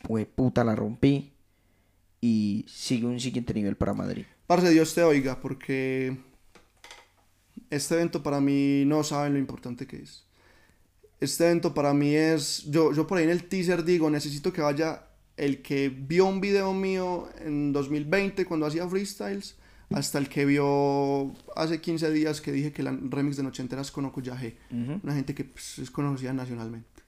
pues 0.03 0.25
puta, 0.27 0.63
la 0.63 0.75
rompí. 0.75 1.33
Y 2.23 2.65
sigue 2.67 3.07
un 3.07 3.19
siguiente 3.19 3.53
nivel 3.53 3.75
para 3.75 3.93
Madrid. 3.93 4.25
Parce, 4.45 4.69
Dios 4.69 4.93
te 4.93 5.01
oiga, 5.01 5.41
porque 5.41 6.17
este 7.71 7.95
evento 7.95 8.21
para 8.21 8.39
mí 8.39 8.83
no 8.85 9.03
saben 9.03 9.33
lo 9.33 9.39
importante 9.39 9.87
que 9.87 9.97
es. 9.97 10.25
Este 11.19 11.45
evento 11.45 11.73
para 11.73 11.93
mí 11.93 12.13
es, 12.13 12.65
yo, 12.69 12.93
yo 12.93 13.07
por 13.07 13.17
ahí 13.17 13.23
en 13.23 13.29
el 13.31 13.45
teaser 13.45 13.83
digo, 13.83 14.09
necesito 14.09 14.51
que 14.53 14.61
vaya 14.61 15.07
el 15.37 15.61
que 15.61 15.89
vio 15.89 16.25
un 16.25 16.41
video 16.41 16.73
mío 16.73 17.29
en 17.39 17.71
2020 17.71 18.45
cuando 18.45 18.65
hacía 18.65 18.87
freestyles, 18.87 19.55
hasta 19.89 20.19
el 20.19 20.29
que 20.29 20.45
vio 20.45 21.33
hace 21.55 21.81
15 21.81 22.11
días 22.11 22.41
que 22.41 22.51
dije 22.51 22.71
que 22.71 22.81
el 22.81 23.11
remix 23.11 23.37
de 23.37 23.43
Nochenteras 23.43 23.91
con 23.91 24.05
Okuyaje, 24.05 24.57
una 24.71 25.15
gente 25.15 25.33
que 25.33 25.45
pues, 25.45 25.79
es 25.79 25.89
conocida 25.89 26.33
nacionalmente. 26.33 27.00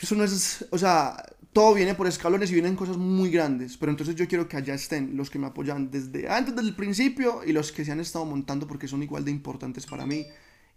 Eso 0.00 0.14
no 0.14 0.24
es, 0.24 0.64
o 0.70 0.78
sea, 0.78 1.16
todo 1.52 1.74
viene 1.74 1.94
por 1.94 2.06
escalones 2.06 2.50
y 2.50 2.54
vienen 2.54 2.76
cosas 2.76 2.96
muy 2.96 3.30
grandes, 3.30 3.76
pero 3.76 3.92
entonces 3.92 4.14
yo 4.14 4.26
quiero 4.26 4.48
que 4.48 4.56
allá 4.56 4.74
estén 4.74 5.16
los 5.16 5.28
que 5.28 5.38
me 5.38 5.46
apoyan 5.46 5.90
desde 5.90 6.28
antes 6.28 6.56
del 6.56 6.74
principio 6.74 7.44
y 7.44 7.52
los 7.52 7.72
que 7.72 7.84
se 7.84 7.92
han 7.92 8.00
estado 8.00 8.24
montando 8.24 8.66
porque 8.66 8.88
son 8.88 9.02
igual 9.02 9.24
de 9.24 9.30
importantes 9.30 9.86
para 9.86 10.06
mí 10.06 10.26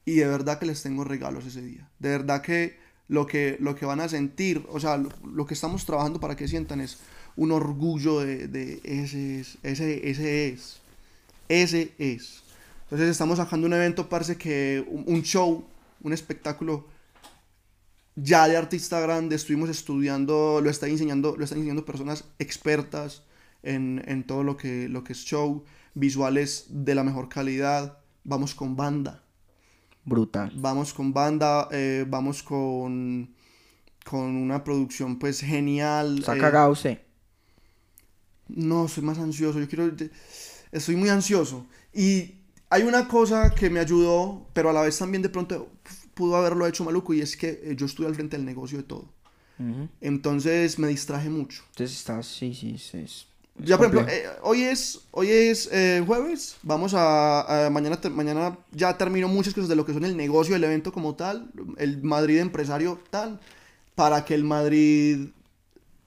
y 0.04 0.16
de 0.16 0.28
verdad 0.28 0.60
que 0.60 0.66
les 0.66 0.84
tengo 0.84 1.04
regalos 1.04 1.46
ese 1.46 1.62
día. 1.62 1.90
De 2.00 2.10
verdad 2.10 2.42
que 2.42 2.78
lo 3.08 3.26
que, 3.26 3.58
lo 3.60 3.76
que 3.76 3.86
van 3.86 4.02
a 4.02 4.10
sentir, 4.10 4.66
o 4.70 4.80
sea, 4.80 4.98
lo, 4.98 5.46
que 5.46 5.54
estamos 5.54 5.86
trabajando 5.86 6.20
para 6.20 6.36
que 6.36 6.48
sientan 6.48 6.82
es 6.82 7.00
un 7.38 7.52
orgullo 7.52 8.20
de, 8.20 8.48
de 8.48 8.82
ese, 8.84 9.40
es, 9.40 9.58
ese, 9.64 10.10
ese 10.10 10.50
es, 10.50 10.82
ese 11.48 11.94
es. 11.98 12.44
Entonces 12.84 13.10
estamos 13.10 13.38
sacando 13.38 13.66
un 13.66 13.74
evento, 13.74 14.10
parece 14.10 14.36
que 14.36 14.86
un 14.88 15.22
show, 15.24 15.66
un 16.02 16.14
espectáculo 16.14 16.86
ya 18.16 18.48
de 18.48 18.58
artista 18.58 19.00
grande, 19.00 19.36
estuvimos 19.36 19.70
estudiando, 19.70 20.62
lo 20.62 20.70
están 20.70 20.90
enseñando, 20.90 21.36
lo 21.38 21.44
están 21.44 21.60
enseñando 21.60 21.86
personas 21.86 22.26
expertas 22.40 23.24
en, 23.64 24.04
en, 24.08 24.24
todo 24.26 24.44
lo 24.44 24.58
que, 24.58 24.88
lo 24.88 25.04
que 25.04 25.14
es 25.14 25.26
show, 25.26 25.64
visuales 25.94 26.68
de 26.70 26.96
la 26.96 27.04
mejor 27.04 27.30
calidad, 27.30 27.98
vamos 28.24 28.56
con 28.56 28.76
banda. 28.76 29.24
Brutal. 30.06 30.52
Vamos 30.56 30.94
con 30.94 31.14
banda, 31.14 31.68
eh, 31.72 32.06
vamos 32.08 32.44
con, 32.44 33.34
con 34.06 34.36
una 34.36 34.64
producción 34.64 35.18
pues 35.18 35.42
genial. 35.42 36.24
¿Se 36.24 36.32
ha 36.32 36.38
cagado 36.38 36.72
usted? 36.72 37.02
No, 38.48 38.88
soy 38.88 39.04
más 39.04 39.18
ansioso, 39.18 39.60
yo 39.60 39.68
quiero... 39.68 39.92
estoy 40.72 40.96
muy 40.96 41.10
ansioso. 41.10 41.66
Y 41.92 42.36
hay 42.70 42.84
una 42.84 43.08
cosa 43.08 43.54
que 43.56 43.70
me 43.70 43.80
ayudó, 43.80 44.48
pero 44.54 44.70
a 44.70 44.74
la 44.74 44.82
vez 44.82 44.98
también 44.98 45.24
de 45.24 45.30
pronto 45.30 45.72
pudo 46.16 46.36
haberlo 46.36 46.66
hecho 46.66 46.84
maluco, 46.84 47.14
y 47.14 47.22
es 47.22 47.38
que 47.38 47.62
eh, 47.64 47.76
yo 47.78 47.86
estuve 47.86 48.08
al 48.08 48.16
frente 48.16 48.38
del 48.38 48.46
negocio 48.46 48.80
de 48.80 48.84
todo. 48.84 49.06
Entonces 50.02 50.78
me 50.80 50.90
distraje 50.90 51.30
mucho. 51.30 51.64
Entonces 51.70 51.98
estás, 51.98 52.28
sí, 52.28 52.54
sí, 52.54 52.78
sí. 52.78 53.06
Ya, 53.58 53.78
por 53.78 53.86
ejemplo, 53.86 54.14
eh, 54.14 54.26
hoy 54.42 54.64
es, 54.64 55.00
hoy 55.12 55.30
es 55.30 55.70
eh, 55.72 56.04
jueves, 56.06 56.58
vamos 56.62 56.94
a, 56.94 57.70
mañana, 57.72 57.98
mañana 58.12 58.58
ya 58.74 58.98
termino 58.98 59.30
muchas 59.30 59.54
cosas 59.54 59.70
de 59.70 59.78
lo 59.78 59.86
que 59.86 59.94
son 59.94 60.04
el 60.04 60.18
negocio, 60.18 60.58
el 60.58 60.64
evento 60.66 60.92
como 60.92 61.16
tal, 61.16 61.52
el 61.78 62.04
Madrid 62.04 62.40
empresario 62.40 63.00
tal, 63.10 63.40
para 63.96 64.26
que 64.26 64.36
el 64.36 64.44
Madrid 64.44 65.30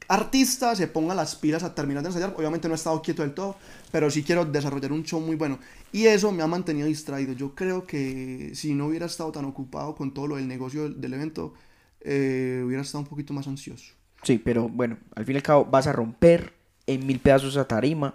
artista 0.09 0.75
se 0.75 0.89
ponga 0.89 1.15
las 1.15 1.37
pilas 1.37 1.63
a 1.63 1.75
terminar 1.75 2.03
de 2.03 2.09
ensayar. 2.09 2.35
Obviamente 2.37 2.69
no 2.69 2.75
he 2.75 2.77
estado 2.77 3.01
quieto 3.03 3.23
del 3.23 3.35
todo, 3.35 3.57
pero 3.93 4.11
sí 4.11 4.23
quiero 4.23 4.45
desarrollar 4.45 4.93
un 4.93 5.05
show 5.05 5.21
muy 5.21 5.37
bueno. 5.37 5.59
Y 5.93 6.07
eso 6.07 6.33
me 6.33 6.43
ha 6.43 6.47
mantenido 6.47 6.87
distraído. 6.87 7.33
Yo 7.35 7.55
creo 7.55 7.87
que 7.87 8.53
si 8.55 8.75
no 8.75 8.87
hubiera 8.87 9.07
estado 9.07 9.31
tan 9.33 9.45
ocupado 9.45 9.95
con 9.95 10.13
todo 10.13 10.27
lo 10.27 10.37
del 10.37 10.49
negocio 10.49 10.89
del, 10.89 11.15
evento, 11.15 11.55
eh, 12.01 12.63
hubiera 12.65 12.83
estado 12.83 13.01
un 13.01 13.09
poquito 13.09 13.33
más 13.33 13.47
ansioso. 13.47 13.95
Sí, 14.23 14.39
pero 14.39 14.69
bueno, 14.69 14.99
al 15.15 15.25
fin 15.25 15.35
y 15.35 15.37
al 15.37 15.43
cabo 15.43 15.65
vas 15.65 15.87
a 15.87 15.93
romper 15.93 16.55
en 16.87 17.07
mil 17.07 17.21
pedazos 17.21 17.57
a 17.57 17.69
tarima. 17.69 18.15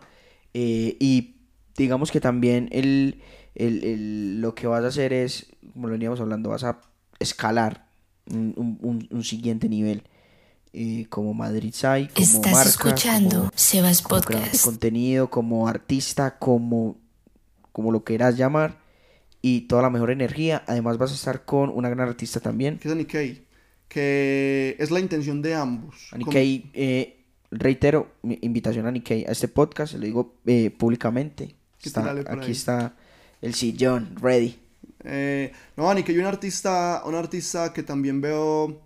Eh, 0.54 0.98
y 1.00 1.36
digamos 1.78 2.12
que 2.12 2.20
también 2.20 2.70
el, 2.72 3.22
el, 3.56 4.42
lo 4.42 4.56
que 4.56 4.68
vas 4.68 4.84
a 4.84 4.88
hacer 4.88 5.14
es, 5.14 5.48
como 5.74 5.88
lo 5.88 5.94
veníamos 5.94 6.20
hablando, 6.20 6.50
vas 6.50 6.64
a 6.64 6.80
escalar 7.20 7.86
un, 8.30 9.08
un, 9.10 9.24
siguiente 9.24 9.70
nivel. 9.70 10.04
Eh, 10.76 11.06
como 11.10 11.36
Madrid 11.36 11.72
Sai, 11.72 12.08
como 12.08 12.26
Estás 12.26 12.66
escuchando 12.66 13.52
Sebas 13.56 14.02
Podcast. 14.02 14.64
contenido, 14.64 15.30
como 15.30 15.68
artista, 15.68 16.40
como, 16.40 16.98
como 17.72 17.92
lo 17.92 18.04
quieras 18.04 18.38
llamar. 18.38 18.82
Y 19.42 19.62
toda 19.62 19.84
la 19.84 19.92
mejor 19.92 20.10
energía. 20.10 20.64
Además 20.66 20.98
vas 20.98 21.12
a 21.12 21.16
estar 21.16 21.46
con 21.46 21.70
una 21.70 21.90
gran 21.90 22.08
artista 22.08 22.40
también. 22.40 22.80
Que 22.80 22.88
es 22.88 22.94
Anikei. 22.94 23.46
Que 23.88 24.76
es 24.80 24.90
la 24.90 25.00
intención 25.00 25.44
de 25.44 25.54
ambos. 25.54 26.08
Anikei, 26.12 26.72
eh, 26.74 27.24
reitero 27.52 28.14
mi 28.24 28.40
invitación 28.42 28.88
a 28.88 28.92
Nikkei 28.92 29.26
a 29.26 29.32
este 29.32 29.48
podcast, 29.48 29.94
lo 29.94 30.00
digo 30.00 30.36
eh, 30.46 30.72
públicamente. 30.72 31.56
aquí 32.28 32.52
está 32.52 32.96
el 33.42 33.54
sillón, 33.54 34.16
ready. 34.20 34.58
Eh, 35.04 35.52
no, 35.78 35.94
Nikkei, 35.94 36.18
un 36.18 36.26
artista, 36.26 37.04
un 37.06 37.16
artista 37.16 37.74
que 37.74 37.84
también 37.84 38.22
veo 38.22 38.82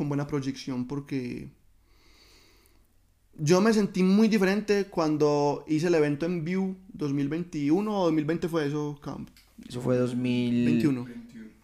con 0.00 0.08
buena 0.08 0.26
proyección 0.26 0.86
porque 0.86 1.50
yo 3.36 3.60
me 3.60 3.70
sentí 3.74 4.02
muy 4.02 4.28
diferente 4.28 4.86
cuando 4.86 5.62
hice 5.68 5.88
el 5.88 5.94
evento 5.94 6.24
en 6.24 6.42
View 6.42 6.74
2021 6.94 8.00
o 8.00 8.04
2020 8.04 8.48
fue 8.48 8.66
eso, 8.66 8.98
Camp. 9.02 9.28
Eso 9.68 9.82
fue 9.82 9.98
2021. 9.98 11.06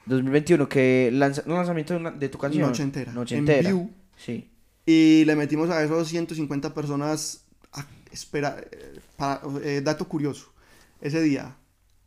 2021, 0.05 0.69
que 0.69 1.09
lanza, 1.15 1.45
no 1.47 1.55
lanzamiento 1.55 1.99
de, 1.99 2.29
tu 2.29 2.37
canción. 2.37 2.69
Noche 2.69 2.83
entera. 2.83 3.11
Noche 3.11 3.39
entera. 3.39 3.71
En 3.71 3.75
View. 3.75 3.91
Sí. 4.19 4.51
Y 4.85 5.25
le 5.25 5.35
metimos 5.35 5.71
a 5.71 5.83
esos 5.83 6.07
150 6.07 6.75
personas 6.75 7.43
a 7.73 7.87
espera, 8.13 8.63
para, 9.17 9.41
eh, 9.63 9.81
dato 9.83 10.07
curioso, 10.07 10.53
ese 11.01 11.23
día 11.23 11.57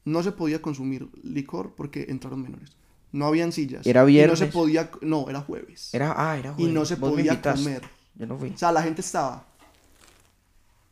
no 0.06 0.22
se 0.22 0.32
podía 0.32 0.62
consumir 0.62 1.10
licor 1.24 1.74
porque 1.76 2.06
entraron 2.08 2.44
menores. 2.44 2.79
No 3.12 3.26
habían 3.26 3.52
sillas. 3.52 3.86
Era 3.86 4.04
viernes. 4.04 4.40
no 4.40 4.46
se 4.46 4.52
podía, 4.52 4.90
no, 5.02 5.30
era 5.30 5.42
jueves. 5.42 5.94
Era, 5.94 6.14
ah, 6.16 6.38
era 6.38 6.54
jueves. 6.54 6.72
Y 6.72 6.74
no 6.74 6.86
se 6.86 6.98
podía 6.98 7.42
comer. 7.42 7.82
Yo 8.16 8.28
no 8.28 8.38
fui. 8.38 8.50
O 8.50 8.58
sea, 8.58 8.72
la 8.72 8.84
gente 8.84 9.02
estaba 9.02 9.46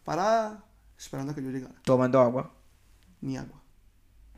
parada 0.03 0.63
esperando 0.97 1.31
a 1.31 1.35
que 1.35 1.43
yo 1.43 1.49
llegara. 1.49 1.75
Tomando 1.83 2.19
agua. 2.19 2.51
Ni 3.21 3.37
agua. 3.37 3.61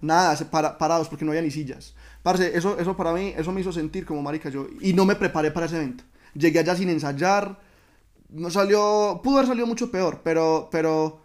Nada, 0.02 0.38
para, 0.50 0.78
parados 0.78 1.08
porque 1.08 1.26
no 1.26 1.32
había 1.32 1.42
ni 1.42 1.52
sillas. 1.52 1.94
Parce, 2.24 2.58
eso, 2.58 2.80
eso 2.80 2.96
para 2.96 3.14
mí, 3.14 3.34
eso 3.38 3.52
me 3.52 3.62
hizo 3.62 3.72
sentir 3.72 4.06
como 4.06 4.22
marica 4.22 4.50
yo. 4.50 4.68
Y 4.82 4.94
no 4.94 5.06
me 5.06 5.16
preparé 5.16 5.52
para 5.52 5.66
ese 5.66 5.78
evento 5.78 6.04
llegué 6.34 6.60
allá 6.60 6.76
sin 6.76 6.90
ensayar, 6.90 7.60
no 8.30 8.50
salió, 8.50 9.22
pudo 9.24 9.38
haber 9.38 9.48
salido 9.48 9.68
mucho 9.68 9.92
peor, 9.92 10.22
pero, 10.24 10.70
pero, 10.72 11.20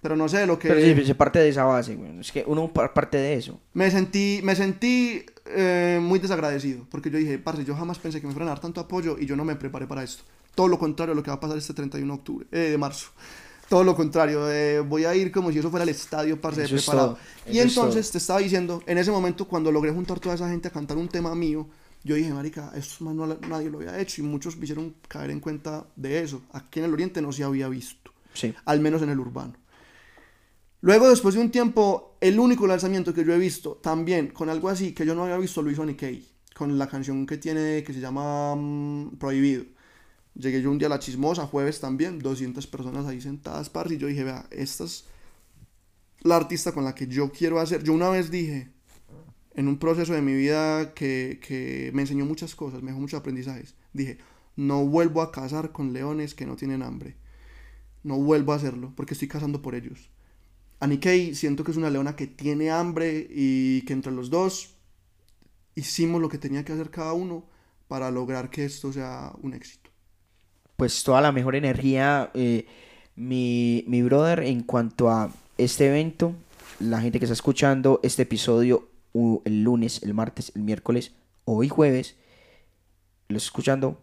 pero 0.00 0.16
no 0.16 0.28
sé 0.28 0.46
lo 0.46 0.58
que... 0.58 0.68
Pero 0.68 0.80
sí, 0.80 1.06
se 1.06 1.14
parte 1.14 1.38
de 1.38 1.48
esa 1.48 1.64
base, 1.64 1.98
es 2.20 2.32
que 2.32 2.44
uno 2.46 2.68
parte 2.72 3.18
de 3.18 3.34
eso. 3.34 3.60
Me 3.74 3.90
sentí, 3.90 4.40
me 4.42 4.56
sentí 4.56 5.26
eh, 5.50 5.98
muy 6.00 6.18
desagradecido, 6.18 6.86
porque 6.90 7.10
yo 7.10 7.18
dije, 7.18 7.38
parce, 7.38 7.64
yo 7.64 7.74
jamás 7.74 7.98
pensé 7.98 8.20
que 8.20 8.26
me 8.26 8.32
fueran 8.32 8.48
a 8.48 8.52
dar 8.52 8.60
tanto 8.60 8.80
apoyo 8.80 9.16
y 9.18 9.26
yo 9.26 9.36
no 9.36 9.44
me 9.44 9.56
preparé 9.56 9.86
para 9.86 10.02
esto. 10.02 10.24
Todo 10.54 10.68
lo 10.68 10.78
contrario 10.78 11.12
a 11.12 11.16
lo 11.16 11.22
que 11.22 11.30
va 11.30 11.36
a 11.36 11.40
pasar 11.40 11.56
este 11.56 11.74
31 11.74 12.12
de 12.12 12.18
octubre, 12.18 12.46
eh, 12.52 12.70
de 12.70 12.78
marzo. 12.78 13.10
Todo 13.68 13.84
lo 13.84 13.94
contrario, 13.94 14.50
eh, 14.50 14.80
voy 14.80 15.04
a 15.04 15.14
ir 15.14 15.30
como 15.30 15.52
si 15.52 15.58
eso 15.58 15.70
fuera 15.70 15.84
el 15.84 15.90
estadio, 15.90 16.40
parce, 16.40 16.62
de 16.62 16.68
preparado. 16.68 17.18
Y 17.46 17.58
entonces 17.58 18.10
te 18.10 18.18
estaba 18.18 18.40
diciendo, 18.40 18.82
en 18.86 18.98
ese 18.98 19.10
momento 19.10 19.46
cuando 19.46 19.70
logré 19.70 19.92
juntar 19.92 20.18
toda 20.20 20.34
esa 20.34 20.48
gente 20.48 20.68
a 20.68 20.70
cantar 20.70 20.96
un 20.96 21.08
tema 21.08 21.34
mío, 21.34 21.68
yo 22.04 22.14
dije, 22.14 22.32
marica, 22.32 22.72
esto 22.74 23.04
más 23.04 23.14
no, 23.14 23.26
nadie 23.26 23.70
lo 23.70 23.78
había 23.78 23.98
hecho 23.98 24.22
y 24.22 24.24
muchos 24.24 24.56
me 24.56 24.64
hicieron 24.64 24.94
caer 25.06 25.30
en 25.30 25.40
cuenta 25.40 25.86
de 25.96 26.22
eso. 26.22 26.42
Aquí 26.52 26.78
en 26.78 26.86
el 26.86 26.92
Oriente 26.94 27.20
no 27.20 27.32
se 27.32 27.44
había 27.44 27.68
visto, 27.68 28.12
sí. 28.32 28.54
al 28.64 28.80
menos 28.80 29.02
en 29.02 29.10
el 29.10 29.20
urbano. 29.20 29.54
Luego, 30.80 31.08
después 31.10 31.34
de 31.34 31.40
un 31.40 31.50
tiempo, 31.50 32.07
el 32.20 32.38
único 32.38 32.66
lanzamiento 32.66 33.14
que 33.14 33.24
yo 33.24 33.32
he 33.32 33.38
visto, 33.38 33.74
también 33.76 34.28
con 34.28 34.48
algo 34.48 34.68
así 34.68 34.92
que 34.92 35.06
yo 35.06 35.14
no 35.14 35.24
había 35.24 35.38
visto, 35.38 35.62
lo 35.62 35.70
hizo 35.70 35.84
Nikkei, 35.84 36.26
con 36.54 36.76
la 36.78 36.88
canción 36.88 37.26
que 37.26 37.38
tiene, 37.38 37.82
que 37.84 37.92
se 37.92 38.00
llama 38.00 38.54
mm, 38.56 39.16
Prohibido. 39.18 39.64
Llegué 40.34 40.62
yo 40.62 40.70
un 40.70 40.78
día 40.78 40.86
a 40.86 40.90
la 40.90 40.98
chismosa, 40.98 41.46
jueves 41.46 41.80
también, 41.80 42.18
200 42.18 42.66
personas 42.66 43.06
ahí 43.06 43.20
sentadas, 43.20 43.70
par, 43.70 43.90
y 43.90 43.98
yo 43.98 44.06
dije, 44.06 44.24
vea, 44.24 44.46
esta 44.50 44.84
es 44.84 45.04
la 46.20 46.36
artista 46.36 46.72
con 46.72 46.84
la 46.84 46.94
que 46.94 47.06
yo 47.06 47.30
quiero 47.30 47.60
hacer. 47.60 47.82
Yo 47.82 47.92
una 47.92 48.08
vez 48.08 48.30
dije, 48.30 48.70
en 49.54 49.68
un 49.68 49.78
proceso 49.78 50.12
de 50.12 50.22
mi 50.22 50.34
vida 50.34 50.94
que, 50.94 51.90
me 51.92 52.02
enseñó 52.02 52.24
muchas 52.24 52.54
cosas, 52.54 52.82
me 52.82 52.90
dejó 52.90 53.00
muchos 53.00 53.18
aprendizajes. 53.18 53.74
Dije, 53.92 54.18
no 54.56 54.86
vuelvo 54.86 55.22
a 55.22 55.32
cazar 55.32 55.72
con 55.72 55.92
leones 55.92 56.34
que 56.34 56.46
no 56.46 56.56
tienen 56.56 56.82
hambre. 56.82 57.16
No 58.04 58.16
vuelvo 58.18 58.52
a 58.52 58.56
hacerlo 58.56 58.92
porque 58.96 59.14
estoy 59.14 59.28
cazando 59.28 59.60
por 59.60 59.74
ellos. 59.74 60.10
Anikei 60.80 61.34
siento 61.34 61.64
que 61.64 61.72
es 61.72 61.76
una 61.76 61.90
leona 61.90 62.16
que 62.16 62.26
tiene 62.26 62.70
hambre 62.70 63.26
y 63.30 63.82
que 63.82 63.92
entre 63.92 64.12
los 64.12 64.30
dos 64.30 64.74
hicimos 65.74 66.20
lo 66.20 66.28
que 66.28 66.38
tenía 66.38 66.64
que 66.64 66.72
hacer 66.72 66.90
cada 66.90 67.12
uno 67.12 67.44
para 67.88 68.10
lograr 68.10 68.50
que 68.50 68.64
esto 68.64 68.92
sea 68.92 69.32
un 69.42 69.54
éxito. 69.54 69.90
Pues 70.76 71.02
toda 71.02 71.20
la 71.20 71.32
mejor 71.32 71.56
energía, 71.56 72.30
eh, 72.34 72.66
mi, 73.16 73.84
mi 73.88 74.02
brother, 74.02 74.40
en 74.40 74.62
cuanto 74.62 75.10
a 75.10 75.32
este 75.56 75.88
evento, 75.88 76.34
la 76.78 77.00
gente 77.00 77.18
que 77.18 77.24
está 77.24 77.32
escuchando 77.32 77.98
este 78.02 78.22
episodio 78.22 78.88
el 79.44 79.64
lunes, 79.64 80.02
el 80.02 80.14
martes, 80.14 80.52
el 80.54 80.62
miércoles, 80.62 81.12
hoy 81.44 81.68
jueves, 81.68 82.16
los 83.28 83.44
escuchando, 83.44 84.00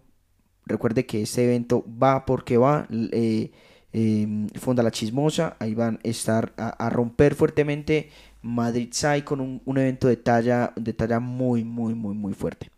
recuerde 0.66 1.06
que 1.06 1.22
este 1.22 1.46
evento 1.46 1.86
va 2.02 2.26
porque 2.26 2.58
va, 2.58 2.88
eh, 2.90 3.52
em, 3.96 4.50
Fonda 4.50 4.84
La 4.84 4.92
Chismosa, 4.92 5.56
ahí 5.58 5.74
van 5.74 6.00
a 6.04 6.08
estar 6.08 6.52
a, 6.58 6.90
romper 6.90 7.34
fuertemente 7.34 8.10
Madrid 8.42 8.90
Sai 8.92 9.22
con 9.22 9.40
un, 9.40 9.78
evento 9.78 10.10
de 10.10 10.18
talla, 10.18 10.74
de 10.76 10.92
talla 10.92 11.22
muy, 11.22 11.64
muy, 11.64 11.94
muy, 11.94 12.14
muy 12.14 12.34
fuerte. 12.34 12.70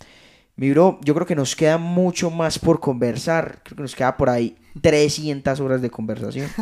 Mi 0.57 0.69
bro, 0.69 0.99
yo 1.03 1.15
creo 1.15 1.25
que 1.25 1.35
nos 1.35 1.55
queda 1.55 1.79
mucho 1.79 2.29
más 2.29 2.59
por 2.59 2.79
conversar, 2.79 3.61
creo 3.63 3.77
que 3.77 3.81
nos 3.81 3.95
queda 3.95 4.15
por 4.15 4.29
ahí 4.29 4.57
300 4.81 5.59
horas 5.59 5.81
de 5.81 5.89
conversación. 5.89 6.49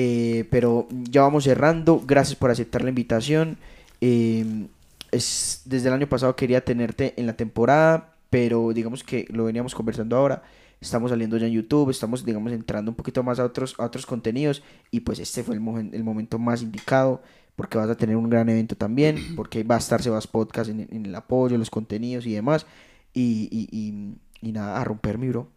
Eh, 0.00 0.44
pero 0.50 0.86
ya 0.90 1.22
vamos 1.22 1.42
cerrando. 1.42 2.00
Gracias 2.06 2.36
por 2.36 2.52
aceptar 2.52 2.82
la 2.82 2.90
invitación. 2.90 3.58
Eh, 4.00 4.68
es, 5.10 5.62
desde 5.64 5.88
el 5.88 5.94
año 5.94 6.08
pasado 6.08 6.36
quería 6.36 6.64
tenerte 6.64 7.14
en 7.16 7.26
la 7.26 7.32
temporada, 7.32 8.12
pero 8.30 8.72
digamos 8.72 9.02
que 9.02 9.26
lo 9.30 9.46
veníamos 9.46 9.74
conversando 9.74 10.16
ahora. 10.16 10.44
Estamos 10.80 11.10
saliendo 11.10 11.36
ya 11.36 11.46
en 11.46 11.52
YouTube, 11.52 11.90
estamos, 11.90 12.24
digamos, 12.24 12.52
entrando 12.52 12.90
un 12.90 12.94
poquito 12.94 13.22
más 13.22 13.40
a 13.40 13.44
otros, 13.44 13.74
a 13.78 13.84
otros 13.84 14.06
contenidos 14.06 14.62
y 14.90 15.00
pues 15.00 15.18
este 15.18 15.42
fue 15.42 15.56
el, 15.56 15.90
el 15.92 16.04
momento 16.04 16.38
más 16.38 16.62
indicado 16.62 17.20
porque 17.58 17.76
vas 17.76 17.90
a 17.90 17.96
tener 17.96 18.14
un 18.14 18.30
gran 18.30 18.48
evento 18.48 18.76
también, 18.76 19.18
porque 19.36 19.64
va 19.64 19.74
a 19.74 19.78
estar 19.78 20.00
Sebas 20.00 20.28
Podcast 20.28 20.70
en, 20.70 20.86
en 20.92 21.06
el 21.06 21.14
apoyo, 21.16 21.58
los 21.58 21.70
contenidos 21.70 22.24
y 22.24 22.32
demás. 22.32 22.66
Y, 23.12 23.48
y, 23.50 24.16
y, 24.40 24.52
nada, 24.52 24.80
a 24.80 24.84
romper 24.84 25.18
mi 25.18 25.28
bro. 25.28 25.48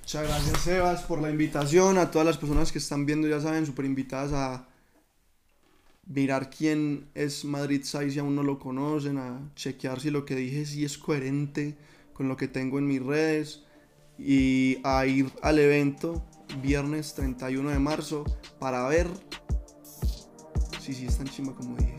Muchas 0.00 0.26
gracias 0.26 0.60
Sebas 0.62 1.02
por 1.02 1.22
la 1.22 1.30
invitación, 1.30 1.98
a 1.98 2.10
todas 2.10 2.26
las 2.26 2.36
personas 2.36 2.72
que 2.72 2.78
están 2.78 3.06
viendo, 3.06 3.28
ya 3.28 3.40
saben, 3.40 3.64
súper 3.64 3.84
invitadas 3.84 4.32
a 4.32 4.66
mirar 6.06 6.50
quién 6.50 7.06
es 7.14 7.44
Madrid 7.44 7.82
Sai 7.84 8.10
si 8.10 8.18
aún 8.18 8.34
no 8.34 8.42
lo 8.42 8.58
conocen, 8.58 9.18
a 9.18 9.38
chequear 9.54 10.00
si 10.00 10.10
lo 10.10 10.24
que 10.24 10.34
dije 10.34 10.66
sí 10.66 10.84
es 10.84 10.98
coherente 10.98 11.76
con 12.12 12.26
lo 12.26 12.36
que 12.36 12.48
tengo 12.48 12.78
en 12.80 12.88
mis 12.88 13.02
redes 13.02 13.65
y 14.18 14.78
a 14.84 15.06
ir 15.06 15.30
al 15.42 15.58
evento 15.58 16.22
viernes 16.62 17.14
31 17.14 17.70
de 17.70 17.78
marzo 17.78 18.24
para 18.58 18.86
ver 18.88 19.08
si 20.80 20.94
sí 20.94 21.06
es 21.06 21.18
tan 21.18 21.26
chimba 21.26 21.52
como 21.54 21.76
dije. 21.76 21.94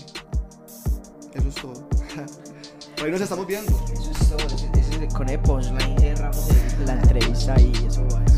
Eso 1.34 1.49
es 1.49 1.55
todo. 1.55 1.89
ahí 3.03 3.11
nos 3.11 3.22
estamos 3.22 3.45
viendo. 3.45 3.72
Eso 3.93 4.11
es 4.11 4.30
todo. 4.30 5.09
con 5.15 5.30
el 5.30 5.39
punchline 5.39 5.99
cerramos 5.99 6.47
la 6.86 6.93
entrevista 6.93 7.59
y 7.59 7.72
eso 7.86 8.07
va. 8.11 8.37